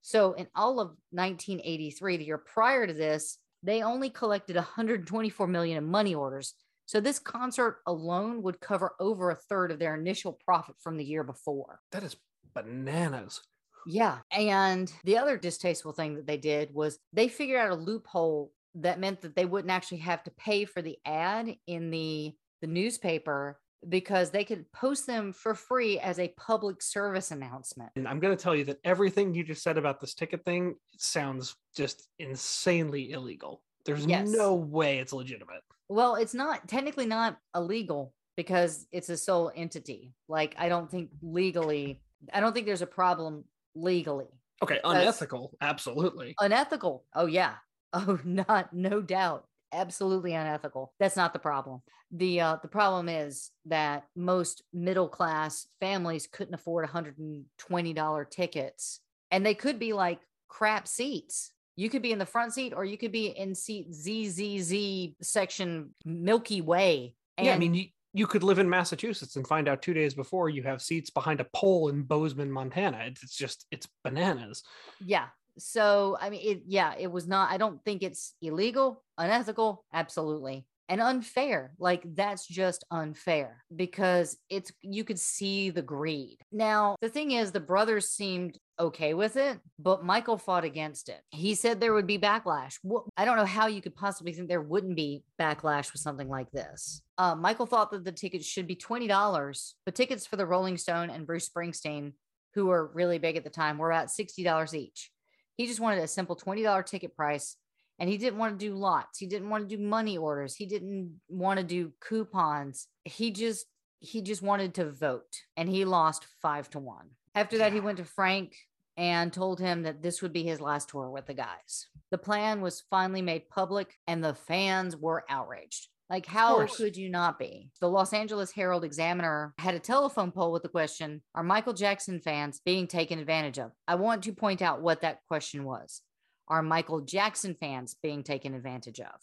So 0.00 0.32
in 0.32 0.48
all 0.54 0.80
of 0.80 0.96
1983, 1.10 2.16
the 2.16 2.24
year 2.24 2.38
prior 2.38 2.86
to 2.86 2.92
this, 2.92 3.38
they 3.62 3.82
only 3.82 4.10
collected 4.10 4.56
124 4.56 5.46
million 5.46 5.78
in 5.78 5.84
money 5.84 6.14
orders. 6.14 6.54
So 6.88 7.00
this 7.00 7.18
concert 7.18 7.80
alone 7.86 8.42
would 8.42 8.60
cover 8.60 8.94
over 8.98 9.30
a 9.30 9.36
third 9.36 9.70
of 9.70 9.78
their 9.78 9.94
initial 9.94 10.32
profit 10.32 10.76
from 10.80 10.96
the 10.96 11.04
year 11.04 11.22
before. 11.22 11.80
That 11.92 12.02
is 12.02 12.16
bananas. 12.54 13.42
Yeah. 13.86 14.20
And 14.32 14.90
the 15.04 15.18
other 15.18 15.36
distasteful 15.36 15.92
thing 15.92 16.14
that 16.14 16.26
they 16.26 16.38
did 16.38 16.72
was 16.72 16.98
they 17.12 17.28
figured 17.28 17.60
out 17.60 17.72
a 17.72 17.74
loophole 17.74 18.52
that 18.76 18.98
meant 18.98 19.20
that 19.20 19.36
they 19.36 19.44
wouldn't 19.44 19.70
actually 19.70 19.98
have 19.98 20.22
to 20.24 20.30
pay 20.30 20.64
for 20.64 20.80
the 20.80 20.96
ad 21.04 21.56
in 21.66 21.90
the 21.90 22.34
the 22.62 22.66
newspaper 22.66 23.60
because 23.86 24.30
they 24.30 24.44
could 24.44 24.70
post 24.72 25.06
them 25.06 25.34
for 25.34 25.54
free 25.54 25.98
as 26.00 26.18
a 26.18 26.32
public 26.38 26.80
service 26.80 27.30
announcement. 27.30 27.90
And 27.96 28.08
I'm 28.08 28.18
going 28.18 28.34
to 28.36 28.42
tell 28.42 28.56
you 28.56 28.64
that 28.64 28.80
everything 28.82 29.34
you 29.34 29.44
just 29.44 29.62
said 29.62 29.76
about 29.76 30.00
this 30.00 30.14
ticket 30.14 30.42
thing 30.46 30.76
sounds 30.96 31.54
just 31.76 32.08
insanely 32.18 33.12
illegal. 33.12 33.62
There's 33.84 34.06
Yes. 34.06 34.28
no 34.30 34.54
way 34.54 34.98
it's 34.98 35.12
legitimate. 35.12 35.62
Well, 35.88 36.16
it's 36.16 36.34
not 36.34 36.68
technically 36.68 37.06
not 37.06 37.40
illegal 37.54 38.14
because 38.36 38.86
it's 38.92 39.08
a 39.08 39.16
sole 39.16 39.50
entity. 39.54 40.14
Like 40.28 40.54
I 40.58 40.68
don't 40.68 40.90
think 40.90 41.10
legally, 41.22 42.02
I 42.32 42.40
don't 42.40 42.52
think 42.52 42.66
there's 42.66 42.82
a 42.82 42.86
problem 42.86 43.44
legally. 43.74 44.28
Okay, 44.62 44.80
unethical, 44.84 45.56
absolutely. 45.60 46.36
Unethical. 46.40 47.04
Oh 47.14 47.26
yeah. 47.26 47.56
Oh, 47.94 48.20
not 48.22 48.74
no 48.74 49.00
doubt. 49.00 49.46
Absolutely 49.72 50.34
unethical. 50.34 50.92
That's 50.98 51.16
not 51.16 51.32
the 51.32 51.38
problem. 51.38 51.80
The 52.10 52.38
uh 52.42 52.56
the 52.60 52.68
problem 52.68 53.08
is 53.08 53.50
that 53.64 54.08
most 54.14 54.62
middle 54.74 55.08
class 55.08 55.68
families 55.80 56.26
couldn't 56.26 56.52
afford 56.52 56.84
$120 56.84 58.26
tickets. 58.26 59.00
And 59.30 59.46
they 59.46 59.54
could 59.54 59.78
be 59.78 59.94
like 59.94 60.20
crap 60.48 60.86
seats. 60.86 61.52
You 61.78 61.88
could 61.88 62.02
be 62.02 62.10
in 62.10 62.18
the 62.18 62.26
front 62.26 62.52
seat 62.52 62.72
or 62.74 62.84
you 62.84 62.98
could 62.98 63.12
be 63.12 63.26
in 63.26 63.54
seat 63.54 63.94
ZZZ 63.94 65.14
section 65.22 65.94
Milky 66.04 66.60
Way. 66.60 67.14
yeah, 67.40 67.54
I 67.54 67.58
mean, 67.58 67.72
you, 67.72 67.84
you 68.12 68.26
could 68.26 68.42
live 68.42 68.58
in 68.58 68.68
Massachusetts 68.68 69.36
and 69.36 69.46
find 69.46 69.68
out 69.68 69.80
two 69.80 69.94
days 69.94 70.12
before 70.12 70.48
you 70.48 70.64
have 70.64 70.82
seats 70.82 71.08
behind 71.08 71.38
a 71.38 71.46
pole 71.54 71.88
in 71.88 72.02
Bozeman, 72.02 72.50
Montana. 72.50 73.04
It's, 73.06 73.22
it's 73.22 73.36
just, 73.36 73.64
it's 73.70 73.86
bananas. 74.02 74.64
Yeah. 74.98 75.26
So, 75.56 76.18
I 76.20 76.30
mean, 76.30 76.40
it, 76.42 76.62
yeah, 76.66 76.94
it 76.98 77.12
was 77.12 77.28
not, 77.28 77.52
I 77.52 77.58
don't 77.58 77.80
think 77.84 78.02
it's 78.02 78.34
illegal, 78.42 79.04
unethical. 79.16 79.84
Absolutely. 79.92 80.66
And 80.88 81.00
unfair. 81.00 81.72
Like 81.78 82.02
that's 82.14 82.46
just 82.46 82.84
unfair 82.90 83.64
because 83.74 84.36
it's 84.48 84.72
you 84.82 85.04
could 85.04 85.18
see 85.18 85.70
the 85.70 85.82
greed. 85.82 86.38
Now, 86.50 86.96
the 87.00 87.08
thing 87.08 87.32
is 87.32 87.52
the 87.52 87.60
brothers 87.60 88.08
seemed 88.08 88.58
okay 88.80 89.12
with 89.14 89.36
it, 89.36 89.58
but 89.78 90.04
Michael 90.04 90.38
fought 90.38 90.64
against 90.64 91.08
it. 91.08 91.20
He 91.30 91.54
said 91.54 91.80
there 91.80 91.92
would 91.92 92.06
be 92.06 92.18
backlash. 92.18 92.78
I 93.16 93.24
don't 93.24 93.36
know 93.36 93.44
how 93.44 93.66
you 93.66 93.82
could 93.82 93.96
possibly 93.96 94.32
think 94.32 94.48
there 94.48 94.62
wouldn't 94.62 94.96
be 94.96 95.24
backlash 95.40 95.92
with 95.92 96.00
something 96.00 96.28
like 96.28 96.50
this. 96.52 97.02
Uh, 97.18 97.34
Michael 97.34 97.66
thought 97.66 97.90
that 97.90 98.04
the 98.04 98.12
tickets 98.12 98.46
should 98.46 98.66
be 98.66 98.76
$20, 98.76 99.72
but 99.84 99.94
tickets 99.94 100.26
for 100.26 100.36
the 100.36 100.46
Rolling 100.46 100.76
Stone 100.76 101.10
and 101.10 101.26
Bruce 101.26 101.48
Springsteen, 101.48 102.12
who 102.54 102.66
were 102.66 102.90
really 102.94 103.18
big 103.18 103.36
at 103.36 103.44
the 103.44 103.50
time, 103.50 103.78
were 103.78 103.90
about 103.90 104.08
$60 104.08 104.74
each. 104.74 105.10
He 105.56 105.66
just 105.66 105.80
wanted 105.80 106.04
a 106.04 106.08
simple 106.08 106.36
$20 106.36 106.86
ticket 106.86 107.16
price 107.16 107.56
and 107.98 108.08
he 108.08 108.16
didn't 108.16 108.38
want 108.38 108.58
to 108.58 108.66
do 108.66 108.74
lots. 108.74 109.18
He 109.18 109.26
didn't 109.26 109.50
want 109.50 109.68
to 109.68 109.76
do 109.76 109.82
money 109.82 110.16
orders. 110.16 110.54
He 110.54 110.66
didn't 110.66 111.20
want 111.28 111.58
to 111.58 111.64
do 111.64 111.92
coupons. 112.00 112.86
He 113.04 113.30
just 113.30 113.66
he 114.00 114.22
just 114.22 114.42
wanted 114.42 114.74
to 114.74 114.90
vote 114.90 115.34
and 115.56 115.68
he 115.68 115.84
lost 115.84 116.24
5 116.40 116.70
to 116.70 116.78
1. 116.78 117.06
After 117.34 117.58
that 117.58 117.72
he 117.72 117.80
went 117.80 117.98
to 117.98 118.04
Frank 118.04 118.54
and 118.96 119.32
told 119.32 119.58
him 119.58 119.82
that 119.82 120.02
this 120.02 120.22
would 120.22 120.32
be 120.32 120.44
his 120.44 120.60
last 120.60 120.88
tour 120.88 121.10
with 121.10 121.26
the 121.26 121.34
guys. 121.34 121.86
The 122.10 122.18
plan 122.18 122.60
was 122.60 122.84
finally 122.90 123.22
made 123.22 123.48
public 123.48 123.94
and 124.06 124.22
the 124.22 124.34
fans 124.34 124.96
were 124.96 125.24
outraged. 125.28 125.88
Like, 126.10 126.24
how 126.24 126.66
could 126.66 126.96
you 126.96 127.10
not 127.10 127.38
be? 127.38 127.70
The 127.80 127.88
Los 127.88 128.14
Angeles 128.14 128.50
Herald 128.50 128.82
Examiner 128.82 129.52
had 129.58 129.74
a 129.74 129.80
telephone 129.80 130.32
poll 130.32 130.52
with 130.52 130.62
the 130.62 130.68
question 130.68 131.22
Are 131.34 131.42
Michael 131.42 131.74
Jackson 131.74 132.18
fans 132.20 132.60
being 132.64 132.86
taken 132.86 133.18
advantage 133.18 133.58
of? 133.58 133.72
I 133.86 133.96
want 133.96 134.22
to 134.24 134.32
point 134.32 134.62
out 134.62 134.80
what 134.80 135.02
that 135.02 135.20
question 135.28 135.64
was. 135.64 136.00
Are 136.48 136.62
Michael 136.62 137.00
Jackson 137.00 137.56
fans 137.58 137.94
being 138.02 138.22
taken 138.22 138.54
advantage 138.54 139.00
of? 139.00 139.20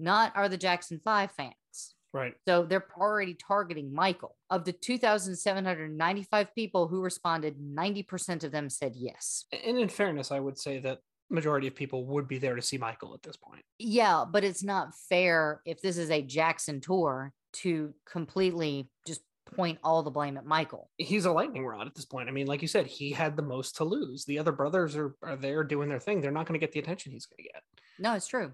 Not 0.00 0.32
are 0.34 0.48
the 0.48 0.56
Jackson 0.56 1.00
5 1.04 1.30
fans. 1.32 1.94
Right. 2.12 2.34
So 2.46 2.64
they're 2.64 2.86
already 2.96 3.34
targeting 3.34 3.92
Michael. 3.92 4.36
Of 4.48 4.64
the 4.64 4.72
2,795 4.72 6.54
people 6.54 6.88
who 6.88 7.02
responded, 7.02 7.56
90% 7.58 8.44
of 8.44 8.52
them 8.52 8.70
said 8.70 8.92
yes. 8.94 9.44
And 9.52 9.78
in 9.78 9.88
fairness, 9.88 10.30
I 10.30 10.40
would 10.40 10.58
say 10.58 10.78
that 10.80 11.00
majority 11.28 11.66
of 11.66 11.74
people 11.74 12.06
would 12.06 12.28
be 12.28 12.38
there 12.38 12.54
to 12.54 12.62
see 12.62 12.78
Michael 12.78 13.14
at 13.14 13.22
this 13.22 13.36
point. 13.36 13.62
Yeah, 13.78 14.24
but 14.30 14.44
it's 14.44 14.62
not 14.62 14.94
fair 15.08 15.60
if 15.66 15.82
this 15.82 15.98
is 15.98 16.10
a 16.10 16.22
Jackson 16.22 16.80
tour 16.80 17.32
to 17.54 17.94
completely 18.10 18.88
just 19.06 19.22
point 19.44 19.78
all 19.82 20.02
the 20.02 20.10
blame 20.10 20.36
at 20.36 20.46
Michael. 20.46 20.90
He's 20.98 21.24
a 21.24 21.32
lightning 21.32 21.66
rod 21.66 21.86
at 21.86 21.94
this 21.94 22.04
point. 22.04 22.28
I 22.28 22.32
mean, 22.32 22.46
like 22.46 22.62
you 22.62 22.68
said, 22.68 22.86
he 22.86 23.10
had 23.10 23.36
the 23.36 23.42
most 23.42 23.76
to 23.76 23.84
lose. 23.84 24.24
The 24.24 24.38
other 24.38 24.52
brothers 24.52 24.96
are, 24.96 25.14
are 25.22 25.36
there 25.36 25.64
doing 25.64 25.88
their 25.88 26.00
thing. 26.00 26.20
They're 26.20 26.30
not 26.30 26.46
going 26.46 26.58
to 26.58 26.64
get 26.64 26.72
the 26.72 26.80
attention 26.80 27.12
he's 27.12 27.26
going 27.26 27.44
to 27.44 27.52
get. 27.52 27.62
No, 27.98 28.14
it's 28.14 28.26
true. 28.26 28.52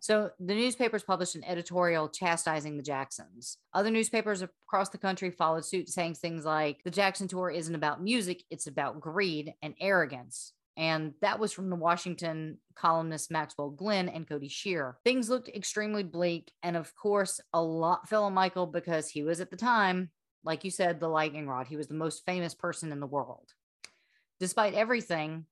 So 0.00 0.30
the 0.38 0.54
newspapers 0.54 1.02
published 1.02 1.34
an 1.34 1.44
editorial 1.44 2.10
chastising 2.10 2.76
the 2.76 2.82
Jacksons. 2.82 3.56
Other 3.72 3.90
newspapers 3.90 4.42
across 4.42 4.90
the 4.90 4.98
country 4.98 5.30
followed 5.30 5.64
suit, 5.64 5.88
saying 5.88 6.16
things 6.16 6.44
like 6.44 6.82
the 6.84 6.90
Jackson 6.90 7.26
tour 7.26 7.50
isn't 7.50 7.74
about 7.74 8.02
music, 8.02 8.42
it's 8.50 8.66
about 8.66 9.00
greed 9.00 9.54
and 9.62 9.74
arrogance. 9.80 10.52
And 10.76 11.14
that 11.22 11.38
was 11.38 11.52
from 11.52 11.70
the 11.70 11.76
Washington 11.76 12.58
columnists 12.74 13.30
Maxwell 13.30 13.70
Glen 13.70 14.08
and 14.08 14.28
Cody 14.28 14.48
Shear. 14.48 14.98
Things 15.04 15.28
looked 15.28 15.48
extremely 15.48 16.02
bleak. 16.02 16.52
And 16.62 16.76
of 16.76 16.94
course, 16.96 17.40
a 17.52 17.62
lot 17.62 18.08
fell 18.08 18.24
on 18.24 18.34
Michael 18.34 18.66
because 18.66 19.08
he 19.08 19.22
was 19.22 19.40
at 19.40 19.50
the 19.50 19.56
time, 19.56 20.10
like 20.44 20.64
you 20.64 20.70
said, 20.70 21.00
the 21.00 21.08
lightning 21.08 21.48
rod. 21.48 21.66
He 21.66 21.76
was 21.76 21.88
the 21.88 21.94
most 21.94 22.24
famous 22.26 22.54
person 22.54 22.92
in 22.92 23.00
the 23.00 23.06
world. 23.06 23.48
Despite 24.40 24.74
everything, 24.74 25.46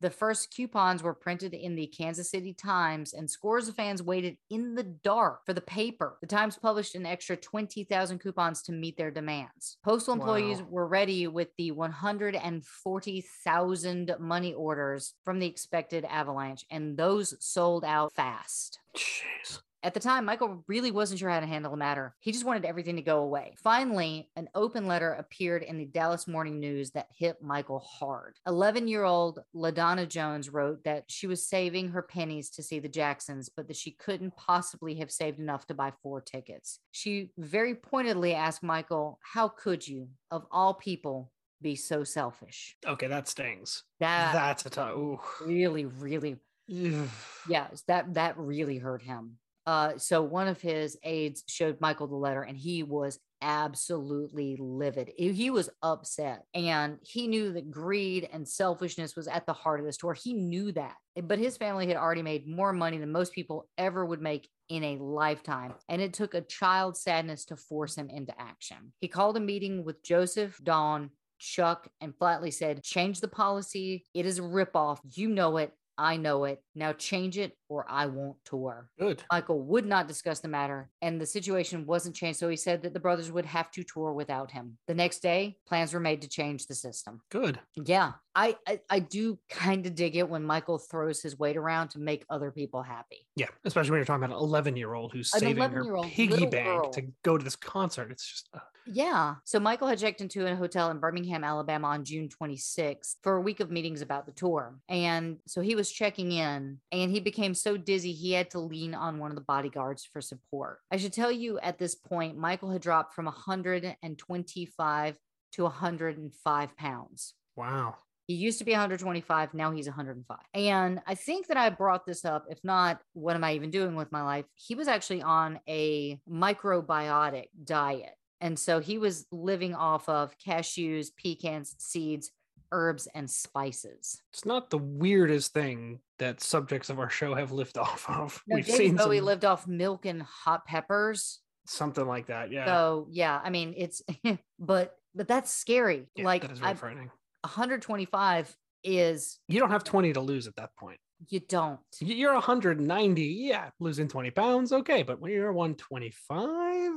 the 0.00 0.10
first 0.10 0.54
coupons 0.54 1.02
were 1.02 1.14
printed 1.14 1.54
in 1.54 1.74
the 1.74 1.86
Kansas 1.86 2.30
City 2.30 2.52
Times, 2.54 3.12
and 3.12 3.28
scores 3.30 3.68
of 3.68 3.74
fans 3.74 4.02
waited 4.02 4.38
in 4.50 4.74
the 4.74 4.84
dark 4.84 5.44
for 5.44 5.52
the 5.52 5.60
paper. 5.60 6.16
The 6.20 6.26
Times 6.26 6.56
published 6.56 6.94
an 6.94 7.04
extra 7.06 7.36
20,000 7.36 8.18
coupons 8.18 8.62
to 8.62 8.72
meet 8.72 8.96
their 8.96 9.10
demands. 9.10 9.76
Postal 9.84 10.14
employees 10.14 10.58
wow. 10.58 10.66
were 10.70 10.86
ready 10.86 11.26
with 11.26 11.48
the 11.56 11.72
140,000 11.72 14.16
money 14.18 14.54
orders 14.54 15.14
from 15.24 15.38
the 15.38 15.46
expected 15.46 16.04
avalanche, 16.04 16.64
and 16.70 16.96
those 16.96 17.34
sold 17.40 17.84
out 17.84 18.14
fast. 18.14 18.78
Jeez. 18.96 19.60
At 19.82 19.94
the 19.94 20.00
time, 20.00 20.24
Michael 20.24 20.64
really 20.66 20.90
wasn't 20.90 21.20
sure 21.20 21.30
how 21.30 21.38
to 21.38 21.46
handle 21.46 21.70
the 21.70 21.76
matter. 21.76 22.14
He 22.18 22.32
just 22.32 22.44
wanted 22.44 22.64
everything 22.64 22.96
to 22.96 23.02
go 23.02 23.20
away. 23.20 23.54
Finally, 23.62 24.28
an 24.34 24.48
open 24.54 24.88
letter 24.88 25.12
appeared 25.12 25.62
in 25.62 25.78
the 25.78 25.84
Dallas 25.84 26.26
Morning 26.26 26.58
News 26.58 26.90
that 26.92 27.06
hit 27.16 27.40
Michael 27.40 27.78
hard. 27.78 28.36
11 28.46 28.88
year 28.88 29.04
old 29.04 29.38
LaDonna 29.54 30.08
Jones 30.08 30.50
wrote 30.50 30.82
that 30.82 31.04
she 31.08 31.28
was 31.28 31.48
saving 31.48 31.90
her 31.90 32.02
pennies 32.02 32.50
to 32.50 32.62
see 32.62 32.80
the 32.80 32.88
Jacksons, 32.88 33.48
but 33.48 33.68
that 33.68 33.76
she 33.76 33.92
couldn't 33.92 34.36
possibly 34.36 34.96
have 34.96 35.12
saved 35.12 35.38
enough 35.38 35.66
to 35.68 35.74
buy 35.74 35.92
four 36.02 36.20
tickets. 36.20 36.80
She 36.90 37.30
very 37.38 37.76
pointedly 37.76 38.34
asked 38.34 38.64
Michael, 38.64 39.20
How 39.22 39.46
could 39.46 39.86
you, 39.86 40.08
of 40.32 40.44
all 40.50 40.74
people, 40.74 41.30
be 41.62 41.76
so 41.76 42.02
selfish? 42.02 42.76
Okay, 42.84 43.06
that 43.06 43.28
stings. 43.28 43.84
That 44.00 44.32
that's 44.32 44.66
a 44.66 44.70
tough. 44.70 45.40
Really, 45.40 45.84
really. 45.84 46.36
yeah, 46.66 47.68
that 47.86 48.14
that 48.14 48.36
really 48.36 48.78
hurt 48.78 49.02
him. 49.02 49.38
Uh, 49.68 49.98
so 49.98 50.22
one 50.22 50.48
of 50.48 50.62
his 50.62 50.96
aides 51.02 51.44
showed 51.46 51.78
Michael 51.78 52.06
the 52.06 52.16
letter, 52.16 52.40
and 52.40 52.56
he 52.56 52.82
was 52.82 53.18
absolutely 53.42 54.56
livid. 54.58 55.10
He 55.18 55.50
was 55.50 55.68
upset, 55.82 56.44
and 56.54 56.96
he 57.02 57.28
knew 57.28 57.52
that 57.52 57.70
greed 57.70 58.30
and 58.32 58.48
selfishness 58.48 59.14
was 59.14 59.28
at 59.28 59.44
the 59.44 59.52
heart 59.52 59.78
of 59.78 59.84
this 59.84 59.98
tour. 59.98 60.14
He 60.14 60.32
knew 60.32 60.72
that, 60.72 60.94
but 61.22 61.38
his 61.38 61.58
family 61.58 61.86
had 61.86 61.98
already 61.98 62.22
made 62.22 62.48
more 62.48 62.72
money 62.72 62.96
than 62.96 63.12
most 63.12 63.34
people 63.34 63.68
ever 63.76 64.06
would 64.06 64.22
make 64.22 64.48
in 64.70 64.84
a 64.84 64.96
lifetime. 64.96 65.74
And 65.90 66.00
it 66.00 66.14
took 66.14 66.32
a 66.32 66.40
child's 66.40 67.02
sadness 67.02 67.44
to 67.44 67.56
force 67.58 67.94
him 67.94 68.08
into 68.08 68.32
action. 68.40 68.94
He 69.00 69.08
called 69.08 69.36
a 69.36 69.40
meeting 69.40 69.84
with 69.84 70.02
Joseph, 70.02 70.58
Don, 70.64 71.10
Chuck, 71.38 71.88
and 72.00 72.16
flatly 72.16 72.52
said, 72.52 72.82
Change 72.82 73.20
the 73.20 73.28
policy. 73.28 74.06
It 74.14 74.24
is 74.24 74.38
a 74.38 74.42
ripoff. 74.42 75.00
You 75.04 75.28
know 75.28 75.58
it. 75.58 75.74
I 75.98 76.16
know 76.16 76.44
it. 76.44 76.62
Now 76.74 76.94
change 76.94 77.36
it 77.36 77.52
or 77.68 77.86
I 77.88 78.06
won't 78.06 78.36
tour. 78.44 78.88
Good. 78.98 79.22
Michael 79.30 79.62
would 79.62 79.86
not 79.86 80.08
discuss 80.08 80.40
the 80.40 80.48
matter, 80.48 80.90
and 81.02 81.20
the 81.20 81.26
situation 81.26 81.86
wasn't 81.86 82.16
changed. 82.16 82.38
So 82.38 82.48
he 82.48 82.56
said 82.56 82.82
that 82.82 82.94
the 82.94 83.00
brothers 83.00 83.30
would 83.30 83.46
have 83.46 83.70
to 83.72 83.84
tour 83.84 84.12
without 84.12 84.50
him. 84.50 84.78
The 84.86 84.94
next 84.94 85.20
day, 85.20 85.56
plans 85.66 85.92
were 85.92 86.00
made 86.00 86.22
to 86.22 86.28
change 86.28 86.66
the 86.66 86.74
system. 86.74 87.20
Good. 87.30 87.60
Yeah. 87.74 88.12
I 88.34 88.56
I, 88.66 88.80
I 88.88 88.98
do 89.00 89.38
kind 89.50 89.84
of 89.86 89.94
dig 89.94 90.16
it 90.16 90.28
when 90.28 90.44
Michael 90.44 90.78
throws 90.78 91.20
his 91.20 91.38
weight 91.38 91.56
around 91.56 91.88
to 91.90 91.98
make 91.98 92.24
other 92.30 92.50
people 92.50 92.82
happy. 92.82 93.26
Yeah, 93.34 93.48
especially 93.64 93.90
when 93.90 93.98
you're 93.98 94.06
talking 94.06 94.24
about 94.24 94.36
an 94.36 94.42
11 94.42 94.76
year 94.76 94.94
old 94.94 95.12
who's 95.12 95.32
an 95.34 95.40
saving 95.40 95.70
her 95.70 96.02
piggy 96.04 96.46
bank 96.46 96.82
girl. 96.82 96.90
to 96.90 97.02
go 97.24 97.36
to 97.36 97.44
this 97.44 97.56
concert. 97.56 98.10
It's 98.10 98.26
just. 98.26 98.48
Uh... 98.54 98.60
Yeah. 98.90 99.34
So 99.44 99.60
Michael 99.60 99.88
had 99.88 99.98
checked 99.98 100.20
into 100.20 100.46
a 100.46 100.56
hotel 100.56 100.90
in 100.90 100.98
Birmingham, 100.98 101.44
Alabama 101.44 101.88
on 101.88 102.04
June 102.04 102.28
26th 102.28 103.16
for 103.22 103.36
a 103.36 103.40
week 103.40 103.60
of 103.60 103.70
meetings 103.70 104.00
about 104.00 104.26
the 104.26 104.32
tour. 104.32 104.78
And 104.88 105.38
so 105.46 105.60
he 105.60 105.74
was 105.74 105.90
checking 105.90 106.32
in 106.32 106.78
and 106.90 107.10
he 107.10 107.20
became 107.20 107.54
so 107.60 107.76
dizzy 107.76 108.12
he 108.12 108.32
had 108.32 108.50
to 108.50 108.60
lean 108.60 108.94
on 108.94 109.18
one 109.18 109.30
of 109.30 109.36
the 109.36 109.42
bodyguards 109.42 110.08
for 110.12 110.20
support. 110.20 110.78
I 110.90 110.96
should 110.96 111.12
tell 111.12 111.32
you 111.32 111.58
at 111.60 111.78
this 111.78 111.94
point, 111.94 112.36
Michael 112.36 112.70
had 112.70 112.82
dropped 112.82 113.14
from 113.14 113.26
125 113.26 115.16
to 115.52 115.62
105 115.62 116.76
pounds. 116.76 117.34
Wow. 117.56 117.96
He 118.26 118.34
used 118.34 118.58
to 118.58 118.64
be 118.64 118.72
125. 118.72 119.54
Now 119.54 119.72
he's 119.72 119.86
105. 119.86 120.36
And 120.52 121.00
I 121.06 121.14
think 121.14 121.46
that 121.46 121.56
I 121.56 121.70
brought 121.70 122.04
this 122.04 122.26
up. 122.26 122.44
If 122.50 122.58
not, 122.62 123.00
what 123.14 123.34
am 123.34 123.42
I 123.42 123.54
even 123.54 123.70
doing 123.70 123.96
with 123.96 124.12
my 124.12 124.22
life? 124.22 124.44
He 124.54 124.74
was 124.74 124.86
actually 124.86 125.22
on 125.22 125.60
a 125.66 126.20
macrobiotic 126.30 127.46
diet. 127.64 128.14
And 128.40 128.58
so 128.58 128.80
he 128.80 128.98
was 128.98 129.26
living 129.32 129.74
off 129.74 130.08
of 130.08 130.36
cashews, 130.38 131.08
pecans, 131.16 131.74
seeds, 131.78 132.30
herbs, 132.72 133.08
and 133.14 133.30
spices. 133.30 134.20
It's 134.32 134.44
not 134.44 134.70
the 134.70 134.78
weirdest 134.78 135.52
thing 135.52 136.00
that 136.18 136.40
subjects 136.40 136.90
of 136.90 136.98
our 136.98 137.10
show 137.10 137.34
have 137.34 137.52
lived 137.52 137.78
off 137.78 138.08
of. 138.08 138.42
No, 138.46 138.56
We've 138.56 138.66
David 138.66 138.78
seen 138.78 138.96
Bowie 138.96 139.18
some... 139.18 139.26
lived 139.26 139.44
off 139.44 139.66
milk 139.66 140.06
and 140.06 140.22
hot 140.22 140.66
peppers. 140.66 141.40
Something 141.66 142.06
like 142.06 142.26
that. 142.26 142.50
Yeah. 142.50 142.66
So 142.66 143.08
yeah, 143.10 143.40
I 143.42 143.50
mean 143.50 143.74
it's 143.76 144.02
but 144.58 144.96
but 145.14 145.28
that's 145.28 145.50
scary. 145.50 146.06
Yeah, 146.16 146.24
like 146.24 146.42
that 146.42 146.52
is 146.52 146.60
very 146.60 146.74
frightening. 146.74 147.10
125 147.42 148.56
is 148.84 149.38
you 149.48 149.60
don't 149.60 149.70
have 149.70 149.84
20 149.84 150.12
to 150.14 150.20
lose 150.20 150.46
at 150.46 150.56
that 150.56 150.74
point. 150.76 150.98
You 151.28 151.40
don't. 151.40 151.80
You're 152.00 152.34
190. 152.34 153.22
Yeah, 153.22 153.70
losing 153.80 154.06
20 154.06 154.30
pounds. 154.30 154.72
Okay. 154.72 155.02
But 155.02 155.20
when 155.20 155.32
you're 155.32 155.52
125, 155.52 156.92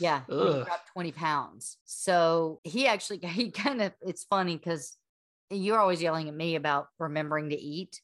yeah, 0.00 0.22
drop 0.28 0.86
20 0.92 1.12
pounds. 1.12 1.76
So 1.84 2.60
he 2.64 2.86
actually, 2.86 3.18
he 3.22 3.50
kind 3.50 3.82
of, 3.82 3.92
it's 4.00 4.24
funny 4.24 4.56
because 4.56 4.96
you're 5.50 5.78
always 5.78 6.02
yelling 6.02 6.28
at 6.28 6.34
me 6.34 6.56
about 6.56 6.88
remembering 6.98 7.50
to 7.50 7.56
eat 7.56 8.00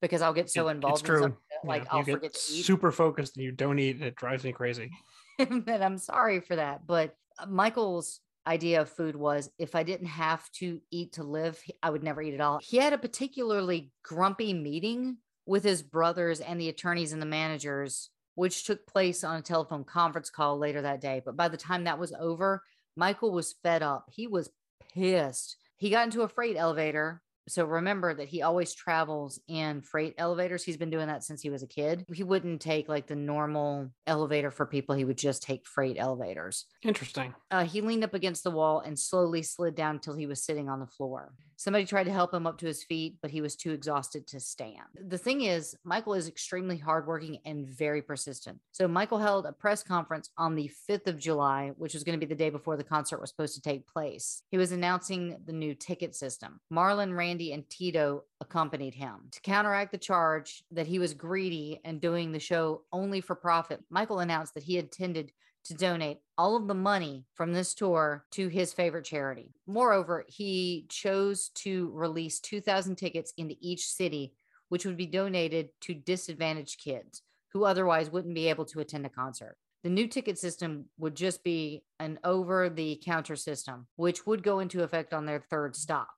because 0.00 0.22
I'll 0.22 0.32
get 0.32 0.50
so 0.50 0.68
involved. 0.68 1.00
It's 1.00 1.06
true. 1.06 1.24
In 1.24 1.36
like 1.64 1.84
yeah, 1.84 1.88
I'll 1.92 2.04
forget 2.04 2.34
to 2.34 2.52
eat. 2.52 2.64
Super 2.64 2.90
focused 2.90 3.36
and 3.36 3.44
you 3.44 3.52
don't 3.52 3.78
eat. 3.78 3.96
And 3.96 4.04
it 4.04 4.16
drives 4.16 4.44
me 4.44 4.52
crazy. 4.52 4.90
and 5.38 5.68
I'm 5.68 5.98
sorry 5.98 6.40
for 6.40 6.56
that. 6.56 6.86
But 6.86 7.14
uh, 7.38 7.46
Michael's 7.46 8.20
idea 8.46 8.80
of 8.80 8.88
food 8.88 9.16
was 9.16 9.50
if 9.58 9.74
I 9.74 9.82
didn't 9.82 10.06
have 10.06 10.50
to 10.52 10.80
eat 10.90 11.14
to 11.14 11.22
live, 11.22 11.60
I 11.82 11.90
would 11.90 12.02
never 12.02 12.22
eat 12.22 12.34
at 12.34 12.40
all. 12.40 12.58
He 12.62 12.78
had 12.78 12.92
a 12.92 12.98
particularly 12.98 13.92
grumpy 14.02 14.54
meeting 14.54 15.18
with 15.46 15.64
his 15.64 15.82
brothers 15.82 16.40
and 16.40 16.60
the 16.60 16.68
attorneys 16.68 17.12
and 17.12 17.20
the 17.20 17.26
managers 17.26 18.10
which 18.34 18.64
took 18.64 18.86
place 18.86 19.22
on 19.24 19.36
a 19.36 19.42
telephone 19.42 19.84
conference 19.84 20.30
call 20.30 20.56
later 20.56 20.80
that 20.80 21.00
day. 21.00 21.20
But 21.22 21.36
by 21.36 21.48
the 21.48 21.56
time 21.56 21.84
that 21.84 21.98
was 21.98 22.14
over, 22.18 22.62
Michael 22.96 23.32
was 23.32 23.54
fed 23.62 23.82
up. 23.82 24.06
He 24.10 24.26
was 24.26 24.48
pissed. 24.94 25.56
He 25.80 25.88
got 25.88 26.04
into 26.04 26.20
a 26.20 26.28
freight 26.28 26.56
elevator 26.58 27.22
so 27.50 27.64
remember 27.64 28.14
that 28.14 28.28
he 28.28 28.42
always 28.42 28.74
travels 28.74 29.40
in 29.48 29.82
freight 29.82 30.14
elevators. 30.18 30.64
He's 30.64 30.76
been 30.76 30.90
doing 30.90 31.08
that 31.08 31.24
since 31.24 31.42
he 31.42 31.50
was 31.50 31.62
a 31.62 31.66
kid. 31.66 32.04
He 32.12 32.22
wouldn't 32.22 32.60
take 32.60 32.88
like 32.88 33.06
the 33.06 33.16
normal 33.16 33.90
elevator 34.06 34.50
for 34.50 34.66
people, 34.66 34.94
he 34.94 35.04
would 35.04 35.18
just 35.18 35.42
take 35.42 35.66
freight 35.66 35.96
elevators. 35.98 36.66
Interesting. 36.82 37.34
Uh, 37.50 37.64
he 37.64 37.80
leaned 37.80 38.04
up 38.04 38.14
against 38.14 38.44
the 38.44 38.50
wall 38.50 38.80
and 38.80 38.98
slowly 38.98 39.42
slid 39.42 39.74
down 39.74 39.96
until 39.96 40.14
he 40.14 40.26
was 40.26 40.42
sitting 40.42 40.68
on 40.68 40.80
the 40.80 40.86
floor. 40.86 41.32
Somebody 41.56 41.84
tried 41.84 42.04
to 42.04 42.12
help 42.12 42.32
him 42.32 42.46
up 42.46 42.56
to 42.58 42.66
his 42.66 42.82
feet, 42.82 43.16
but 43.20 43.30
he 43.30 43.42
was 43.42 43.54
too 43.54 43.72
exhausted 43.72 44.26
to 44.28 44.40
stand. 44.40 44.88
The 44.98 45.18
thing 45.18 45.42
is, 45.42 45.76
Michael 45.84 46.14
is 46.14 46.26
extremely 46.26 46.78
hardworking 46.78 47.36
and 47.44 47.68
very 47.68 48.00
persistent. 48.00 48.58
So 48.72 48.88
Michael 48.88 49.18
held 49.18 49.44
a 49.44 49.52
press 49.52 49.82
conference 49.82 50.30
on 50.38 50.54
the 50.54 50.70
5th 50.88 51.06
of 51.06 51.18
July, 51.18 51.72
which 51.76 51.92
was 51.92 52.02
going 52.02 52.18
to 52.18 52.26
be 52.26 52.28
the 52.28 52.38
day 52.38 52.48
before 52.48 52.78
the 52.78 52.84
concert 52.84 53.20
was 53.20 53.28
supposed 53.28 53.54
to 53.56 53.60
take 53.60 53.86
place. 53.86 54.42
He 54.50 54.56
was 54.56 54.72
announcing 54.72 55.36
the 55.44 55.52
new 55.52 55.74
ticket 55.74 56.14
system. 56.14 56.60
Marlon, 56.72 57.14
Randy, 57.14 57.39
and 57.52 57.68
Tito 57.68 58.24
accompanied 58.40 58.94
him. 58.94 59.28
To 59.32 59.40
counteract 59.40 59.92
the 59.92 59.98
charge 59.98 60.62
that 60.70 60.86
he 60.86 60.98
was 60.98 61.14
greedy 61.14 61.80
and 61.84 62.00
doing 62.00 62.32
the 62.32 62.38
show 62.38 62.82
only 62.92 63.20
for 63.20 63.34
profit, 63.34 63.80
Michael 63.90 64.20
announced 64.20 64.54
that 64.54 64.64
he 64.64 64.78
intended 64.78 65.32
to 65.64 65.74
donate 65.74 66.18
all 66.38 66.56
of 66.56 66.68
the 66.68 66.74
money 66.74 67.24
from 67.34 67.52
this 67.52 67.74
tour 67.74 68.24
to 68.32 68.48
his 68.48 68.72
favorite 68.72 69.04
charity. 69.04 69.52
Moreover, 69.66 70.24
he 70.28 70.86
chose 70.88 71.50
to 71.56 71.90
release 71.92 72.40
2,000 72.40 72.96
tickets 72.96 73.32
into 73.36 73.56
each 73.60 73.86
city, 73.86 74.34
which 74.68 74.84
would 74.84 74.96
be 74.96 75.06
donated 75.06 75.70
to 75.82 75.94
disadvantaged 75.94 76.78
kids 76.78 77.22
who 77.52 77.64
otherwise 77.64 78.10
wouldn't 78.10 78.34
be 78.34 78.48
able 78.48 78.64
to 78.64 78.80
attend 78.80 79.04
a 79.04 79.10
concert. 79.10 79.56
The 79.82 79.90
new 79.90 80.06
ticket 80.06 80.38
system 80.38 80.86
would 80.98 81.14
just 81.14 81.42
be 81.42 81.84
an 81.98 82.18
over 82.22 82.68
the 82.68 83.00
counter 83.04 83.36
system, 83.36 83.86
which 83.96 84.26
would 84.26 84.42
go 84.42 84.60
into 84.60 84.82
effect 84.82 85.14
on 85.14 85.26
their 85.26 85.40
third 85.40 85.74
stop. 85.74 86.08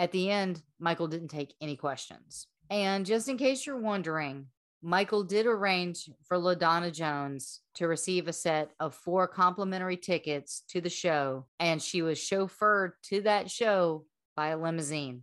At 0.00 0.12
the 0.12 0.30
end, 0.30 0.62
Michael 0.78 1.08
didn't 1.08 1.28
take 1.28 1.52
any 1.60 1.76
questions. 1.76 2.46
And 2.70 3.04
just 3.04 3.28
in 3.28 3.36
case 3.36 3.66
you're 3.66 3.78
wondering, 3.78 4.46
Michael 4.80 5.24
did 5.24 5.44
arrange 5.44 6.08
for 6.24 6.38
LaDonna 6.38 6.90
Jones 6.90 7.60
to 7.74 7.86
receive 7.86 8.26
a 8.26 8.32
set 8.32 8.70
of 8.80 8.94
four 8.94 9.28
complimentary 9.28 9.98
tickets 9.98 10.62
to 10.70 10.80
the 10.80 10.88
show, 10.88 11.44
and 11.58 11.82
she 11.82 12.00
was 12.00 12.18
chauffeured 12.18 12.92
to 13.10 13.20
that 13.20 13.50
show 13.50 14.06
by 14.34 14.48
a 14.48 14.56
limousine. 14.56 15.22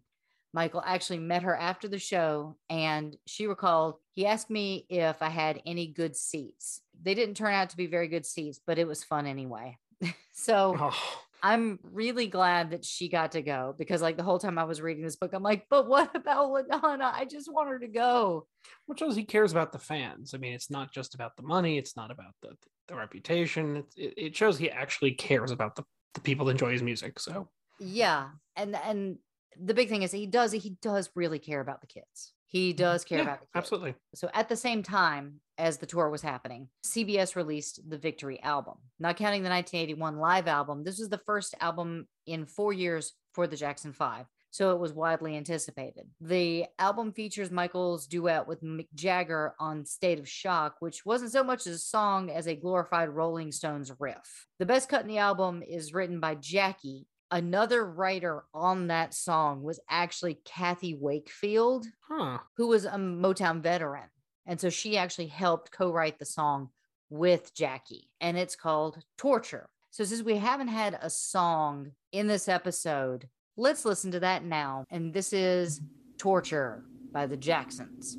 Michael 0.54 0.84
actually 0.86 1.20
met 1.20 1.42
her 1.42 1.56
after 1.56 1.88
the 1.88 1.98
show, 1.98 2.56
and 2.70 3.18
she 3.26 3.48
recalled 3.48 3.96
he 4.12 4.28
asked 4.28 4.52
me 4.52 4.86
if 4.90 5.24
I 5.24 5.30
had 5.30 5.60
any 5.66 5.88
good 5.88 6.16
seats. 6.16 6.82
They 7.02 7.16
didn't 7.16 7.36
turn 7.36 7.56
out 7.56 7.72
to 7.72 7.78
be 7.78 7.88
very 7.88 8.10
good 8.10 8.28
seats, 8.28 8.60
but 8.64 8.78
it 8.78 8.88
was 8.88 9.04
fun 9.04 9.26
anyway. 9.26 9.80
so 10.34 10.78
oh. 10.80 11.22
I'm 11.42 11.80
really 11.84 12.28
glad 12.28 12.72
that 12.72 12.84
she 12.84 13.10
got 13.10 13.34
to 13.34 13.42
go 13.42 13.76
because, 13.78 14.02
like, 14.02 14.18
the 14.18 14.24
whole 14.24 14.40
time 14.40 14.58
I 14.58 14.64
was 14.64 14.82
reading 14.82 15.04
this 15.04 15.16
book, 15.16 15.32
I'm 15.34 15.44
like, 15.44 15.66
but 15.70 15.88
what 15.88 16.12
about 16.16 16.50
LaDonna? 16.50 17.12
I 17.14 17.26
just 17.26 17.52
want 17.52 17.70
her 17.70 17.80
to 17.80 17.88
go. 17.88 18.48
Which 18.86 19.00
shows 19.00 19.16
he 19.16 19.24
cares 19.24 19.52
about 19.52 19.72
the 19.72 19.80
fans. 19.80 20.34
I 20.34 20.38
mean, 20.38 20.54
it's 20.54 20.72
not 20.72 20.92
just 20.92 21.16
about 21.16 21.36
the 21.38 21.44
money, 21.44 21.78
it's 21.78 21.96
not 21.96 22.12
about 22.12 22.34
the, 22.42 22.50
the 22.88 22.96
reputation. 22.96 23.84
It, 23.96 24.14
it 24.18 24.36
shows 24.36 24.58
he 24.58 24.70
actually 24.70 25.12
cares 25.12 25.52
about 25.52 25.76
the, 25.76 25.84
the 26.14 26.22
people 26.22 26.46
that 26.46 26.52
enjoy 26.54 26.72
his 26.72 26.84
music. 26.84 27.20
So, 27.20 27.50
yeah. 27.80 28.30
And, 28.56 28.76
and, 28.76 29.18
the 29.60 29.74
big 29.74 29.90
thing 29.90 30.04
is 30.04 30.12
he 30.12 30.28
does 30.28 30.52
he 30.52 30.78
does 30.82 31.10
really 31.16 31.40
care 31.40 31.62
about 31.62 31.82
the 31.82 31.88
kids. 31.88 32.34
He 32.48 32.72
mm-hmm. 32.72 32.78
does 32.78 33.04
care 33.04 33.20
yeah, 33.20 33.24
about 33.24 33.40
the 33.42 33.46
kids. 33.46 33.52
Absolutely. 33.56 33.96
So 34.16 34.30
at 34.34 34.50
the 34.50 34.56
same 34.56 34.82
time 34.84 35.42
as 35.58 35.78
the 35.78 35.86
tour 35.86 36.10
was 36.10 36.22
happening, 36.22 36.70
CBS 36.86 37.36
released 37.36 37.82
the 37.90 37.98
Victory 37.98 38.42
album. 38.42 38.76
Not 39.00 39.18
counting 39.18 39.44
the 39.44 39.50
1981 39.50 40.18
live 40.18 40.48
album, 40.48 40.84
this 40.84 41.00
was 41.00 41.10
the 41.10 41.22
first 41.26 41.56
album 41.60 42.08
in 42.26 42.46
4 42.46 42.74
years 42.74 43.14
for 43.34 43.48
the 43.48 43.58
Jackson 43.58 43.94
5. 43.94 44.26
So 44.50 44.72
it 44.72 44.80
was 44.80 44.94
widely 44.94 45.36
anticipated. 45.36 46.08
The 46.22 46.66
album 46.80 47.12
features 47.12 47.52
Michael's 47.52 48.08
duet 48.08 48.48
with 48.48 48.64
Mick 48.64 48.88
Jagger 48.96 49.54
on 49.60 49.86
State 49.86 50.20
of 50.20 50.28
Shock, 50.28 50.78
which 50.80 51.06
wasn't 51.06 51.34
so 51.34 51.44
much 51.44 51.68
a 51.68 51.78
song 51.78 52.32
as 52.32 52.48
a 52.48 52.56
glorified 52.56 53.10
Rolling 53.10 53.52
Stones 53.52 53.92
riff. 54.00 54.48
The 54.58 54.66
best 54.66 54.90
cut 54.90 55.02
in 55.02 55.10
the 55.10 55.20
album 55.20 55.64
is 55.68 55.94
written 55.94 56.20
by 56.20 56.36
Jackie 56.36 57.06
another 57.32 57.86
writer 57.86 58.44
on 58.54 58.88
that 58.88 59.14
song 59.14 59.64
was 59.64 59.80
actually 59.90 60.40
Kathy 60.46 60.96
Wakefield, 60.96 61.86
huh. 62.08 62.40
who 62.56 62.68
was 62.68 62.86
a 62.86 62.92
Motown 62.92 63.62
veteran. 63.62 64.10
And 64.46 64.60
so 64.60 64.70
she 64.70 64.98
actually 64.98 65.28
helped 65.28 65.72
co 65.72 65.92
write 65.92 66.20
the 66.20 66.26
song 66.26 66.70
with 67.10 67.54
Jackie, 67.54 68.10
and 68.20 68.38
it's 68.38 68.56
called 68.56 69.04
Torture. 69.18 69.70
So, 69.92 70.04
since 70.04 70.22
we 70.22 70.38
haven't 70.38 70.68
had 70.68 70.98
a 71.02 71.10
song 71.10 71.92
in 72.12 72.28
this 72.28 72.48
episode, 72.48 73.28
let's 73.56 73.86
listen 73.86 74.12
to 74.12 74.20
that 74.20 74.44
now. 74.44 74.86
And 74.90 75.14
this 75.14 75.34
is 75.34 75.82
Torture 76.18 76.84
by 77.12 77.26
the 77.26 77.38
Jacksons. 77.38 78.18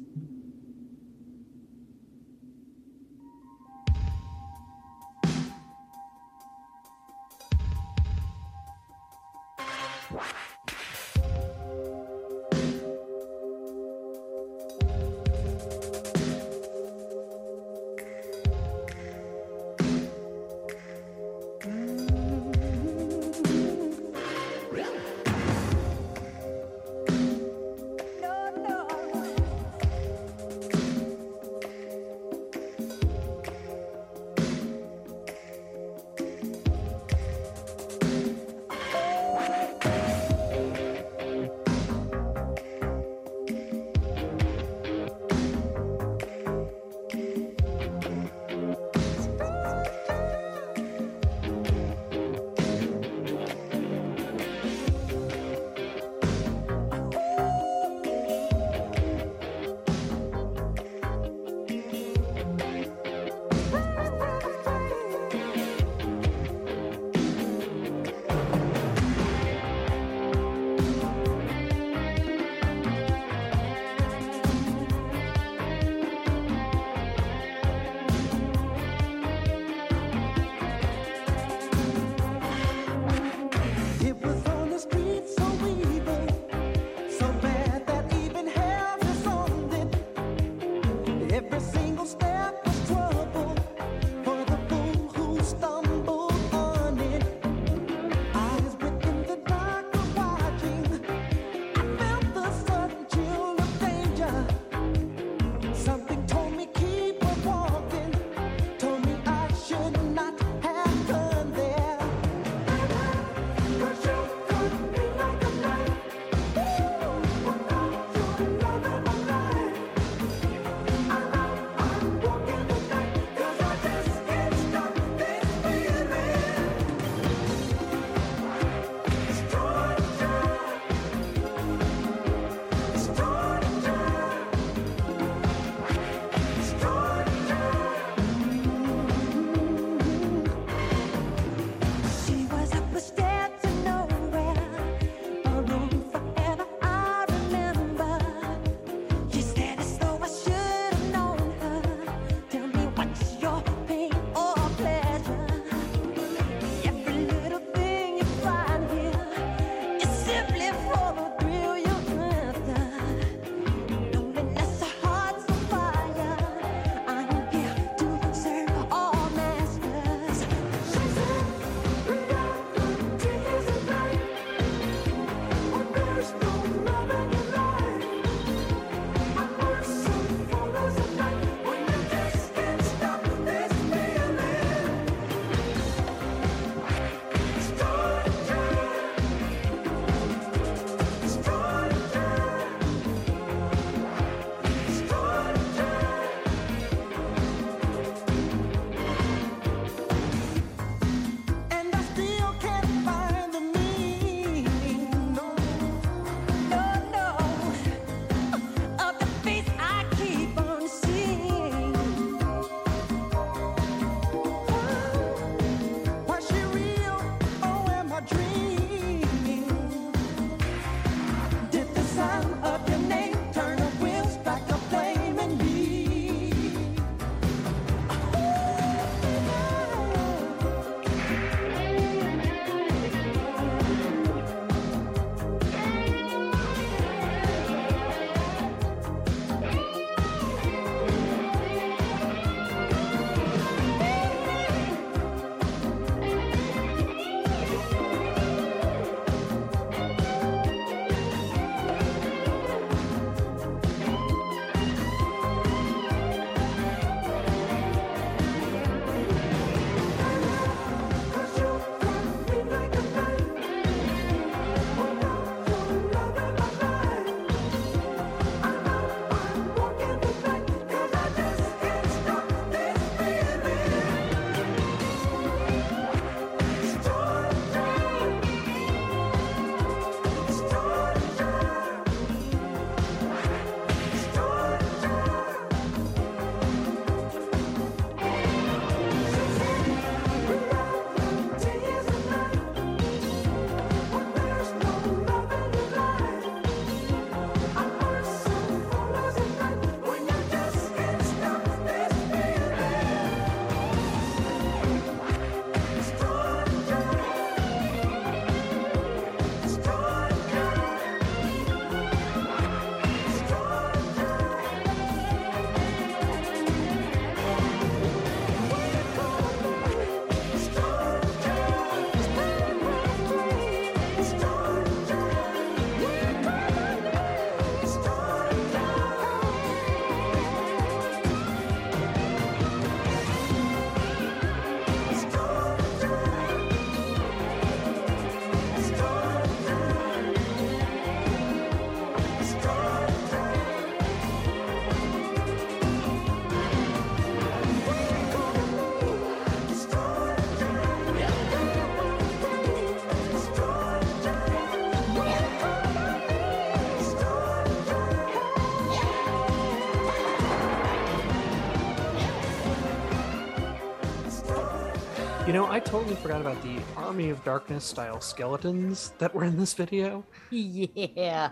Totally 366.09 366.23
forgot 366.23 366.41
about 366.41 366.63
the 366.63 366.79
Army 366.97 367.29
of 367.29 367.45
Darkness 367.45 367.85
style 367.85 368.19
skeletons 368.19 369.13
that 369.19 369.35
were 369.35 369.45
in 369.45 369.59
this 369.59 369.75
video. 369.75 370.25
Yeah. 370.51 371.51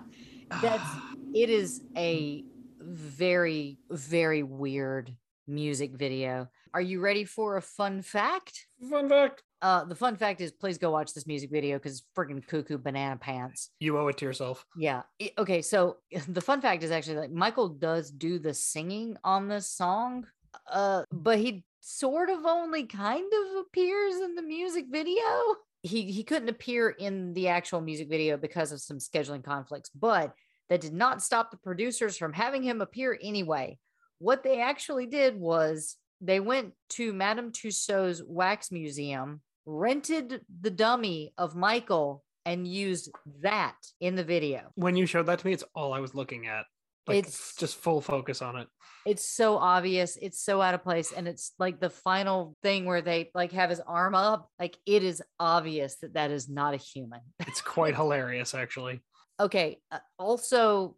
That's 0.62 0.90
it 1.34 1.50
is 1.50 1.82
a 1.94 2.42
very, 2.80 3.78
very 3.90 4.42
weird 4.42 5.14
music 5.46 5.92
video. 5.92 6.48
Are 6.72 6.80
you 6.80 7.00
ready 7.00 7.24
for 7.26 7.59
a 7.59 7.62
fun 7.62 8.00
fact? 8.00 8.66
Fun 8.88 9.11
fact. 9.11 9.42
Uh, 9.61 9.84
the 9.84 9.94
fun 9.94 10.16
fact 10.16 10.40
is 10.40 10.52
please 10.52 10.78
go 10.78 10.90
watch 10.90 11.12
this 11.12 11.26
music 11.26 11.50
video 11.50 11.76
because 11.76 11.92
it's 11.98 12.07
freaking 12.16 12.46
cuckoo 12.46 12.78
banana 12.78 13.18
pants. 13.18 13.72
You 13.78 13.98
owe 13.98 14.09
it 14.09 14.16
to 14.18 14.24
yourself. 14.24 14.64
Yeah. 14.74 15.02
I- 15.20 15.32
Okay. 15.36 15.61
So 15.61 15.98
the 16.28 16.40
fun 16.40 16.62
fact 16.62 16.82
is 16.82 16.90
actually 16.90 17.16
like 17.18 17.30
Michael 17.30 17.68
does 17.68 18.11
do 18.11 18.38
the 18.38 18.54
singing 18.54 19.18
on 19.22 19.48
this 19.48 19.68
song, 19.68 20.26
uh, 20.72 21.02
but 21.12 21.36
he 21.38 21.62
sort 21.87 22.30
of 22.30 22.45
only 22.45 22.84
kind 22.84 23.32
of 23.32 23.64
appears 23.64 24.16
in 24.16 24.34
the 24.34 24.43
music 24.43 24.87
video. 24.91 25.22
He 25.82 26.11
he 26.11 26.24
couldn't 26.24 26.49
appear 26.49 26.91
in 26.91 27.32
the 27.32 27.49
actual 27.49 27.80
music 27.80 28.09
video 28.09 28.37
because 28.37 28.72
of 28.72 28.80
some 28.80 28.99
scheduling 28.99 29.45
conflicts, 29.45 29.91
but 29.91 30.34
that 30.68 30.80
did 30.80 30.93
not 30.93 31.22
stop 31.22 31.53
the 31.53 31.57
producers 31.57 32.16
from 32.16 32.32
having 32.32 32.64
him 32.64 32.80
appear 32.80 33.16
anyway. 33.22 33.78
What 34.18 34.43
they 34.43 34.61
actually 34.61 35.07
did 35.07 35.39
was 35.39 35.97
they 36.20 36.41
went 36.41 36.72
to 36.91 37.12
Madame 37.12 37.53
Tussauds 37.53 38.20
Wax 38.26 38.72
Museum, 38.72 39.41
rented 39.64 40.41
the 40.61 40.70
dummy 40.70 41.34
of 41.39 41.55
Michael, 41.55 42.24
and 42.45 42.66
used 42.66 43.12
that 43.43 43.76
in 44.01 44.16
the 44.16 44.24
video. 44.24 44.72
When 44.74 44.97
you 44.97 45.07
showed 45.07 45.26
that 45.26 45.39
to 45.39 45.47
me, 45.47 45.53
it's 45.53 45.64
all 45.74 45.93
I 45.93 46.01
was 46.01 46.16
looking 46.16 46.49
at. 46.49 46.64
Like 47.07 47.18
It's- 47.18 47.54
just 47.59 47.76
full 47.76 48.00
focus 48.00 48.42
on 48.42 48.57
it. 48.57 48.68
It's 49.07 49.24
so 49.24 49.57
obvious, 49.57 50.16
it's 50.20 50.40
so 50.42 50.61
out 50.61 50.74
of 50.74 50.82
place, 50.82 51.12
and 51.12 51.28
it's 51.28 51.52
like 51.61 51.78
the 51.78 51.90
final 51.90 52.57
thing 52.64 52.86
where 52.86 53.02
they 53.02 53.30
like 53.34 53.52
have 53.52 53.70
his 53.70 53.78
arm 53.80 54.16
up. 54.16 54.50
Like 54.59 54.76
it 54.84 55.04
is 55.04 55.22
obvious 55.38 55.96
that 56.02 56.14
that 56.14 56.32
is 56.32 56.48
not 56.48 56.74
a 56.74 56.76
human. 56.76 57.20
It's 57.46 57.61
quite 57.61 57.94
hilarious, 58.02 58.52
actually. 58.54 59.02
okay 59.38 59.78
uh, 59.92 59.98
also 60.18 60.96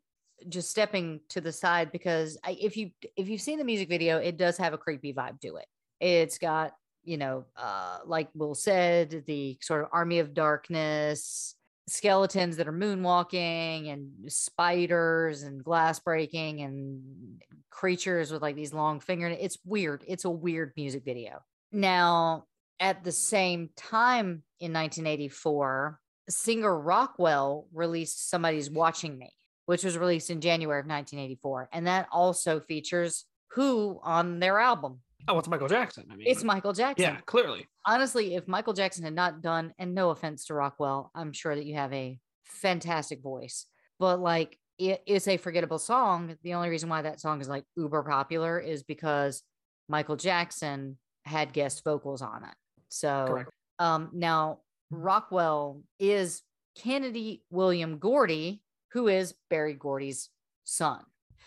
just 0.48 0.70
stepping 0.70 1.20
to 1.28 1.40
the 1.42 1.52
side 1.52 1.90
because 1.92 2.38
I, 2.44 2.52
if 2.61 2.76
you 2.76 2.92
if 3.16 3.28
you've 3.28 3.40
seen 3.42 3.59
the 3.59 3.64
music 3.64 3.88
video 3.88 4.18
it 4.18 4.36
does 4.36 4.56
have 4.59 4.72
a 4.72 4.78
creepy 4.78 5.12
vibe 5.12 5.40
to 5.40 5.56
it 5.56 5.66
it's 6.00 6.38
got 6.38 6.74
you 7.02 7.16
know 7.16 7.44
uh 7.56 7.98
like 8.06 8.28
will 8.34 8.54
said 8.54 9.24
the 9.26 9.59
sort 9.61 9.82
of 9.82 9.88
army 9.92 10.20
of 10.20 10.34
darkness 10.34 11.56
skeletons 11.89 12.57
that 12.57 12.68
are 12.68 12.72
moonwalking 12.72 13.93
and 13.93 14.11
spiders 14.30 15.43
and 15.43 15.64
glass 15.64 15.99
breaking 15.99 16.61
and 16.61 17.43
creatures 17.70 18.30
with 18.30 18.43
like 18.43 18.57
these 18.57 18.74
long 18.74 19.01
fingernails 19.01 19.41
it's 19.43 19.59
weird 19.64 20.05
it's 20.07 20.24
a 20.24 20.30
weird 20.30 20.72
music 20.76 21.05
video 21.05 21.39
now 21.72 22.45
at 22.80 23.05
the 23.05 23.12
same 23.12 23.70
time 23.76 24.43
in 24.61 24.72
1984 24.72 26.01
singer 26.28 26.78
Rockwell 26.78 27.66
released 27.72 28.28
Somebody's 28.30 28.70
Watching 28.70 29.18
Me, 29.18 29.32
which 29.66 29.84
was 29.84 29.99
released 29.99 30.30
in 30.30 30.41
January 30.41 30.80
of 30.80 30.86
1984. 30.86 31.70
And 31.72 31.86
that 31.86 32.09
also 32.12 32.61
features 32.61 33.24
Who 33.53 34.01
on 34.03 34.41
their 34.41 34.59
album. 34.59 35.01
Oh, 35.28 35.38
it's 35.38 35.48
Michael 35.48 35.68
Jackson. 35.68 36.06
I 36.10 36.16
mean, 36.16 36.26
It's 36.26 36.42
Michael 36.42 36.72
Jackson. 36.72 37.02
yeah, 37.14 37.20
clearly. 37.26 37.66
Honestly, 37.86 38.34
if 38.34 38.48
Michael 38.48 38.72
Jackson 38.72 39.04
had 39.04 39.14
not 39.14 39.42
done, 39.42 39.72
and 39.78 39.94
no 39.94 40.10
offense 40.10 40.46
to 40.46 40.54
Rockwell, 40.54 41.10
I'm 41.14 41.32
sure 41.32 41.54
that 41.54 41.66
you 41.66 41.74
have 41.74 41.92
a 41.92 42.18
fantastic 42.44 43.22
voice, 43.22 43.66
but 43.98 44.20
like 44.20 44.58
it 44.78 45.02
is 45.06 45.28
a 45.28 45.36
forgettable 45.36 45.78
song. 45.78 46.36
The 46.42 46.54
only 46.54 46.68
reason 46.70 46.88
why 46.88 47.02
that 47.02 47.20
song 47.20 47.40
is 47.40 47.48
like 47.48 47.64
uber 47.76 48.02
popular 48.04 48.58
is 48.58 48.82
because 48.82 49.42
Michael 49.88 50.16
Jackson 50.16 50.96
had 51.24 51.52
guest 51.52 51.82
vocals 51.84 52.22
on 52.22 52.44
it. 52.44 52.54
So 52.88 53.24
Correct. 53.28 53.50
um, 53.80 54.10
now, 54.12 54.60
Rockwell 54.90 55.82
is 55.98 56.42
Kennedy 56.76 57.42
William 57.50 57.98
Gordy, 57.98 58.62
who 58.92 59.08
is 59.08 59.34
Berry 59.50 59.74
Gordy's 59.74 60.30
son. 60.64 61.00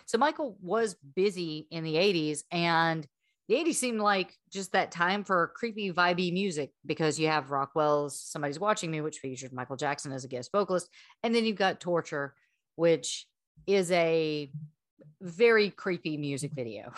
So 0.05 0.17
Michael 0.17 0.57
was 0.61 0.95
busy 1.15 1.67
in 1.71 1.83
the 1.83 1.95
80s, 1.95 2.43
and 2.51 3.07
the 3.47 3.55
80s 3.55 3.75
seemed 3.75 3.99
like 3.99 4.33
just 4.51 4.71
that 4.73 4.91
time 4.91 5.23
for 5.23 5.51
creepy, 5.55 5.91
vibey 5.91 6.31
music 6.31 6.71
because 6.85 7.19
you 7.19 7.27
have 7.27 7.51
Rockwell's 7.51 8.19
Somebody's 8.19 8.59
Watching 8.59 8.91
Me, 8.91 9.01
which 9.01 9.19
featured 9.19 9.51
Michael 9.51 9.75
Jackson 9.75 10.11
as 10.11 10.23
a 10.23 10.27
guest 10.27 10.51
vocalist. 10.51 10.89
And 11.23 11.35
then 11.35 11.45
you've 11.45 11.57
got 11.57 11.79
Torture, 11.79 12.33
which 12.75 13.25
is 13.67 13.91
a 13.91 14.51
very 15.21 15.69
creepy 15.69 16.17
music 16.17 16.51
video. 16.53 16.93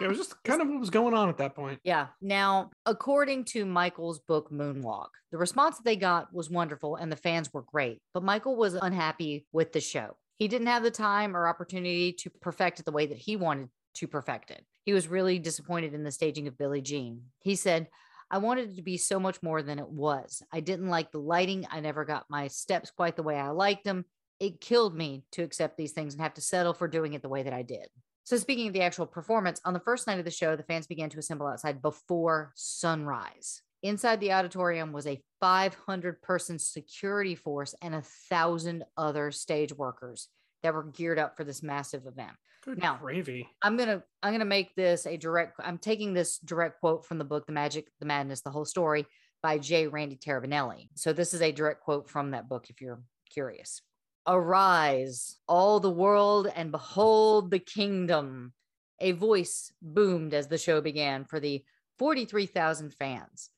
It 0.00 0.06
was 0.06 0.18
just 0.18 0.42
kind 0.44 0.62
of 0.62 0.68
what 0.68 0.78
was 0.78 0.90
going 0.90 1.14
on 1.14 1.28
at 1.28 1.38
that 1.38 1.56
point. 1.56 1.80
Yeah. 1.82 2.06
Now, 2.20 2.70
according 2.86 3.44
to 3.46 3.66
Michael's 3.66 4.20
book 4.20 4.50
Moonwalk, 4.50 5.08
the 5.32 5.38
response 5.38 5.76
that 5.76 5.84
they 5.84 5.96
got 5.96 6.32
was 6.32 6.48
wonderful 6.48 6.96
and 6.96 7.10
the 7.10 7.16
fans 7.16 7.52
were 7.52 7.62
great, 7.62 8.00
but 8.14 8.22
Michael 8.22 8.56
was 8.56 8.74
unhappy 8.74 9.46
with 9.52 9.72
the 9.72 9.80
show. 9.80 10.16
He 10.38 10.46
didn't 10.46 10.68
have 10.68 10.84
the 10.84 10.90
time 10.92 11.36
or 11.36 11.48
opportunity 11.48 12.12
to 12.12 12.30
perfect 12.30 12.78
it 12.78 12.84
the 12.84 12.92
way 12.92 13.06
that 13.06 13.18
he 13.18 13.34
wanted 13.34 13.70
to 13.94 14.06
perfect 14.06 14.50
it. 14.50 14.64
He 14.84 14.92
was 14.92 15.08
really 15.08 15.38
disappointed 15.38 15.94
in 15.94 16.04
the 16.04 16.12
staging 16.12 16.48
of 16.48 16.58
Billie 16.58 16.80
Jean. 16.80 17.22
He 17.40 17.56
said, 17.56 17.88
I 18.30 18.38
wanted 18.38 18.70
it 18.70 18.76
to 18.76 18.82
be 18.82 18.98
so 18.98 19.18
much 19.18 19.42
more 19.42 19.62
than 19.62 19.78
it 19.78 19.88
was. 19.88 20.42
I 20.52 20.60
didn't 20.60 20.88
like 20.88 21.10
the 21.10 21.18
lighting. 21.18 21.66
I 21.70 21.80
never 21.80 22.04
got 22.04 22.26
my 22.28 22.48
steps 22.48 22.90
quite 22.90 23.16
the 23.16 23.22
way 23.22 23.36
I 23.36 23.50
liked 23.50 23.84
them. 23.84 24.04
It 24.38 24.60
killed 24.60 24.94
me 24.94 25.24
to 25.32 25.42
accept 25.42 25.76
these 25.76 25.92
things 25.92 26.14
and 26.14 26.22
have 26.22 26.34
to 26.34 26.40
settle 26.40 26.74
for 26.74 26.88
doing 26.88 27.14
it 27.14 27.22
the 27.22 27.28
way 27.28 27.42
that 27.42 27.52
I 27.52 27.62
did. 27.62 27.88
So, 28.24 28.36
speaking 28.36 28.66
of 28.66 28.74
the 28.74 28.82
actual 28.82 29.06
performance, 29.06 29.60
on 29.64 29.72
the 29.72 29.80
first 29.80 30.06
night 30.06 30.18
of 30.18 30.26
the 30.26 30.30
show, 30.30 30.54
the 30.54 30.62
fans 30.62 30.86
began 30.86 31.08
to 31.10 31.18
assemble 31.18 31.46
outside 31.46 31.80
before 31.80 32.52
sunrise. 32.54 33.62
Inside 33.82 34.20
the 34.20 34.32
auditorium 34.32 34.92
was 34.92 35.06
a 35.06 35.22
500 35.40 36.20
person 36.20 36.58
security 36.58 37.34
force 37.34 37.74
and 37.80 37.94
a 37.94 38.02
thousand 38.28 38.84
other 38.96 39.30
stage 39.30 39.72
workers 39.72 40.28
that 40.62 40.74
were 40.74 40.84
geared 40.84 41.18
up 41.18 41.36
for 41.36 41.44
this 41.44 41.62
massive 41.62 42.06
event. 42.06 42.32
Good 42.68 42.82
Now- 42.82 42.98
gravy. 42.98 43.48
I'm 43.62 43.78
gonna 43.78 44.02
I'm 44.22 44.34
gonna 44.34 44.44
make 44.44 44.74
this 44.74 45.06
a 45.06 45.16
direct. 45.16 45.58
I'm 45.58 45.78
taking 45.78 46.12
this 46.12 46.38
direct 46.38 46.80
quote 46.80 47.06
from 47.06 47.16
the 47.16 47.24
book 47.24 47.46
The 47.46 47.52
Magic, 47.52 47.86
the 47.98 48.04
Madness, 48.04 48.42
the 48.42 48.50
Whole 48.50 48.66
Story 48.66 49.06
by 49.42 49.56
J. 49.56 49.86
Randy 49.86 50.16
Taraborrelli. 50.16 50.90
So 50.94 51.14
this 51.14 51.32
is 51.32 51.40
a 51.40 51.50
direct 51.50 51.80
quote 51.80 52.10
from 52.10 52.32
that 52.32 52.46
book. 52.46 52.68
If 52.68 52.82
you're 52.82 53.00
curious, 53.32 53.80
arise, 54.26 55.38
all 55.48 55.80
the 55.80 55.90
world, 55.90 56.52
and 56.54 56.70
behold 56.70 57.50
the 57.50 57.58
kingdom. 57.58 58.52
A 59.00 59.12
voice 59.12 59.72
boomed 59.80 60.34
as 60.34 60.48
the 60.48 60.58
show 60.58 60.82
began 60.82 61.24
for 61.24 61.40
the 61.40 61.64
43,000 61.98 62.92
fans. 62.92 63.48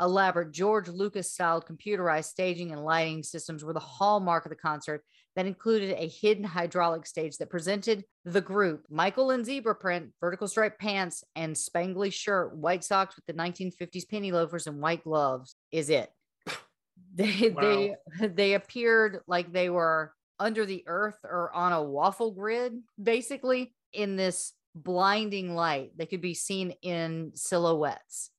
Elaborate 0.00 0.52
George 0.52 0.86
Lucas 0.86 1.32
style 1.32 1.60
computerized 1.60 2.26
staging 2.26 2.70
and 2.70 2.84
lighting 2.84 3.24
systems 3.24 3.64
were 3.64 3.72
the 3.72 3.80
hallmark 3.80 4.46
of 4.46 4.50
the 4.50 4.56
concert 4.56 5.04
that 5.36 5.46
included 5.46 5.94
a 5.96 6.08
hidden 6.08 6.44
hydraulic 6.44 7.06
stage 7.06 7.38
that 7.38 7.50
presented 7.50 8.04
the 8.24 8.40
group 8.40 8.84
Michael 8.90 9.30
in 9.30 9.44
zebra 9.44 9.74
print, 9.74 10.10
vertical 10.20 10.48
striped 10.48 10.80
pants, 10.80 11.24
and 11.36 11.54
spangly 11.54 12.12
shirt, 12.12 12.56
white 12.56 12.84
socks 12.84 13.16
with 13.16 13.26
the 13.26 13.32
1950s 13.32 14.08
penny 14.08 14.32
loafers, 14.32 14.66
and 14.66 14.80
white 14.80 15.04
gloves. 15.04 15.54
Is 15.72 15.90
it? 15.90 16.10
They 17.12 17.48
they 17.48 17.96
they 18.20 18.54
appeared 18.54 19.20
like 19.26 19.52
they 19.52 19.68
were 19.68 20.12
under 20.38 20.64
the 20.64 20.84
earth 20.86 21.18
or 21.24 21.52
on 21.52 21.72
a 21.72 21.82
waffle 21.82 22.30
grid, 22.30 22.80
basically 23.02 23.74
in 23.92 24.14
this 24.14 24.52
blinding 24.76 25.54
light. 25.54 25.90
They 25.96 26.06
could 26.06 26.20
be 26.20 26.34
seen 26.34 26.72
in 26.82 27.32
silhouettes. 27.34 28.30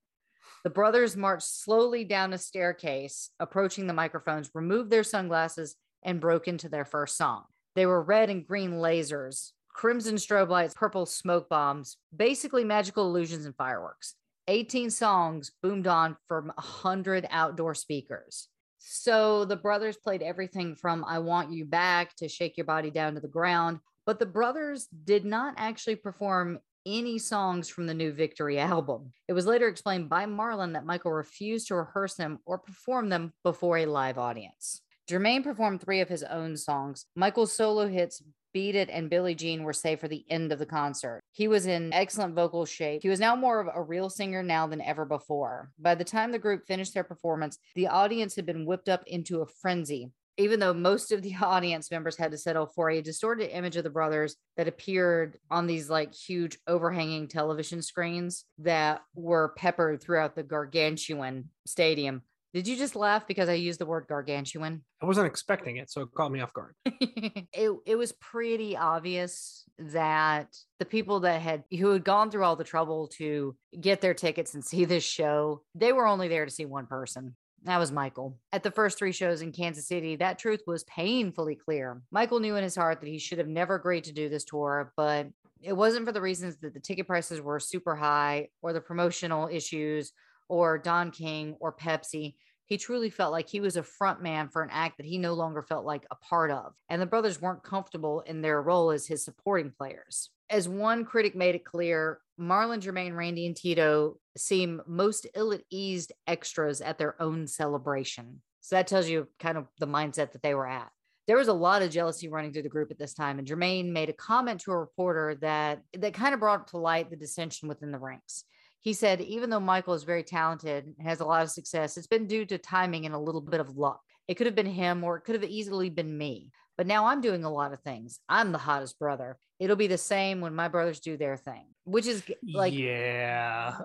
The 0.64 0.70
brothers 0.70 1.18
marched 1.18 1.48
slowly 1.48 2.06
down 2.06 2.34
a 2.34 2.38
staircase, 2.38 3.30
approaching 3.40 3.88
the 3.88 3.94
microphones, 3.94 4.52
removed 4.54 4.90
their 4.90 5.04
sunglasses, 5.04 5.76
and 6.04 6.20
broke 6.20 6.48
into 6.48 6.70
their 6.70 6.86
first 6.86 7.18
song. 7.18 7.44
They 7.76 7.86
were 7.86 8.02
red 8.02 8.30
and 8.30 8.46
green 8.46 8.74
lasers, 8.74 9.52
crimson 9.70 10.16
strobe 10.16 10.50
lights, 10.50 10.74
purple 10.74 11.06
smoke 11.06 11.50
bombs, 11.50 11.98
basically 12.16 12.64
magical 12.64 13.08
illusions 13.08 13.46
and 13.46 13.56
fireworks. 13.56 14.16
18 14.48 14.90
songs 14.90 15.52
boomed 15.62 15.88
on 15.88 16.18
from 16.28 16.48
100 16.48 17.28
outdoor 17.30 17.76
speakers. 17.76 18.50
So 18.78 19.46
the 19.46 19.56
brothers 19.56 19.96
played 19.96 20.24
everything 20.24 20.76
from 20.76 21.06
I 21.06 21.20
Want 21.20 21.52
You 21.52 21.66
Back 21.66 22.16
to 22.18 22.28
Shake 22.28 22.58
Your 22.58 22.66
Body 22.66 22.90
Down 22.90 23.14
to 23.14 23.22
the 23.22 23.28
Ground. 23.28 23.80
But 24.06 24.20
the 24.20 24.26
brothers 24.26 24.88
did 25.04 25.24
not 25.24 25.54
actually 25.58 25.96
perform 25.96 26.60
any 26.86 27.20
songs 27.20 27.70
from 27.70 27.86
the 27.86 27.94
new 27.94 28.12
Victory 28.12 28.58
album. 28.60 29.12
It 29.28 29.34
was 29.34 29.46
later 29.46 29.68
explained 29.68 30.10
by 30.10 30.26
Marlon 30.26 30.74
that 30.74 30.86
Michael 30.86 31.12
refused 31.12 31.68
to 31.68 31.76
rehearse 31.76 32.16
them 32.16 32.40
or 32.46 32.58
perform 32.58 33.10
them 33.10 33.34
before 33.44 33.78
a 33.78 33.86
live 33.86 34.18
audience. 34.18 34.82
Jermaine 35.12 35.44
performed 35.44 35.82
three 35.82 36.00
of 36.00 36.08
his 36.08 36.24
own 36.24 36.56
songs. 36.56 37.06
Michael's 37.16 37.52
solo 37.52 37.88
hits 37.88 38.24
Beat 38.54 38.76
It 38.76 38.90
and 38.90 39.10
Billie 39.10 39.36
Jean 39.36 39.64
were 39.64 39.74
saved 39.74 40.00
for 40.02 40.08
the 40.08 40.26
end 40.30 40.52
of 40.52 40.60
the 40.60 40.66
concert. 40.66 41.22
He 41.32 41.48
was 41.48 41.66
in 41.66 41.92
excellent 41.94 42.34
vocal 42.34 42.66
shape. 42.66 43.02
He 43.02 43.10
was 43.10 43.20
now 43.20 43.36
more 43.36 43.60
of 43.60 43.70
a 43.74 43.82
real 43.82 44.10
singer 44.10 44.42
now 44.42 44.68
than 44.68 44.82
ever 44.82 45.04
before. 45.06 45.72
By 45.80 45.96
the 45.96 46.04
time 46.04 46.32
the 46.32 46.40
group 46.40 46.66
finished 46.66 46.94
their 46.94 47.04
performance, 47.04 47.58
the 47.76 47.88
audience 47.88 48.36
had 48.36 48.46
been 48.46 48.66
whipped 48.66 48.88
up 48.90 49.04
into 49.06 49.42
a 49.42 49.46
frenzy. 49.46 50.12
even 50.38 50.60
though 50.60 50.74
most 50.74 51.12
of 51.12 51.22
the 51.22 51.36
audience 51.42 51.92
members 51.92 52.18
had 52.18 52.32
to 52.32 52.38
settle 52.38 52.66
for 52.66 52.90
a 52.90 53.02
distorted 53.02 53.56
image 53.56 53.76
of 53.76 53.84
the 53.84 53.90
brothers 53.90 54.38
that 54.58 54.68
appeared 54.68 55.38
on 55.50 55.68
these 55.68 55.90
like 55.90 56.14
huge 56.14 56.58
overhanging 56.68 57.28
television 57.28 57.82
screens 57.82 58.46
that 58.58 59.02
were 59.14 59.54
peppered 59.58 60.02
throughout 60.02 60.36
the 60.36 60.44
gargantuan 60.44 61.50
stadium. 61.66 62.22
Did 62.54 62.68
you 62.68 62.76
just 62.76 62.98
laugh 62.98 63.26
because 63.28 63.48
I 63.48 63.54
used 63.54 63.80
the 63.80 63.86
word 63.86 64.08
gargantuan? 64.10 64.84
I 65.02 65.06
wasn't 65.06 65.28
expecting 65.28 65.78
it, 65.78 65.90
so 65.90 66.02
it 66.02 66.10
caught 66.16 66.32
me 66.32 66.42
off 66.42 66.54
guard. 66.54 66.76
it, 66.86 67.72
it 67.86 67.96
was 67.96 68.12
pretty 68.14 68.76
obvious 68.76 69.64
that 69.80 70.48
the 70.78 70.86
people 70.86 71.22
that 71.22 71.42
had 71.42 71.64
who 71.72 71.92
had 71.92 72.04
gone 72.04 72.30
through 72.30 72.44
all 72.44 72.58
the 72.58 72.64
trouble 72.66 73.08
to 73.18 73.56
get 73.80 74.02
their 74.02 74.14
tickets 74.14 74.54
and 74.54 74.66
see 74.66 74.84
this 74.84 75.04
show, 75.04 75.62
they 75.76 75.94
were 75.94 76.06
only 76.06 76.28
there 76.28 76.46
to 76.46 76.52
see 76.52 76.66
one 76.66 76.88
person. 76.88 77.36
That 77.64 77.78
was 77.78 77.92
Michael. 77.92 78.38
At 78.52 78.64
the 78.64 78.72
first 78.72 78.98
three 78.98 79.12
shows 79.12 79.42
in 79.42 79.52
Kansas 79.52 79.88
City, 79.88 80.16
that 80.18 80.40
truth 80.40 80.62
was 80.66 80.84
painfully 80.86 81.56
clear. 81.56 82.02
Michael 82.12 82.40
knew 82.40 82.56
in 82.56 82.64
his 82.64 82.76
heart 82.76 83.00
that 83.00 83.10
he 83.10 83.20
should 83.20 83.38
have 83.38 83.48
never 83.48 83.76
agreed 83.76 84.06
to 84.06 84.14
do 84.14 84.30
this 84.30 84.44
tour, 84.44 84.92
but 84.98 85.28
it 85.62 85.74
wasn't 85.74 86.06
for 86.06 86.12
the 86.12 86.22
reasons 86.22 86.58
that 86.58 86.74
the 86.74 86.80
ticket 86.80 87.08
prices 87.08 87.40
were 87.40 87.60
super 87.60 87.96
high 87.96 88.48
or 88.64 88.74
the 88.74 88.82
promotional 88.82 89.48
issues 89.48 90.12
or 90.52 90.78
Don 90.78 91.12
King 91.12 91.56
or 91.62 91.72
Pepsi. 91.72 92.36
He 92.66 92.78
truly 92.78 93.10
felt 93.10 93.32
like 93.32 93.48
he 93.48 93.62
was 93.62 93.78
a 93.78 93.84
front 93.84 94.22
man 94.22 94.50
for 94.50 94.62
an 94.62 94.70
act 94.70 94.98
that 94.98 95.06
he 95.06 95.18
no 95.18 95.34
longer 95.34 95.62
felt 95.62 95.86
like 95.86 96.06
a 96.12 96.16
part 96.16 96.52
of. 96.52 96.74
And 96.90 97.02
the 97.02 97.06
brothers 97.06 97.42
weren't 97.42 97.64
comfortable 97.64 98.20
in 98.20 98.42
their 98.42 98.62
role 98.62 98.92
as 98.92 99.08
his 99.08 99.24
supporting 99.24 99.72
players. 99.72 100.30
As 100.50 100.68
one 100.68 101.06
critic 101.06 101.38
made 101.38 101.56
it 101.56 101.64
clear, 101.64 102.20
Marlon, 102.38 102.82
Jermaine, 102.82 103.16
Randy, 103.16 103.46
and 103.46 103.56
Tito 103.56 104.18
seem 104.36 104.82
most 104.86 105.26
ill 105.36 105.54
at 105.54 105.62
ease 105.70 106.12
extras 106.28 106.82
at 106.82 106.98
their 106.98 107.22
own 107.22 107.48
celebration. 107.48 108.42
So 108.60 108.76
that 108.76 108.88
tells 108.88 109.08
you 109.08 109.30
kind 109.40 109.58
of 109.58 109.68
the 109.80 109.88
mindset 109.88 110.34
that 110.34 110.44
they 110.44 110.54
were 110.54 110.68
at. 110.68 110.92
There 111.28 111.38
was 111.38 111.48
a 111.48 111.54
lot 111.54 111.82
of 111.82 111.92
jealousy 111.92 112.28
running 112.28 112.52
through 112.52 112.64
the 112.64 112.70
group 112.70 112.92
at 112.92 113.00
this 113.00 113.14
time, 113.14 113.40
and 113.40 113.48
Jermaine 113.48 113.94
made 113.94 114.10
a 114.10 114.14
comment 114.14 114.60
to 114.62 114.72
a 114.72 114.78
reporter 114.78 115.38
that 115.40 115.82
that 115.98 116.14
kind 116.14 116.34
of 116.34 116.42
brought 116.42 116.68
to 116.70 116.78
light 116.78 117.10
the 117.10 117.16
dissension 117.16 117.70
within 117.70 117.92
the 117.92 118.00
ranks. 118.00 118.44
He 118.82 118.94
said, 118.94 119.22
even 119.22 119.50
though 119.50 119.60
Michael 119.60 119.94
is 119.94 120.04
very 120.04 120.24
talented 120.24 120.86
and 120.86 121.08
has 121.08 121.20
a 121.20 121.26
lot 121.26 121.44
of 121.44 121.52
success, 121.52 121.98
it's 121.98 122.08
been 122.08 122.28
due 122.28 122.46
to 122.46 122.58
timing 122.58 123.06
and 123.06 123.14
a 123.14 123.20
little 123.20 123.42
bit 123.42 123.60
of 123.60 123.78
luck. 123.78 124.02
It 124.28 124.36
could 124.36 124.48
have 124.48 124.56
been 124.56 124.66
him 124.66 125.04
or 125.04 125.18
it 125.18 125.22
could 125.22 125.36
have 125.36 125.50
easily 125.50 125.90
been 125.90 126.18
me. 126.18 126.52
But 126.78 126.88
now 126.88 127.06
I'm 127.06 127.22
doing 127.22 127.44
a 127.44 127.52
lot 127.52 127.74
of 127.74 127.82
things. 127.82 128.20
I'm 128.28 128.52
the 128.52 128.58
hottest 128.58 128.98
brother. 128.98 129.38
It'll 129.60 129.76
be 129.76 129.88
the 129.88 129.98
same 129.98 130.42
when 130.42 130.56
my 130.56 130.68
brothers 130.68 131.00
do 131.00 131.16
their 131.16 131.38
thing, 131.38 131.66
which 131.84 132.08
is 132.08 132.24
like 132.56 132.74
yeah, 132.74 133.78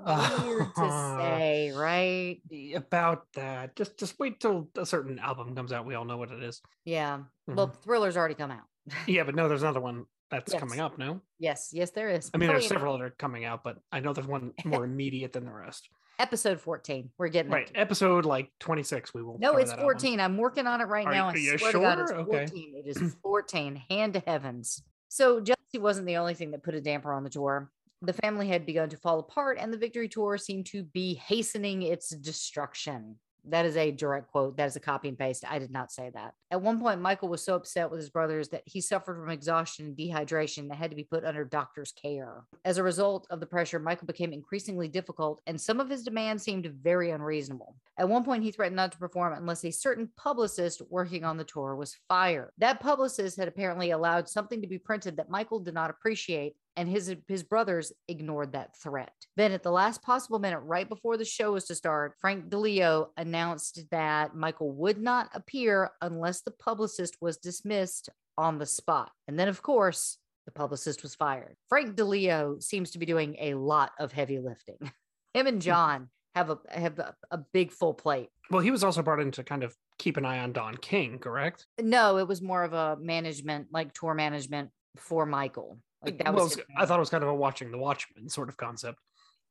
weird 0.43 0.75
to 0.77 1.17
say, 1.19 1.73
right? 1.77 2.41
About 2.75 3.27
that, 3.35 3.77
just 3.77 3.99
just 3.99 4.19
wait 4.19 4.41
till 4.41 4.71
a 4.77 4.87
certain 4.87 5.19
album 5.19 5.55
comes 5.55 5.73
out. 5.73 5.85
We 5.85 5.95
all 5.95 6.07
know 6.07 6.17
what 6.17 6.31
it 6.31 6.43
is. 6.43 6.63
Yeah. 6.87 7.19
Mm-hmm. 7.19 7.57
Well, 7.57 7.67
Thriller's 7.67 8.17
already 8.17 8.35
come 8.35 8.51
out. 8.51 8.65
yeah, 9.07 9.25
but 9.25 9.35
no, 9.35 9.49
there's 9.49 9.63
another 9.63 9.81
one 9.81 10.07
that's 10.31 10.53
yes. 10.53 10.61
coming 10.61 10.81
up. 10.81 10.99
No. 10.99 11.21
Yes, 11.39 11.71
yes, 11.73 11.91
there 11.91 12.09
is. 12.09 12.31
I 12.35 12.39
mean, 12.39 12.49
there's 12.49 12.67
several 12.67 12.97
that 12.99 13.05
are 13.05 13.11
coming 13.11 13.45
out, 13.45 13.63
but 13.63 13.79
I 13.93 14.01
know 14.01 14.13
there's 14.13 14.27
one 14.27 14.53
more 14.65 14.85
immediate 14.85 15.33
than 15.33 15.45
the 15.45 15.53
rest. 15.53 15.89
Episode 16.19 16.61
14. 16.61 17.11
We're 17.19 17.29
getting 17.29 17.53
right. 17.53 17.71
Episode 17.75 18.25
like 18.25 18.51
26. 18.61 19.13
We 19.13 19.23
will. 19.23 19.39
No, 19.39 19.57
it's 19.57 19.73
14. 19.73 20.19
I'm 20.19 20.39
working 20.39 20.67
on 20.67 20.81
it 20.81 20.85
right 20.85 21.07
are 21.07 21.13
now. 21.13 21.33
You, 21.35 21.53
I 21.53 21.57
swear 21.57 21.73
sure? 21.73 21.83
God, 21.83 21.99
it's 22.01 22.11
14. 22.11 22.29
Okay. 22.29 22.53
It 22.55 22.87
is 22.87 23.15
14. 23.23 23.83
Hand 23.91 24.15
to 24.15 24.23
heavens. 24.27 24.83
So 25.09 25.41
jealousy 25.41 25.79
wasn't 25.79 26.07
the 26.07 26.17
only 26.17 26.35
thing 26.35 26.51
that 26.53 26.63
put 26.63 26.75
a 26.75 26.81
damper 26.81 27.13
on 27.13 27.23
the 27.23 27.31
tour. 27.31 27.71
The 28.03 28.15
family 28.15 28.49
had 28.49 28.67
begun 28.67 28.89
to 28.91 28.97
fall 28.97 29.19
apart, 29.19 29.59
and 29.61 29.73
the 29.73 29.79
victory 29.79 30.09
tour 30.09 30.39
seemed 30.39 30.67
to 30.67 30.85
be 30.85 31.15
hastening 31.15 31.83
its 31.83 32.11
destruction. 32.11 33.17
That 33.49 33.65
is 33.65 33.77
a 33.77 33.93
direct 33.93 34.31
quote. 34.33 34.57
That 34.57 34.67
is 34.67 34.77
a 34.77 34.81
copy 34.81 35.09
and 35.09 35.19
paste. 35.19 35.45
I 35.49 35.59
did 35.59 35.71
not 35.71 35.93
say 35.93 36.11
that. 36.15 36.35
At 36.51 36.63
one 36.63 36.81
point, 36.81 37.01
Michael 37.01 37.29
was 37.29 37.45
so 37.45 37.55
upset 37.55 37.91
with 37.91 38.01
his 38.01 38.11
brothers 38.11 38.49
that 38.49 38.63
he 38.67 38.81
suffered 38.81 39.17
from 39.17 39.31
exhaustion 39.31 39.87
and 39.87 39.97
dehydration 39.97 40.69
that 40.69 40.79
had 40.79 40.91
to 40.91 40.97
be 40.97 41.05
put 41.05 41.25
under 41.25 41.45
doctor's 41.45 41.93
care. 41.93 42.45
As 42.65 42.79
a 42.79 42.83
result 42.83 43.27
of 43.31 43.41
the 43.41 43.47
pressure, 43.47 43.79
Michael 43.79 44.07
became 44.07 44.33
increasingly 44.33 44.89
difficult, 44.89 45.41
and 45.47 45.61
some 45.61 45.81
of 45.81 45.89
his 45.89 46.03
demands 46.03 46.43
seemed 46.43 46.67
very 46.67 47.11
unreasonable. 47.11 47.77
At 47.99 48.09
one 48.09 48.25
point, 48.25 48.43
he 48.43 48.53
threatened 48.53 48.77
not 48.77 48.93
to 48.93 48.99
perform 48.99 49.33
unless 49.33 49.65
a 49.65 49.71
certain 49.71 50.11
publicist 50.17 50.83
working 50.91 51.25
on 51.25 51.39
the 51.39 51.45
tour 51.45 51.75
was 51.75 51.97
fired. 52.09 52.51
That 52.59 52.81
publicist 52.81 53.39
had 53.39 53.49
apparently 53.49 53.91
allowed 53.91 54.29
something 54.29 54.61
to 54.61 54.69
be 54.69 54.79
printed 54.79 55.17
that 55.17 55.31
Michael 55.31 55.61
did 55.61 55.75
not 55.75 55.91
appreciate 55.91 56.57
and 56.77 56.89
his 56.89 57.15
his 57.27 57.43
brothers 57.43 57.93
ignored 58.07 58.53
that 58.53 58.77
threat. 58.77 59.15
Then 59.37 59.53
at 59.53 59.63
the 59.63 59.71
last 59.71 60.03
possible 60.03 60.39
minute 60.39 60.61
right 60.61 60.89
before 60.89 61.17
the 61.17 61.25
show 61.25 61.53
was 61.53 61.65
to 61.67 61.75
start, 61.75 62.17
Frank 62.21 62.51
DiLeo 62.51 63.07
announced 63.17 63.81
that 63.91 64.37
Michael 64.37 64.73
would 64.73 65.01
not 65.01 65.31
appear 65.33 65.91
unless 66.03 66.43
the 66.43 66.51
publicist 66.51 67.17
was 67.21 67.39
dismissed 67.39 68.11
on 68.37 68.59
the 68.59 68.67
spot. 68.67 69.11
And 69.27 69.39
then 69.39 69.49
of 69.49 69.63
course, 69.63 70.19
the 70.45 70.53
publicist 70.53 71.03
was 71.03 71.15
fired. 71.15 71.57
Frank 71.71 71.97
DiLeo 71.97 72.63
seems 72.63 72.91
to 72.91 72.99
be 72.99 73.07
doing 73.07 73.37
a 73.41 73.55
lot 73.55 73.93
of 73.99 74.13
heavy 74.13 74.39
lifting. 74.39 74.79
Him 75.35 75.47
and. 75.47 75.63
John 75.63 76.11
have 76.37 76.51
a 76.51 76.59
have 76.69 76.99
a, 76.99 77.15
a 77.31 77.39
big 77.39 77.73
full 77.73 77.95
plate. 77.95 78.29
Well, 78.51 78.61
he 78.61 78.71
was 78.71 78.85
also 78.85 79.03
brought 79.03 79.21
in 79.21 79.31
to 79.33 79.43
kind 79.43 79.65
of 79.65 79.75
keep 79.99 80.19
an 80.19 80.27
eye 80.27 80.39
on 80.39 80.53
Don 80.53 80.77
King, 80.77 81.19
correct? 81.19 81.67
No, 81.81 82.19
it 82.19 82.29
was 82.29 82.43
more 82.43 82.63
of 82.63 82.75
a 82.75 82.97
management, 83.01 83.69
like 83.73 83.93
tour 83.95 84.15
management 84.15 84.71
for 84.99 85.25
Michael. 85.25 85.79
Like 86.05 86.19
that 86.19 86.35
well, 86.35 86.45
was 86.45 86.61
I 86.77 86.85
thought 86.85 86.99
it 86.99 87.01
was 87.01 87.11
kind 87.11 87.25
of 87.25 87.31
a 87.31 87.35
watching 87.35 87.71
the 87.73 87.79
Watchmen 87.79 88.29
sort 88.29 88.51
of 88.51 88.57
concept. 88.57 88.99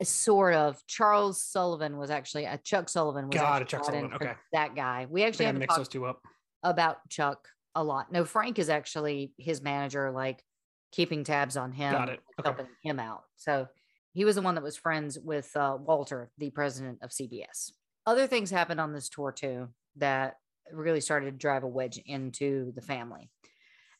Sort 0.04 0.54
of. 0.54 0.82
Charles 0.88 1.42
Sullivan 1.42 1.98
was 1.98 2.12
actually 2.12 2.46
a 2.46 2.52
uh, 2.52 2.58
Chuck 2.64 2.88
Sullivan 2.88 3.30
was 3.30 3.40
got 3.40 3.64
it. 3.64 3.68
Chuck 3.68 3.84
Sullivan. 3.84 4.14
Okay, 4.14 4.34
that 4.54 4.76
guy. 4.76 5.08
We 5.10 5.24
actually 5.24 5.46
have 5.46 5.56
to 5.56 5.60
mix 5.60 5.76
those 5.76 5.88
two 5.88 6.06
up 6.06 6.22
about 6.64 6.98
Chuck 7.10 7.48
a 7.74 7.84
lot. 7.84 8.12
No, 8.12 8.26
Frank 8.26 8.60
is 8.60 8.70
actually 8.70 9.34
his 9.38 9.62
manager, 9.62 10.12
like 10.12 10.44
keeping 10.92 11.24
tabs 11.24 11.58
on 11.58 11.72
him, 11.72 11.92
got 11.92 12.10
it. 12.10 12.20
Okay. 12.40 12.50
helping 12.50 12.68
him 12.84 13.00
out. 13.00 13.24
So 13.38 13.68
he 14.16 14.24
was 14.24 14.36
the 14.36 14.42
one 14.42 14.56
that 14.56 14.64
was 14.64 14.78
friends 14.78 15.20
with 15.20 15.52
uh, 15.58 15.78
Walter, 15.80 16.32
the 16.38 16.50
president 16.50 17.00
of 17.02 17.10
CBS. 17.10 17.72
Other 18.06 18.28
things 18.28 18.50
happened 18.50 18.80
on 18.80 18.94
this 18.94 19.10
tour 19.10 19.34
too 19.34 19.68
that 19.98 20.38
really 20.72 21.02
started 21.02 21.26
to 21.26 21.38
drive 21.38 21.64
a 21.64 21.68
wedge 21.68 22.00
into 22.06 22.72
the 22.76 22.82
family. 22.82 23.30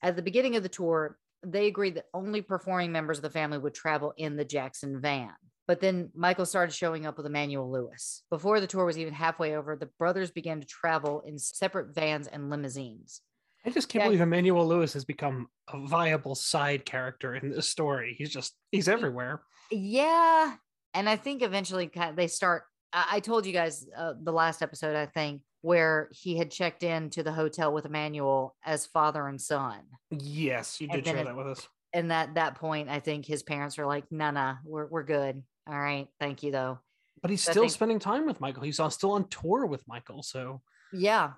At 0.02 0.16
the 0.16 0.22
beginning 0.22 0.56
of 0.56 0.64
the 0.64 0.70
tour, 0.70 1.18
they 1.46 1.68
agreed 1.68 1.96
that 1.96 2.06
only 2.14 2.42
performing 2.42 2.94
members 2.94 3.18
of 3.18 3.24
the 3.24 3.30
family 3.30 3.58
would 3.58 3.74
travel 3.74 4.14
in 4.16 4.38
the 4.38 4.46
Jackson 4.46 5.02
van. 5.02 5.34
But 5.68 5.82
then 5.82 6.12
Michael 6.16 6.46
started 6.46 6.74
showing 6.74 7.06
up 7.06 7.18
with 7.18 7.26
Emmanuel 7.26 7.70
Lewis. 7.70 8.24
Before 8.30 8.60
the 8.60 8.68
tour 8.68 8.86
was 8.86 8.98
even 8.98 9.14
halfway 9.14 9.58
over, 9.58 9.76
the 9.76 9.90
brothers 10.00 10.32
began 10.32 10.62
to 10.62 10.66
travel 10.66 11.24
in 11.26 11.38
separate 11.38 11.94
vans 11.94 12.28
and 12.28 12.50
limousines. 12.50 13.22
I 13.66 13.72
just 13.72 13.90
can't 13.90 14.06
believe 14.06 14.22
Emmanuel 14.22 14.66
Lewis 14.66 14.94
has 14.94 15.06
become 15.06 15.48
a 15.74 15.86
viable 15.88 16.36
side 16.36 16.86
character 16.86 17.36
in 17.36 17.50
this 17.50 17.68
story. 17.68 18.16
He's 18.18 18.30
just 18.30 18.54
he's 18.72 18.88
everywhere. 18.88 19.42
Yeah, 19.72 20.56
and 20.94 21.10
I 21.10 21.16
think 21.16 21.42
eventually 21.42 21.92
they 22.16 22.28
start. 22.28 22.64
I 22.94 23.20
told 23.20 23.46
you 23.46 23.52
guys 23.52 23.86
uh, 23.96 24.14
the 24.22 24.32
last 24.32 24.62
episode, 24.62 24.96
I 24.96 25.06
think, 25.06 25.42
where 25.62 26.08
he 26.12 26.38
had 26.38 26.50
checked 26.52 26.84
in 26.84 27.10
to 27.10 27.24
the 27.24 27.34
hotel 27.34 27.74
with 27.74 27.86
Emmanuel 27.86 28.56
as 28.64 28.86
father 28.86 29.28
and 29.28 29.42
son. 29.42 29.80
Yes, 30.12 30.80
you 30.80 30.88
did 30.88 31.06
share 31.06 31.24
that 31.24 31.36
with 31.36 31.48
us. 31.48 31.68
And 31.92 32.12
at 32.14 32.36
that 32.36 32.56
point, 32.56 32.90
I 32.90 33.00
think 33.00 33.26
his 33.26 33.44
parents 33.44 33.78
were 33.78 33.86
like, 33.86 34.06
"No, 34.12 34.26
nah, 34.26 34.32
nah, 34.32 34.56
we're 34.64 34.86
we're 34.86 35.04
good. 35.04 35.42
All 35.68 35.80
right, 35.80 36.08
thank 36.20 36.44
you 36.44 36.52
though." 36.52 36.80
But 37.22 37.32
he's 37.32 37.42
so 37.42 37.52
still 37.52 37.64
think, 37.64 37.74
spending 37.74 38.00
time 38.00 38.26
with 38.26 38.40
Michael. 38.40 38.64
He's 38.64 38.80
still 38.90 39.12
on 39.12 39.28
tour 39.28 39.66
with 39.66 39.88
Michael. 39.88 40.22
So 40.22 40.62
yeah. 40.94 41.32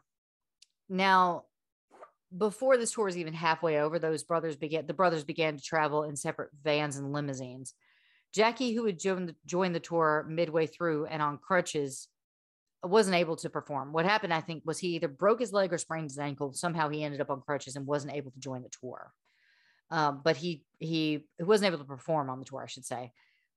Now, 0.89 1.45
before 2.35 2.77
this 2.77 2.91
tour 2.91 3.07
is 3.07 3.17
even 3.17 3.33
halfway 3.33 3.79
over, 3.79 3.99
those 3.99 4.23
brothers 4.23 4.55
began 4.55 4.85
the 4.85 4.93
brothers 4.93 5.23
began 5.23 5.55
to 5.55 5.63
travel 5.63 6.03
in 6.03 6.15
separate 6.15 6.49
vans 6.63 6.97
and 6.97 7.13
limousines. 7.13 7.73
Jackie, 8.33 8.73
who 8.73 8.85
had 8.85 8.99
joined 8.99 9.29
the, 9.29 9.35
joined 9.45 9.75
the 9.75 9.79
tour 9.79 10.25
midway 10.29 10.67
through 10.67 11.05
and 11.05 11.21
on 11.21 11.37
crutches, 11.37 12.07
wasn't 12.83 13.15
able 13.15 13.35
to 13.37 13.49
perform. 13.49 13.91
What 13.91 14.05
happened, 14.05 14.33
I 14.33 14.41
think, 14.41 14.63
was 14.65 14.79
he 14.79 14.89
either 14.95 15.07
broke 15.07 15.39
his 15.39 15.53
leg 15.53 15.73
or 15.73 15.77
sprained 15.77 16.09
his 16.09 16.19
ankle. 16.19 16.53
Somehow 16.53 16.89
he 16.89 17.03
ended 17.03 17.21
up 17.21 17.29
on 17.29 17.41
crutches 17.41 17.75
and 17.75 17.85
wasn't 17.85 18.13
able 18.13 18.31
to 18.31 18.39
join 18.39 18.63
the 18.63 18.69
tour. 18.81 19.11
Um, 19.89 20.21
but 20.23 20.35
he 20.35 20.65
he 20.79 21.25
wasn't 21.39 21.67
able 21.67 21.79
to 21.79 21.89
perform 21.89 22.29
on 22.29 22.39
the 22.39 22.45
tour, 22.45 22.63
I 22.63 22.67
should 22.67 22.85
say. 22.85 23.11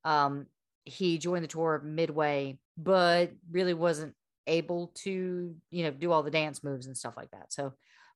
Um, 0.04 0.46
he 0.84 1.18
joined 1.18 1.44
the 1.44 1.48
tour 1.48 1.82
midway, 1.84 2.58
but 2.78 3.32
really 3.50 3.74
wasn't 3.74 4.14
able 4.46 4.92
to, 4.94 5.54
you 5.70 5.82
know, 5.84 5.90
do 5.90 6.12
all 6.12 6.22
the 6.22 6.30
dance 6.30 6.64
moves 6.64 6.86
and 6.86 6.96
stuff 6.96 7.16
like 7.16 7.30
that. 7.32 7.52
So 7.52 7.74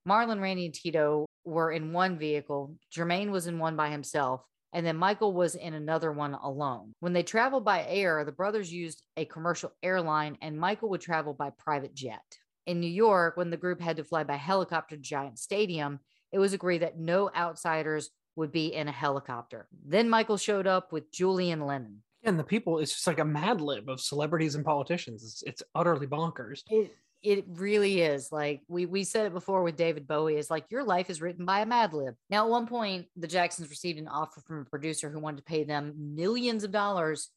Marlon, 0.09 0.41
Randy, 0.41 0.65
and 0.65 0.75
Tito 0.75 1.27
were 1.45 1.71
in 1.73 1.93
one 1.93 2.19
vehicle. 2.19 2.77
Jermaine 2.95 3.31
was 3.31 3.47
in 3.47 3.59
one 3.59 3.77
by 3.77 3.91
himself 3.91 4.43
and 4.75 4.85
then 4.85 4.97
Michael 4.97 5.33
was 5.33 5.55
in 5.55 5.73
another 5.73 6.11
one 6.11 6.35
alone. 6.35 6.95
When 6.99 7.13
they 7.13 7.23
traveled 7.23 7.65
by 7.65 7.87
air, 7.87 8.25
the 8.25 8.33
brothers 8.33 8.73
used 8.73 9.03
a 9.17 9.25
commercial 9.25 9.73
airline, 9.83 10.37
and 10.43 10.59
Michael 10.59 10.91
would 10.91 11.01
travel 11.01 11.33
by 11.33 11.51
private 11.51 11.95
jet. 11.95 12.21
In 12.67 12.81
New 12.81 12.91
York, 12.91 13.37
when 13.37 13.51
the 13.51 13.57
group 13.57 13.81
had 13.81 13.97
to 13.99 14.05
fly 14.05 14.25
by 14.25 14.35
helicopter 14.35 14.97
to 14.97 15.01
Giant 15.01 15.39
Stadium, 15.39 16.01
it 16.33 16.41
was 16.41 16.53
agreed 16.53 16.83
that 16.83 16.99
no 16.99 17.31
outsiders 17.35 18.11
would 18.35 18.51
be 18.51 18.75
in 18.75 18.89
a 18.89 18.93
helicopter. 18.93 19.69
Then 19.87 20.11
Michael 20.11 20.37
showed 20.37 20.67
up 20.67 20.93
with 20.93 21.13
Julian 21.13 21.61
Lennon. 21.67 22.03
And 22.25 22.37
the 22.37 22.45
people, 22.45 22.81
it's 22.81 22.93
just 22.93 23.07
like 23.07 23.21
a 23.21 23.25
mad 23.25 23.61
lib 23.61 23.89
of 23.89 24.01
celebrities 24.01 24.57
and 24.57 24.65
politicians. 24.65 25.23
It's, 25.23 25.43
it's 25.45 25.63
utterly 25.75 26.09
bonkers. 26.09 26.63
It, 26.69 26.91
it 27.25 27.47
really 27.49 28.03
is 28.03 28.31
like 28.31 28.61
we 28.69 28.85
we 28.85 29.03
said 29.03 29.25
it 29.25 29.33
before 29.33 29.63
with 29.63 29.77
David 29.77 30.07
Bowie 30.07 30.37
is 30.37 30.51
like 30.51 30.67
your 30.71 30.85
life 30.85 31.09
is 31.09 31.23
written 31.23 31.47
by 31.47 31.61
a 31.61 31.67
Mad 31.67 31.95
Lib. 31.95 32.15
Now, 32.29 32.45
at 32.45 32.51
one 32.51 32.67
point, 32.67 33.07
the 33.17 33.27
Jacksons 33.27 33.71
received 33.71 33.99
an 33.99 34.09
offer 34.09 34.43
from 34.43 34.61
a 34.61 34.65
producer 34.65 35.09
who 35.09 35.19
wanted 35.19 35.39
to 35.39 35.43
pay 35.45 35.65
them 35.65 35.95
millions 36.15 36.65
of 36.65 36.71
dollars 36.71 37.31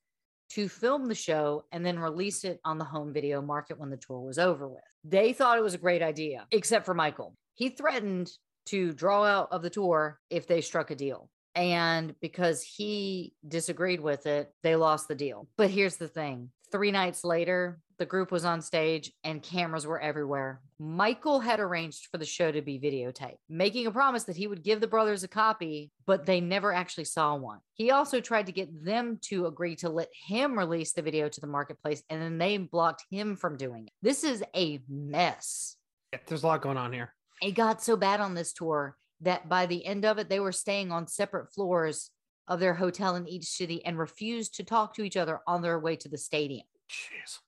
to 0.49 0.67
film 0.69 1.07
the 1.07 1.15
show 1.15 1.65
and 1.71 1.85
then 1.85 1.99
release 1.99 2.43
it 2.43 2.59
on 2.65 2.77
the 2.77 2.85
home 2.85 3.13
video 3.13 3.41
market 3.41 3.79
when 3.79 3.89
the 3.89 3.97
tour 3.97 4.19
was 4.19 4.37
over 4.37 4.67
with. 4.67 4.83
They 5.03 5.31
thought 5.33 5.57
it 5.57 5.63
was 5.63 5.73
a 5.73 5.79
great 5.79 6.01
idea, 6.01 6.45
except 6.51 6.85
for 6.85 6.93
Michael. 6.93 7.35
He 7.55 7.69
threatened 7.69 8.29
to 8.67 8.91
draw 8.91 9.23
out 9.23 9.47
of 9.51 9.61
the 9.61 9.69
tour 9.69 10.19
if 10.29 10.47
they 10.47 10.61
struck 10.61 10.91
a 10.91 10.95
deal. 10.95 11.29
And 11.55 12.13
because 12.21 12.61
he 12.61 13.33
disagreed 13.47 13.99
with 13.99 14.27
it, 14.27 14.51
they 14.61 14.75
lost 14.75 15.07
the 15.07 15.15
deal. 15.15 15.47
But 15.57 15.71
here's 15.71 15.95
the 15.95 16.07
thing 16.07 16.51
three 16.71 16.91
nights 16.91 17.23
later, 17.23 17.79
the 17.97 18.05
group 18.05 18.31
was 18.31 18.45
on 18.45 18.61
stage 18.61 19.11
and 19.23 19.41
cameras 19.41 19.87
were 19.87 19.99
everywhere. 19.99 20.61
Michael 20.79 21.39
had 21.39 21.59
arranged 21.59 22.07
for 22.11 22.17
the 22.17 22.25
show 22.25 22.51
to 22.51 22.61
be 22.61 22.79
videotaped, 22.79 23.37
making 23.49 23.87
a 23.87 23.91
promise 23.91 24.25
that 24.25 24.37
he 24.37 24.47
would 24.47 24.63
give 24.63 24.79
the 24.79 24.87
brothers 24.87 25.23
a 25.23 25.27
copy, 25.27 25.91
but 26.05 26.25
they 26.25 26.39
never 26.39 26.71
actually 26.71 27.05
saw 27.05 27.35
one. 27.35 27.59
He 27.73 27.89
also 27.91 28.19
tried 28.19 28.45
to 28.45 28.51
get 28.51 28.85
them 28.85 29.17
to 29.23 29.47
agree 29.47 29.75
to 29.77 29.89
let 29.89 30.09
him 30.27 30.57
release 30.57 30.93
the 30.93 31.01
video 31.01 31.27
to 31.27 31.41
the 31.41 31.47
marketplace, 31.47 32.03
and 32.09 32.21
then 32.21 32.37
they 32.37 32.57
blocked 32.57 33.03
him 33.09 33.35
from 33.35 33.57
doing 33.57 33.87
it. 33.87 33.93
This 34.01 34.23
is 34.23 34.43
a 34.55 34.79
mess. 34.87 35.75
Yeah, 36.13 36.19
there's 36.27 36.43
a 36.43 36.47
lot 36.47 36.61
going 36.61 36.77
on 36.77 36.93
here. 36.93 37.13
It 37.41 37.51
got 37.51 37.83
so 37.83 37.97
bad 37.97 38.19
on 38.19 38.35
this 38.35 38.53
tour 38.53 38.95
that 39.21 39.49
by 39.49 39.65
the 39.65 39.83
end 39.85 40.05
of 40.05 40.19
it, 40.19 40.29
they 40.29 40.39
were 40.39 40.51
staying 40.51 40.91
on 40.91 41.07
separate 41.07 41.51
floors 41.51 42.11
of 42.47 42.59
their 42.59 42.73
hotel 42.73 43.15
in 43.15 43.27
each 43.27 43.45
city 43.45 43.83
and 43.85 43.97
refused 43.97 44.55
to 44.55 44.63
talk 44.63 44.93
to 44.95 45.03
each 45.03 45.17
other 45.17 45.39
on 45.47 45.61
their 45.61 45.79
way 45.79 45.95
to 45.97 46.09
the 46.09 46.17
stadium. 46.17 46.65
Jeez. 46.89 47.39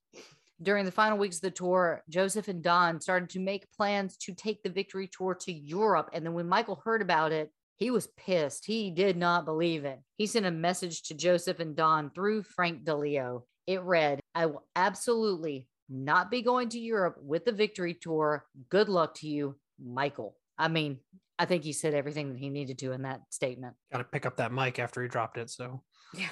During 0.62 0.84
the 0.84 0.92
final 0.92 1.18
weeks 1.18 1.38
of 1.38 1.44
the 1.44 1.52
tour, 1.52 2.04
Joseph 2.10 2.50
and 2.50 2.62
Don 2.62 3.00
started 3.00 3.30
to 3.30 3.40
make 3.40 3.72
plans 3.72 4.18
to 4.18 4.34
take 4.34 4.62
the 4.62 4.70
victory 4.70 5.08
tour 5.08 5.34
to 5.36 5.54
Europe. 5.54 6.10
And 6.12 6.26
then 6.26 6.34
when 6.34 6.50
Michael 6.50 6.82
heard 6.84 7.02
about 7.02 7.32
it, 7.32 7.50
he 7.78 7.92
was 7.92 8.08
pissed. 8.18 8.66
He 8.66 8.92
did 8.92 9.16
not 9.16 9.46
believe 9.46 9.86
it. 9.86 10.00
He 10.18 10.26
sent 10.26 10.46
a 10.46 10.52
message 10.52 11.04
to 11.04 11.14
Joseph 11.14 11.62
and 11.62 11.78
Don 11.78 12.10
through 12.10 12.44
Frank 12.44 12.84
DiLeo. 12.84 13.44
It 13.68 13.82
read, 13.84 14.20
I 14.36 14.48
will 14.48 14.66
absolutely 14.76 15.66
not 15.88 16.30
be 16.30 16.42
going 16.42 16.68
to 16.70 16.80
Europe 16.80 17.16
with 17.22 17.46
the 17.46 17.54
victory 17.54 17.94
tour. 17.94 18.46
Good 18.68 18.90
luck 18.90 19.16
to 19.20 19.30
you, 19.30 19.56
Michael. 19.82 20.36
I 20.58 20.68
mean, 20.68 21.00
I 21.40 21.46
think 21.46 21.64
he 21.64 21.72
said 21.72 21.94
everything 21.94 22.30
that 22.30 22.38
he 22.38 22.50
needed 22.50 22.78
to 22.80 22.92
in 22.92 23.04
that 23.04 23.22
statement. 23.30 23.76
Got 23.92 24.00
to 24.00 24.04
pick 24.04 24.26
up 24.26 24.36
that 24.38 24.52
mic 24.52 24.78
after 24.78 25.02
he 25.02 25.08
dropped 25.08 25.38
it. 25.38 25.50
So, 25.50 25.82
yeah. 26.14 26.28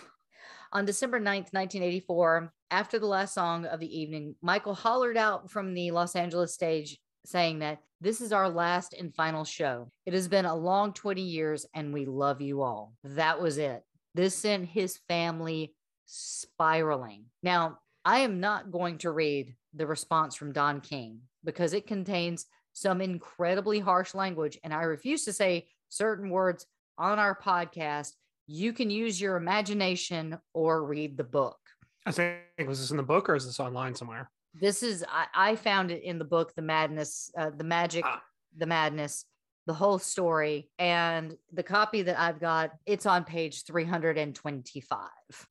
On 0.73 0.83
December 0.83 1.17
9th, 1.17 1.53
1984, 1.53 2.51
after 2.71 2.99
the 2.99 3.07
last 3.07 3.33
song 3.33 3.65
of 3.65 3.79
the 3.79 3.99
evening, 3.99 4.35
Michael 4.41 4.75
hollered 4.75 5.15
out 5.15 5.49
from 5.49 5.73
the 5.73 5.91
Los 5.91 6.15
Angeles 6.17 6.53
stage 6.53 6.99
saying 7.25 7.59
that 7.59 7.79
this 8.01 8.19
is 8.19 8.33
our 8.33 8.49
last 8.49 8.93
and 8.93 9.15
final 9.15 9.45
show. 9.45 9.89
It 10.05 10.13
has 10.13 10.27
been 10.27 10.45
a 10.45 10.55
long 10.55 10.91
20 10.91 11.21
years 11.21 11.65
and 11.73 11.93
we 11.93 12.05
love 12.05 12.41
you 12.41 12.61
all. 12.61 12.93
That 13.03 13.41
was 13.41 13.57
it. 13.57 13.83
This 14.13 14.35
sent 14.35 14.67
his 14.67 14.99
family 15.07 15.73
spiraling. 16.05 17.25
Now, 17.41 17.79
I 18.03 18.19
am 18.19 18.39
not 18.39 18.71
going 18.71 18.97
to 18.99 19.11
read 19.11 19.55
the 19.73 19.87
response 19.87 20.35
from 20.35 20.53
Don 20.53 20.81
King 20.81 21.19
because 21.43 21.73
it 21.73 21.87
contains 21.87 22.45
some 22.77 23.01
incredibly 23.01 23.79
harsh 23.79 24.13
language. 24.13 24.59
And 24.63 24.71
I 24.71 24.83
refuse 24.83 25.25
to 25.25 25.33
say 25.33 25.67
certain 25.89 26.29
words 26.29 26.67
on 26.99 27.17
our 27.17 27.35
podcast. 27.35 28.13
You 28.45 28.71
can 28.71 28.91
use 28.91 29.19
your 29.19 29.35
imagination 29.35 30.37
or 30.53 30.85
read 30.85 31.17
the 31.17 31.23
book. 31.23 31.57
I 32.05 32.11
think, 32.11 32.37
was 32.67 32.79
this 32.79 32.91
in 32.91 32.97
the 32.97 33.03
book 33.03 33.29
or 33.29 33.35
is 33.35 33.47
this 33.47 33.59
online 33.59 33.95
somewhere? 33.95 34.29
This 34.53 34.83
is, 34.83 35.03
I, 35.09 35.51
I 35.51 35.55
found 35.55 35.89
it 35.89 36.03
in 36.03 36.19
the 36.19 36.25
book, 36.25 36.53
The 36.53 36.61
Madness, 36.61 37.31
uh, 37.35 37.49
The 37.49 37.63
Magic, 37.63 38.05
Ah. 38.05 38.21
The 38.55 38.67
Madness, 38.67 39.25
the 39.65 39.73
whole 39.73 39.97
story. 39.97 40.69
And 40.77 41.35
the 41.51 41.63
copy 41.63 42.03
that 42.03 42.19
I've 42.19 42.39
got, 42.39 42.73
it's 42.85 43.07
on 43.07 43.23
page 43.23 43.63
325. 43.63 44.99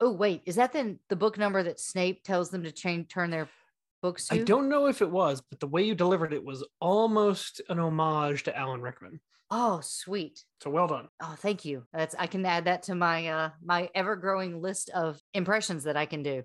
Oh, 0.01 0.13
wait, 0.13 0.43
is 0.47 0.55
that 0.55 0.73
then 0.73 1.01
the 1.09 1.17
book 1.17 1.39
number 1.39 1.65
that 1.65 1.81
Snape 1.81 2.23
tells 2.23 2.51
them 2.51 2.63
to 2.63 2.71
change, 2.71 3.09
turn 3.09 3.31
their 3.31 3.49
I 4.31 4.39
don't 4.39 4.69
know 4.69 4.87
if 4.87 5.03
it 5.03 5.11
was, 5.11 5.43
but 5.51 5.61
the 5.61 5.67
way 5.67 5.83
you 5.83 5.95
delivered 5.95 6.33
it 6.33 6.45
was 6.45 6.65
almost 6.81 7.61
an 7.69 7.79
homage 7.79 8.45
to 8.45 8.57
Alan 8.57 8.81
Rickman. 8.81 9.21
Oh, 9.51 9.81
sweet. 9.83 10.43
So 10.63 10.71
well 10.71 10.89
done. 10.89 11.09
Oh, 11.23 11.37
thank 11.39 11.65
you. 11.65 11.85
That's 11.93 12.15
I 12.19 12.27
can 12.27 12.45
add 12.45 12.65
that 12.65 12.85
to 12.85 12.95
my 12.95 13.29
uh 13.29 13.51
my 13.65 13.89
ever 13.95 14.17
growing 14.17 14.61
list 14.61 14.91
of 14.91 15.21
impressions 15.35 15.85
that 15.85 15.97
I 15.97 16.07
can 16.07 16.23
do. 16.23 16.43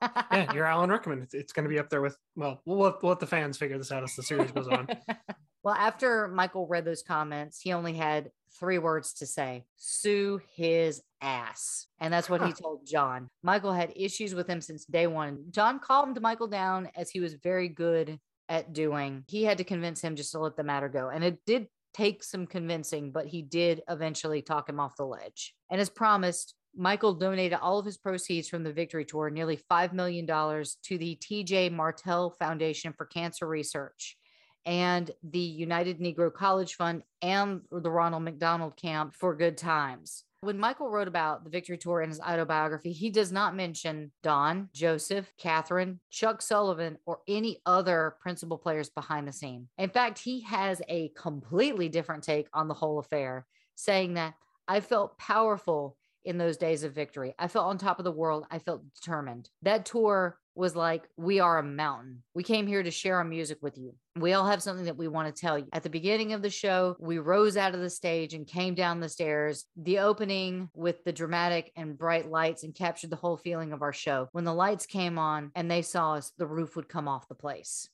Yeah, 0.00 0.52
you're 0.54 0.66
Alan 0.66 0.90
Rickman. 0.90 1.22
It's, 1.22 1.34
it's 1.34 1.52
going 1.52 1.64
to 1.64 1.68
be 1.68 1.78
up 1.78 1.90
there 1.90 2.00
with, 2.00 2.16
well, 2.36 2.60
we'll 2.64 2.78
let, 2.78 3.02
we'll 3.02 3.10
let 3.10 3.20
the 3.20 3.26
fans 3.26 3.58
figure 3.58 3.78
this 3.78 3.92
out 3.92 4.02
as 4.02 4.14
the 4.14 4.22
series 4.22 4.50
goes 4.52 4.68
on. 4.68 4.88
well, 5.62 5.74
after 5.74 6.28
Michael 6.28 6.66
read 6.66 6.84
those 6.84 7.02
comments, 7.02 7.60
he 7.60 7.72
only 7.72 7.94
had 7.94 8.30
three 8.58 8.78
words 8.78 9.14
to 9.14 9.26
say 9.26 9.64
sue 9.76 10.40
his 10.54 11.02
ass. 11.22 11.86
And 12.00 12.12
that's 12.12 12.28
what 12.28 12.44
he 12.44 12.52
told 12.52 12.86
John. 12.86 13.28
Michael 13.42 13.72
had 13.72 13.92
issues 13.96 14.34
with 14.34 14.48
him 14.48 14.60
since 14.60 14.84
day 14.84 15.06
one. 15.06 15.44
John 15.50 15.78
calmed 15.78 16.20
Michael 16.20 16.48
down 16.48 16.90
as 16.96 17.10
he 17.10 17.20
was 17.20 17.34
very 17.34 17.68
good 17.68 18.18
at 18.48 18.72
doing. 18.72 19.24
He 19.28 19.44
had 19.44 19.58
to 19.58 19.64
convince 19.64 20.02
him 20.02 20.16
just 20.16 20.32
to 20.32 20.38
let 20.40 20.56
the 20.56 20.64
matter 20.64 20.88
go. 20.88 21.08
And 21.08 21.24
it 21.24 21.38
did 21.46 21.68
take 21.94 22.24
some 22.24 22.46
convincing, 22.46 23.12
but 23.12 23.26
he 23.26 23.42
did 23.42 23.82
eventually 23.88 24.42
talk 24.42 24.68
him 24.68 24.80
off 24.80 24.96
the 24.96 25.04
ledge. 25.04 25.54
And 25.70 25.80
as 25.80 25.88
promised, 25.88 26.54
Michael 26.74 27.14
donated 27.14 27.58
all 27.60 27.78
of 27.78 27.86
his 27.86 27.98
proceeds 27.98 28.48
from 28.48 28.62
the 28.64 28.72
Victory 28.72 29.04
Tour, 29.04 29.30
nearly 29.30 29.58
$5 29.70 29.92
million, 29.92 30.26
to 30.26 30.98
the 30.98 31.18
TJ 31.20 31.70
Martell 31.70 32.30
Foundation 32.38 32.94
for 32.94 33.04
Cancer 33.06 33.46
Research 33.46 34.16
and 34.64 35.10
the 35.22 35.38
United 35.38 35.98
Negro 35.98 36.32
College 36.32 36.74
Fund 36.74 37.02
and 37.20 37.62
the 37.70 37.90
Ronald 37.90 38.22
McDonald 38.22 38.76
Camp 38.76 39.14
for 39.14 39.34
Good 39.34 39.58
Times. 39.58 40.24
When 40.42 40.58
Michael 40.58 40.90
wrote 40.90 41.06
about 41.06 41.44
the 41.44 41.50
Victory 41.50 41.78
Tour 41.78 42.02
in 42.02 42.08
his 42.08 42.18
autobiography, 42.18 42.90
he 42.90 43.10
does 43.10 43.30
not 43.30 43.54
mention 43.54 44.10
Don, 44.24 44.70
Joseph, 44.74 45.32
Catherine, 45.38 46.00
Chuck 46.10 46.42
Sullivan, 46.42 46.98
or 47.06 47.20
any 47.28 47.60
other 47.64 48.16
principal 48.20 48.58
players 48.58 48.90
behind 48.90 49.28
the 49.28 49.32
scene. 49.32 49.68
In 49.78 49.88
fact, 49.88 50.18
he 50.18 50.40
has 50.40 50.82
a 50.88 51.12
completely 51.16 51.88
different 51.88 52.24
take 52.24 52.48
on 52.52 52.66
the 52.66 52.74
whole 52.74 52.98
affair, 52.98 53.46
saying 53.76 54.14
that 54.14 54.34
I 54.66 54.80
felt 54.80 55.16
powerful 55.16 55.96
in 56.24 56.38
those 56.38 56.56
days 56.56 56.82
of 56.82 56.92
victory. 56.92 57.36
I 57.38 57.46
felt 57.46 57.66
on 57.66 57.78
top 57.78 58.00
of 58.00 58.04
the 58.04 58.10
world. 58.10 58.44
I 58.50 58.58
felt 58.58 58.82
determined. 58.96 59.48
That 59.62 59.86
tour 59.86 60.40
was 60.54 60.76
like, 60.76 61.08
we 61.16 61.40
are 61.40 61.58
a 61.58 61.62
mountain. 61.62 62.22
We 62.34 62.42
came 62.42 62.66
here 62.66 62.82
to 62.82 62.90
share 62.90 63.16
our 63.16 63.24
music 63.24 63.58
with 63.62 63.78
you. 63.78 63.94
We 64.16 64.34
all 64.34 64.46
have 64.46 64.62
something 64.62 64.84
that 64.84 64.98
we 64.98 65.08
want 65.08 65.34
to 65.34 65.40
tell 65.40 65.58
you. 65.58 65.66
At 65.72 65.82
the 65.82 65.90
beginning 65.90 66.34
of 66.34 66.42
the 66.42 66.50
show, 66.50 66.96
we 67.00 67.18
rose 67.18 67.56
out 67.56 67.74
of 67.74 67.80
the 67.80 67.88
stage 67.88 68.34
and 68.34 68.46
came 68.46 68.74
down 68.74 69.00
the 69.00 69.08
stairs. 69.08 69.64
The 69.76 70.00
opening 70.00 70.68
with 70.74 71.04
the 71.04 71.12
dramatic 71.12 71.72
and 71.76 71.96
bright 71.96 72.30
lights 72.30 72.64
and 72.64 72.74
captured 72.74 73.10
the 73.10 73.16
whole 73.16 73.38
feeling 73.38 73.72
of 73.72 73.82
our 73.82 73.92
show. 73.92 74.28
When 74.32 74.44
the 74.44 74.54
lights 74.54 74.84
came 74.84 75.18
on 75.18 75.50
and 75.54 75.70
they 75.70 75.82
saw 75.82 76.14
us, 76.14 76.32
the 76.36 76.46
roof 76.46 76.76
would 76.76 76.88
come 76.88 77.08
off 77.08 77.28
the 77.28 77.34
place. 77.34 77.88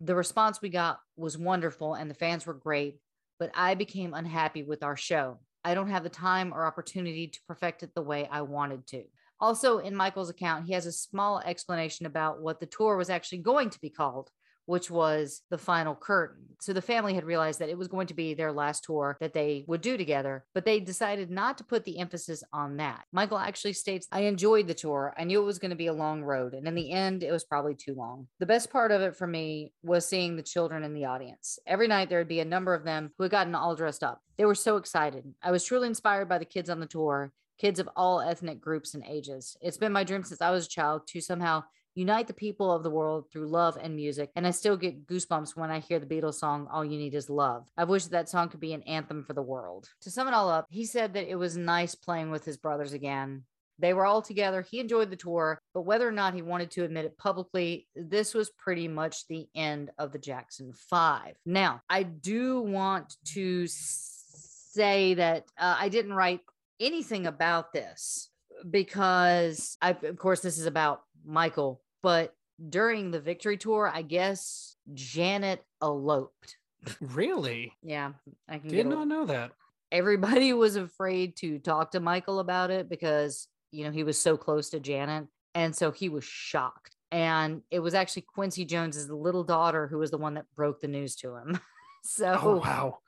The 0.00 0.14
response 0.14 0.60
we 0.60 0.68
got 0.68 0.98
was 1.16 1.38
wonderful 1.38 1.94
and 1.94 2.10
the 2.10 2.14
fans 2.14 2.44
were 2.44 2.54
great, 2.54 2.98
but 3.38 3.50
I 3.54 3.74
became 3.74 4.12
unhappy 4.12 4.62
with 4.62 4.82
our 4.82 4.96
show. 4.96 5.38
I 5.64 5.72
don't 5.72 5.88
have 5.88 6.02
the 6.02 6.10
time 6.10 6.52
or 6.52 6.66
opportunity 6.66 7.28
to 7.28 7.40
perfect 7.48 7.82
it 7.82 7.94
the 7.94 8.02
way 8.02 8.28
I 8.30 8.42
wanted 8.42 8.86
to. 8.88 9.04
Also, 9.40 9.78
in 9.78 9.96
Michael's 9.96 10.30
account, 10.30 10.66
he 10.66 10.72
has 10.72 10.86
a 10.86 10.92
small 10.92 11.40
explanation 11.40 12.06
about 12.06 12.40
what 12.40 12.60
the 12.60 12.66
tour 12.66 12.96
was 12.96 13.10
actually 13.10 13.38
going 13.38 13.70
to 13.70 13.80
be 13.80 13.90
called, 13.90 14.30
which 14.66 14.90
was 14.90 15.42
the 15.50 15.58
final 15.58 15.94
curtain. 15.94 16.44
So 16.60 16.72
the 16.72 16.80
family 16.80 17.14
had 17.14 17.24
realized 17.24 17.58
that 17.58 17.68
it 17.68 17.76
was 17.76 17.88
going 17.88 18.06
to 18.06 18.14
be 18.14 18.32
their 18.32 18.52
last 18.52 18.84
tour 18.84 19.16
that 19.20 19.34
they 19.34 19.64
would 19.68 19.82
do 19.82 19.96
together, 19.96 20.44
but 20.54 20.64
they 20.64 20.80
decided 20.80 21.30
not 21.30 21.58
to 21.58 21.64
put 21.64 21.84
the 21.84 21.98
emphasis 21.98 22.42
on 22.52 22.78
that. 22.78 23.04
Michael 23.12 23.38
actually 23.38 23.74
states, 23.74 24.06
I 24.10 24.20
enjoyed 24.20 24.66
the 24.66 24.74
tour. 24.74 25.14
I 25.18 25.24
knew 25.24 25.42
it 25.42 25.46
was 25.46 25.58
going 25.58 25.70
to 25.70 25.76
be 25.76 25.88
a 25.88 25.92
long 25.92 26.22
road. 26.22 26.54
And 26.54 26.66
in 26.66 26.74
the 26.74 26.92
end, 26.92 27.22
it 27.22 27.32
was 27.32 27.44
probably 27.44 27.74
too 27.74 27.94
long. 27.94 28.28
The 28.40 28.46
best 28.46 28.70
part 28.70 28.90
of 28.90 29.02
it 29.02 29.16
for 29.16 29.26
me 29.26 29.72
was 29.82 30.06
seeing 30.06 30.36
the 30.36 30.42
children 30.42 30.84
in 30.84 30.94
the 30.94 31.04
audience. 31.04 31.58
Every 31.66 31.88
night, 31.88 32.08
there 32.08 32.20
would 32.20 32.28
be 32.28 32.40
a 32.40 32.46
number 32.46 32.72
of 32.72 32.84
them 32.84 33.10
who 33.18 33.24
had 33.24 33.32
gotten 33.32 33.54
all 33.54 33.76
dressed 33.76 34.02
up. 34.02 34.20
They 34.38 34.46
were 34.46 34.54
so 34.54 34.76
excited. 34.78 35.24
I 35.42 35.50
was 35.50 35.64
truly 35.64 35.88
inspired 35.88 36.28
by 36.28 36.38
the 36.38 36.44
kids 36.44 36.70
on 36.70 36.80
the 36.80 36.86
tour 36.86 37.32
kids 37.58 37.80
of 37.80 37.88
all 37.96 38.20
ethnic 38.20 38.60
groups 38.60 38.94
and 38.94 39.04
ages. 39.08 39.56
It's 39.60 39.76
been 39.76 39.92
my 39.92 40.04
dream 40.04 40.24
since 40.24 40.40
I 40.40 40.50
was 40.50 40.66
a 40.66 40.68
child 40.68 41.06
to 41.08 41.20
somehow 41.20 41.64
unite 41.94 42.26
the 42.26 42.34
people 42.34 42.72
of 42.72 42.82
the 42.82 42.90
world 42.90 43.26
through 43.30 43.46
love 43.46 43.78
and 43.80 43.94
music. 43.94 44.30
And 44.34 44.46
I 44.46 44.50
still 44.50 44.76
get 44.76 45.06
goosebumps 45.06 45.56
when 45.56 45.70
I 45.70 45.78
hear 45.78 46.00
the 46.00 46.06
Beatles 46.06 46.34
song, 46.34 46.66
All 46.70 46.84
You 46.84 46.98
Need 46.98 47.14
Is 47.14 47.30
Love. 47.30 47.66
I 47.76 47.84
wish 47.84 48.06
that 48.06 48.28
song 48.28 48.48
could 48.48 48.60
be 48.60 48.72
an 48.72 48.82
anthem 48.82 49.24
for 49.24 49.32
the 49.32 49.42
world. 49.42 49.88
To 50.02 50.10
sum 50.10 50.28
it 50.28 50.34
all 50.34 50.50
up, 50.50 50.66
he 50.70 50.84
said 50.84 51.14
that 51.14 51.30
it 51.30 51.36
was 51.36 51.56
nice 51.56 51.94
playing 51.94 52.30
with 52.30 52.44
his 52.44 52.56
brothers 52.56 52.92
again. 52.92 53.44
They 53.78 53.92
were 53.92 54.06
all 54.06 54.22
together. 54.22 54.62
He 54.62 54.78
enjoyed 54.78 55.10
the 55.10 55.16
tour, 55.16 55.58
but 55.72 55.82
whether 55.82 56.06
or 56.06 56.12
not 56.12 56.34
he 56.34 56.42
wanted 56.42 56.70
to 56.72 56.84
admit 56.84 57.06
it 57.06 57.18
publicly, 57.18 57.88
this 57.96 58.32
was 58.32 58.50
pretty 58.50 58.86
much 58.86 59.26
the 59.26 59.48
end 59.54 59.90
of 59.98 60.12
the 60.12 60.18
Jackson 60.18 60.72
Five. 60.72 61.34
Now, 61.44 61.80
I 61.88 62.04
do 62.04 62.60
want 62.60 63.16
to 63.32 63.66
say 63.66 65.14
that 65.14 65.46
uh, 65.58 65.76
I 65.78 65.88
didn't 65.88 66.14
write 66.14 66.40
anything 66.84 67.26
about 67.26 67.72
this 67.72 68.30
because 68.70 69.76
I, 69.82 69.90
of 69.90 70.16
course, 70.18 70.40
this 70.40 70.58
is 70.58 70.66
about 70.66 71.02
Michael, 71.24 71.82
but 72.02 72.34
during 72.68 73.10
the 73.10 73.20
victory 73.20 73.56
tour, 73.56 73.90
I 73.92 74.02
guess 74.02 74.76
Janet 74.92 75.64
eloped. 75.82 76.56
Really? 77.00 77.72
Yeah, 77.82 78.12
I 78.48 78.58
can 78.58 78.68
did 78.68 78.86
not 78.86 79.08
know 79.08 79.24
that. 79.26 79.52
everybody 79.90 80.52
was 80.64 80.76
afraid 80.76 81.36
to 81.36 81.58
talk 81.58 81.92
to 81.92 82.00
Michael 82.00 82.40
about 82.40 82.70
it 82.70 82.88
because, 82.88 83.48
you 83.72 83.84
know, 83.84 83.90
he 83.90 84.04
was 84.04 84.20
so 84.20 84.36
close 84.36 84.70
to 84.70 84.80
Janet. 84.80 85.26
And 85.54 85.74
so 85.74 85.90
he 85.92 86.08
was 86.08 86.24
shocked. 86.24 86.96
And 87.10 87.62
it 87.70 87.78
was 87.78 87.94
actually 87.94 88.22
Quincy 88.22 88.64
Jones's 88.64 89.08
little 89.08 89.44
daughter 89.44 89.86
who 89.86 89.98
was 89.98 90.10
the 90.10 90.18
one 90.18 90.34
that 90.34 90.46
broke 90.56 90.80
the 90.80 90.88
news 90.88 91.14
to 91.16 91.36
him. 91.36 91.60
so 92.04 92.38
Oh 92.42 92.56
wow. 92.56 92.98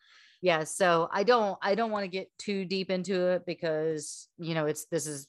Yeah, 0.41 0.65
so 0.65 1.09
I 1.13 1.23
don't 1.23 1.59
I 1.63 1.75
don't 1.75 1.91
want 1.91 2.05
to 2.05 2.09
get 2.09 2.31
too 2.39 2.65
deep 2.65 2.91
into 2.91 3.29
it 3.29 3.47
because, 3.47 4.29
you 4.39 4.55
know, 4.55 4.67
it's 4.67 4.87
this 4.87 5.07
is 5.07 5.29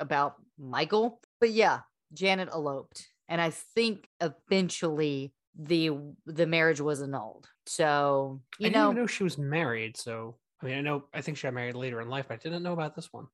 about 0.00 0.34
Michael. 0.58 1.20
But 1.40 1.50
yeah, 1.50 1.80
Janet 2.12 2.48
eloped. 2.52 3.06
And 3.28 3.40
I 3.40 3.50
think 3.50 4.08
eventually 4.20 5.32
the 5.58 5.92
the 6.26 6.46
marriage 6.46 6.80
was 6.80 7.00
annulled. 7.00 7.48
So, 7.66 8.40
you 8.58 8.66
I 8.66 8.68
didn't 8.70 8.82
know, 8.82 8.92
know 8.92 9.06
she 9.06 9.24
was 9.24 9.38
married. 9.38 9.96
So 9.96 10.36
I 10.62 10.66
mean, 10.66 10.78
I 10.78 10.80
know 10.80 11.04
I 11.12 11.20
think 11.20 11.36
she 11.36 11.46
got 11.46 11.54
married 11.54 11.74
later 11.74 12.00
in 12.00 12.08
life, 12.08 12.26
but 12.28 12.34
I 12.34 12.36
didn't 12.38 12.62
know 12.62 12.72
about 12.72 12.94
this 12.94 13.12
one. 13.12 13.26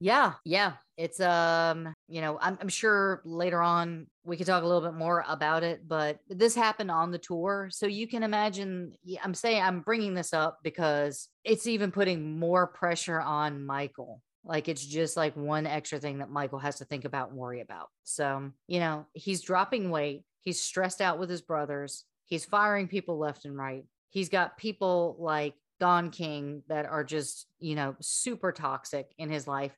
Yeah, 0.00 0.32
yeah. 0.44 0.72
It's 0.96 1.20
um, 1.20 1.94
you 2.12 2.20
know, 2.20 2.38
I'm 2.42 2.58
I'm 2.60 2.68
sure 2.68 3.22
later 3.24 3.62
on 3.62 4.06
we 4.22 4.36
could 4.36 4.46
talk 4.46 4.62
a 4.62 4.66
little 4.66 4.82
bit 4.82 4.92
more 4.92 5.24
about 5.26 5.62
it, 5.62 5.88
but 5.88 6.18
this 6.28 6.54
happened 6.54 6.90
on 6.90 7.10
the 7.10 7.18
tour, 7.18 7.70
so 7.72 7.86
you 7.86 8.06
can 8.06 8.22
imagine. 8.22 8.92
I'm 9.24 9.32
saying 9.32 9.62
I'm 9.62 9.80
bringing 9.80 10.12
this 10.12 10.34
up 10.34 10.58
because 10.62 11.30
it's 11.42 11.66
even 11.66 11.90
putting 11.90 12.38
more 12.38 12.66
pressure 12.66 13.18
on 13.18 13.64
Michael. 13.64 14.20
Like 14.44 14.68
it's 14.68 14.84
just 14.84 15.16
like 15.16 15.34
one 15.36 15.66
extra 15.66 15.98
thing 15.98 16.18
that 16.18 16.28
Michael 16.28 16.58
has 16.58 16.76
to 16.76 16.84
think 16.84 17.06
about 17.06 17.30
and 17.30 17.38
worry 17.38 17.62
about. 17.62 17.88
So 18.04 18.50
you 18.68 18.78
know, 18.78 19.06
he's 19.14 19.40
dropping 19.40 19.88
weight. 19.88 20.24
He's 20.42 20.60
stressed 20.60 21.00
out 21.00 21.18
with 21.18 21.30
his 21.30 21.40
brothers. 21.40 22.04
He's 22.26 22.44
firing 22.44 22.88
people 22.88 23.18
left 23.18 23.46
and 23.46 23.56
right. 23.56 23.84
He's 24.10 24.28
got 24.28 24.58
people 24.58 25.16
like 25.18 25.54
Don 25.80 26.10
King 26.10 26.62
that 26.68 26.84
are 26.84 27.04
just, 27.04 27.46
you 27.58 27.74
know, 27.74 27.96
super 28.00 28.52
toxic 28.52 29.08
in 29.16 29.30
his 29.30 29.48
life. 29.48 29.72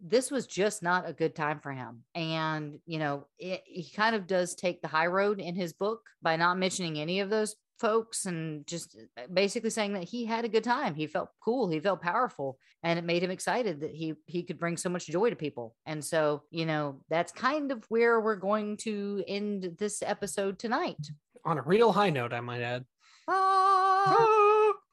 This 0.00 0.30
was 0.30 0.46
just 0.46 0.82
not 0.82 1.08
a 1.08 1.12
good 1.12 1.34
time 1.34 1.58
for 1.60 1.72
him. 1.72 2.04
And, 2.14 2.78
you 2.86 2.98
know, 2.98 3.26
it, 3.38 3.62
he 3.66 3.90
kind 3.94 4.14
of 4.14 4.26
does 4.26 4.54
take 4.54 4.80
the 4.80 4.88
high 4.88 5.06
road 5.06 5.40
in 5.40 5.54
his 5.54 5.72
book 5.72 6.02
by 6.22 6.36
not 6.36 6.58
mentioning 6.58 6.98
any 6.98 7.20
of 7.20 7.30
those 7.30 7.56
folks 7.78 8.26
and 8.26 8.66
just 8.66 8.96
uh, 9.16 9.22
basically 9.32 9.70
saying 9.70 9.92
that 9.92 10.04
he 10.04 10.24
had 10.24 10.44
a 10.44 10.48
good 10.48 10.64
time. 10.64 10.94
He 10.94 11.06
felt 11.06 11.30
cool, 11.40 11.68
he 11.68 11.80
felt 11.80 12.02
powerful, 12.02 12.58
and 12.82 12.98
it 12.98 13.04
made 13.04 13.22
him 13.22 13.30
excited 13.30 13.80
that 13.80 13.92
he 13.92 14.14
he 14.26 14.42
could 14.42 14.58
bring 14.58 14.76
so 14.76 14.88
much 14.88 15.06
joy 15.06 15.30
to 15.30 15.36
people. 15.36 15.74
And 15.86 16.04
so, 16.04 16.42
you 16.50 16.66
know, 16.66 17.00
that's 17.08 17.32
kind 17.32 17.72
of 17.72 17.84
where 17.88 18.20
we're 18.20 18.36
going 18.36 18.76
to 18.78 19.22
end 19.26 19.76
this 19.78 20.02
episode 20.02 20.58
tonight. 20.58 21.08
On 21.44 21.58
a 21.58 21.62
real 21.62 21.92
high 21.92 22.10
note, 22.10 22.32
I 22.32 22.40
might 22.40 22.62
add. 22.62 22.84
Ah! 23.28 24.47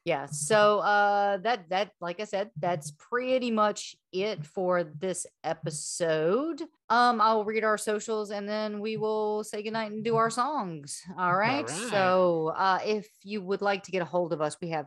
Yeah 0.06 0.28
so 0.28 0.80
uh 0.80 1.38
that 1.38 1.68
that 1.70 1.92
like 2.00 2.20
i 2.20 2.24
said 2.24 2.52
that's 2.58 2.92
pretty 2.92 3.50
much 3.52 3.96
it 4.14 4.46
for 4.46 4.84
this 4.84 5.26
episode. 5.44 6.62
Um 6.90 7.20
i'll 7.20 7.44
read 7.44 7.66
our 7.66 7.78
socials 7.78 8.32
and 8.32 8.48
then 8.48 8.80
we 8.80 8.96
will 8.96 9.44
say 9.44 9.62
goodnight 9.62 9.92
and 9.92 10.04
do 10.04 10.16
our 10.16 10.30
songs. 10.30 11.02
All 11.18 11.36
right, 11.36 11.68
right. 11.68 11.90
so 11.90 12.54
uh 12.56 12.80
if 12.86 13.08
you 13.24 13.42
would 13.42 13.62
like 13.62 13.84
to 13.84 13.92
get 13.92 14.02
a 14.02 14.06
hold 14.06 14.32
of 14.32 14.42
us 14.42 14.56
we 14.62 14.70
have 14.70 14.86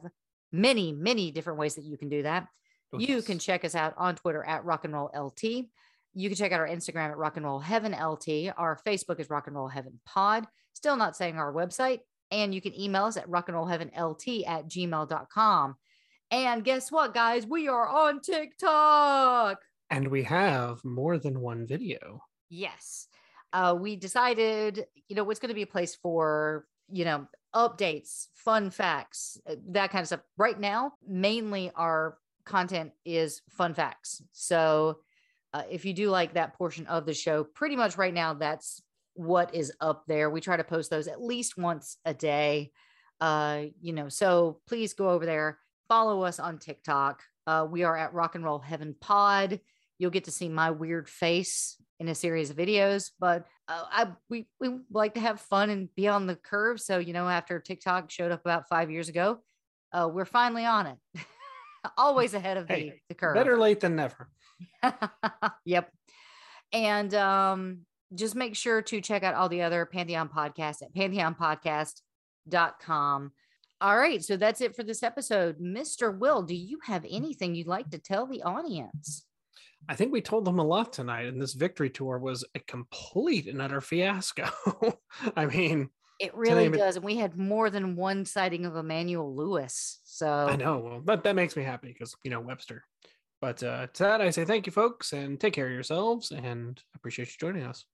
many 0.51 0.93
many 0.93 1.31
different 1.31 1.59
ways 1.59 1.75
that 1.75 1.85
you 1.85 1.99
can 1.99 2.09
do 2.09 2.23
that. 2.23 2.47
Oh, 2.93 2.99
you 2.99 3.17
yes. 3.17 3.27
can 3.27 3.39
check 3.39 3.65
us 3.65 3.75
out 3.75 3.95
on 3.99 4.15
twitter 4.15 4.43
at 4.43 4.65
rock 4.65 4.85
and 4.85 4.95
roll 4.95 5.11
lt 5.15 5.43
you 6.15 6.29
can 6.29 6.37
check 6.37 6.53
out 6.53 6.61
our 6.61 6.69
instagram 6.69 7.11
at 7.11 7.19
rock 7.19 7.37
and 7.37 7.45
roll 7.45 7.59
heaven 7.59 7.93
lt 7.93 8.29
our 8.57 8.79
facebook 8.87 9.21
is 9.21 9.29
rock 9.29 9.47
and 9.47 9.57
roll 9.57 9.69
heaven 9.69 10.01
pod. 10.07 10.47
Still 10.73 10.97
not 10.97 11.17
saying 11.17 11.37
our 11.39 11.53
website 11.53 12.01
and 12.31 12.55
you 12.55 12.61
can 12.61 12.79
email 12.79 13.05
us 13.05 13.17
at 13.17 13.29
rock 13.29 13.49
and 13.49 13.57
roll 13.57 13.67
heaven 13.67 13.91
lt 13.97 14.29
at 14.47 14.69
gmail.com 14.69 15.77
and 16.31 16.63
guess 16.65 16.93
what 16.93 17.15
guys? 17.15 17.47
We 17.47 17.69
are 17.69 17.89
on 17.89 18.21
tiktok. 18.21 19.61
And 19.91 20.09
we 20.09 20.23
have 20.25 20.85
more 20.85 21.19
than 21.19 21.41
one 21.41 21.67
video. 21.67 22.21
yes. 22.49 23.09
Uh, 23.51 23.75
we 23.81 23.97
decided 23.97 24.85
you 25.09 25.17
know 25.17 25.25
what's 25.25 25.41
going 25.41 25.49
to 25.49 25.55
be 25.55 25.63
a 25.63 25.67
place 25.67 25.95
for 25.95 26.67
you 26.91 27.07
know 27.07 27.27
updates 27.55 28.27
fun 28.35 28.69
facts 28.69 29.39
uh, 29.49 29.55
that 29.71 29.91
kind 29.91 30.03
of 30.03 30.07
stuff. 30.07 30.21
Right 30.37 30.61
now 30.61 30.93
mainly 31.07 31.71
our 31.75 32.19
content 32.45 32.93
is 33.07 33.41
fun 33.49 33.73
facts. 33.73 34.21
So 34.33 34.99
uh, 35.55 35.63
if 35.71 35.87
you 35.87 35.95
do 35.95 36.11
like 36.11 36.35
that 36.35 36.59
portion 36.59 36.87
of 36.89 37.07
the 37.07 37.15
show 37.15 37.43
pretty 37.43 37.75
much 37.75 37.97
right 37.97 38.13
now 38.13 38.35
that's 38.35 38.83
what 39.19 39.55
is 39.55 39.73
up 39.81 40.05
there. 40.07 40.31
We 40.31 40.41
try 40.41 40.57
to 40.57 40.65
post 40.65 40.91
those 40.91 41.09
at 41.09 41.23
least 41.23 41.59
once 41.59 41.99
a 42.05 42.15
day 42.15 42.71
uh 43.21 43.63
you 43.81 43.93
know 43.93 44.09
so 44.09 44.61
please 44.69 44.95
go 44.95 45.11
over 45.11 45.27
there 45.27 45.59
follow 45.89 46.23
us 46.23 46.39
on 46.39 46.59
tiktok. 46.59 47.23
Uh 47.49 47.67
we 47.69 47.83
are 47.83 47.97
at 47.97 48.15
rock 48.15 48.37
and 48.37 48.45
roll 48.45 48.61
heaven 48.61 48.95
pod. 49.01 49.61
You'll 49.99 50.13
get 50.13 50.25
to 50.25 50.31
see 50.31 50.49
my 50.49 50.71
weird 50.71 51.09
face 51.09 51.77
in 51.99 52.09
a 52.09 52.15
series 52.15 52.51
of 52.51 52.57
videos 52.57 53.11
but 53.19 53.47
uh, 53.67 53.85
I, 53.91 54.07
we, 54.31 54.47
we 54.61 54.71
like 54.91 55.15
to 55.15 55.21
have 55.21 55.41
fun 55.41 55.69
and 55.69 55.95
be 55.97 56.07
on 56.07 56.27
the 56.29 56.37
curve. 56.37 56.81
So 56.81 56.99
you 56.99 57.13
know 57.13 57.29
after 57.29 57.59
tiktok 57.59 58.11
showed 58.11 58.31
up 58.31 58.41
about 58.41 58.69
five 58.69 58.89
years 58.89 59.09
ago 59.09 59.41
uh, 59.93 60.09
we're 60.13 60.25
finally 60.25 60.65
on 60.65 60.87
it. 60.87 60.99
Always 61.97 62.35
ahead 62.35 62.57
of 62.57 62.69
the, 62.69 62.75
Hey, 62.75 63.01
the 63.09 63.15
curve. 63.15 63.35
Better 63.35 63.59
late 63.59 63.81
than 63.81 63.97
never. 63.97 64.29
yep. 65.65 65.91
And 66.73 67.15
um, 67.15 67.81
just 68.15 68.35
make 68.35 68.57
sure 68.57 68.83
to 68.83 69.01
check 69.01 69.23
out 69.23 69.35
all 69.35 69.49
the 69.49 69.63
other 69.63 69.87
Pantheon 69.87 70.29
podcasts 70.29 70.83
at 70.83 70.93
pantheonpodcast.com. 70.95 73.33
All 73.81 73.97
right. 73.97 74.25
So 74.25 74.37
that's 74.37 74.61
it 74.61 74.75
for 74.75 74.83
this 74.83 75.03
episode. 75.03 75.61
Mr. 75.61 76.17
Will, 76.17 76.43
do 76.43 76.55
you 76.55 76.79
have 76.85 77.07
anything 77.09 77.55
you'd 77.55 77.69
like 77.69 77.91
to 77.91 77.99
tell 77.99 78.27
the 78.27 78.43
audience? 78.43 79.25
I 79.89 79.95
think 79.95 80.13
we 80.13 80.21
told 80.21 80.45
them 80.45 80.59
a 80.59 80.65
lot 80.65 80.93
tonight, 80.93 81.27
and 81.27 81.41
this 81.41 81.55
victory 81.55 81.89
tour 81.89 82.19
was 82.19 82.45
a 82.57 82.59
complete 82.61 83.47
and 83.47 83.63
utter 83.63 83.81
fiasco. 83.81 84.49
I 85.37 85.47
mean, 85.47 85.91
It 86.19 86.35
really 86.35 86.65
it- 86.67 86.73
does. 86.73 86.97
And 86.97 87.05
we 87.05 87.17
had 87.17 87.39
more 87.39 87.71
than 87.71 87.95
one 87.95 88.25
sighting 88.25 88.67
of 88.67 88.75
Emmanuel 88.75 89.37
Lewis. 89.37 90.01
So 90.03 90.29
I 90.29 90.57
know. 90.57 90.79
Well, 90.79 91.01
that, 91.05 91.23
that 91.23 91.37
makes 91.37 91.55
me 91.57 91.63
happy 91.63 91.93
because, 91.93 92.17
you 92.25 92.33
know, 92.33 92.41
Webster. 92.41 92.83
But 93.41 93.63
uh, 93.63 93.87
to 93.95 94.03
that, 94.03 94.21
I 94.21 94.31
say 94.31 94.45
thank 94.45 94.67
you, 94.67 94.73
folks, 94.73 95.13
and 95.13 95.39
take 95.39 95.55
care 95.55 95.67
of 95.67 95.73
yourselves, 95.73 96.33
and 96.33 96.83
appreciate 96.97 97.29
you 97.29 97.35
joining 97.39 97.63
us. 97.63 97.85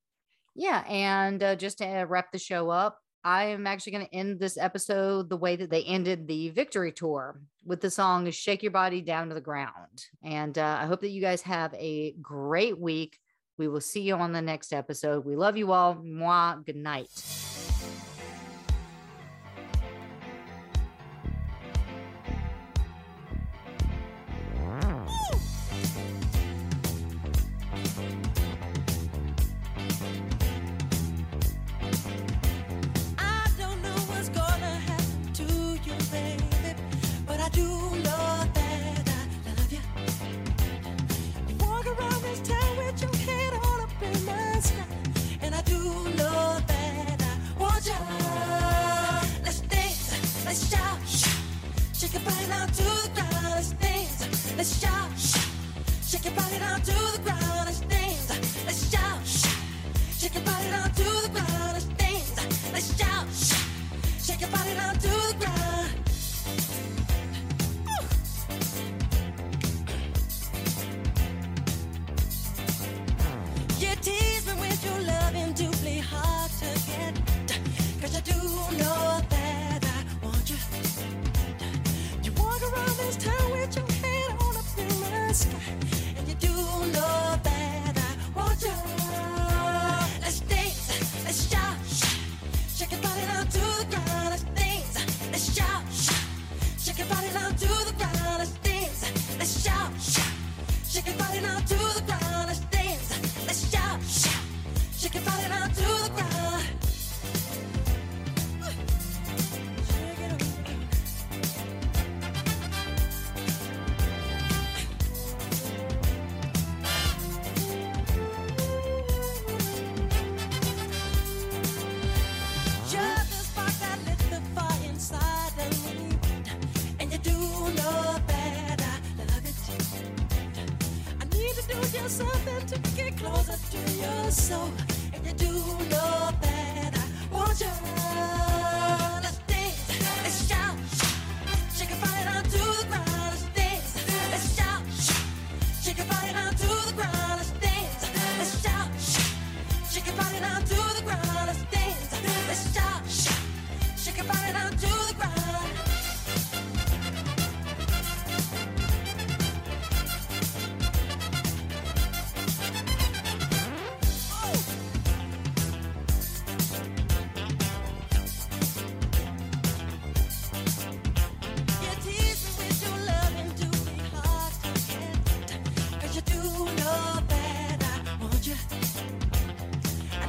Yeah, 0.54 0.84
and 0.88 1.42
uh, 1.42 1.56
just 1.56 1.78
to 1.78 1.86
wrap 2.08 2.30
the 2.32 2.38
show 2.38 2.70
up, 2.70 2.98
I 3.24 3.46
am 3.46 3.66
actually 3.66 3.92
going 3.92 4.06
to 4.06 4.14
end 4.14 4.38
this 4.38 4.58
episode 4.58 5.28
the 5.28 5.36
way 5.36 5.56
that 5.56 5.70
they 5.70 5.82
ended 5.82 6.28
the 6.28 6.50
victory 6.50 6.92
tour 6.92 7.40
with 7.64 7.80
the 7.80 7.90
song 7.90 8.30
"Shake 8.30 8.62
Your 8.62 8.72
Body 8.72 9.00
Down 9.00 9.28
to 9.28 9.34
the 9.34 9.40
Ground." 9.40 10.04
And 10.22 10.56
uh, 10.58 10.78
I 10.80 10.86
hope 10.86 11.00
that 11.00 11.08
you 11.10 11.20
guys 11.20 11.42
have 11.42 11.74
a 11.74 12.12
great 12.20 12.78
week. 12.78 13.18
We 13.56 13.68
will 13.68 13.80
see 13.80 14.02
you 14.02 14.14
on 14.16 14.32
the 14.32 14.42
next 14.42 14.72
episode. 14.72 15.24
We 15.24 15.36
love 15.36 15.56
you 15.56 15.72
all. 15.72 15.94
Mwah. 15.96 16.64
Good 16.64 16.76
night. 16.76 17.63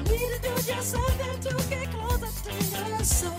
Something 0.05 0.29
to 0.31 0.41
do 0.41 0.55
just 0.61 0.95
all 0.95 1.01
that 1.01 1.41
to 1.41 1.69
get 1.69 1.89
closer 1.91 2.49
to 2.49 2.89
your 2.89 3.03
soul. 3.03 3.33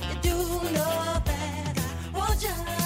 And 0.00 0.24
you 0.24 0.30
do 0.30 0.36
know 0.72 1.22
that 1.24 1.78
I 1.78 2.18
want 2.18 2.42
you. 2.42 2.85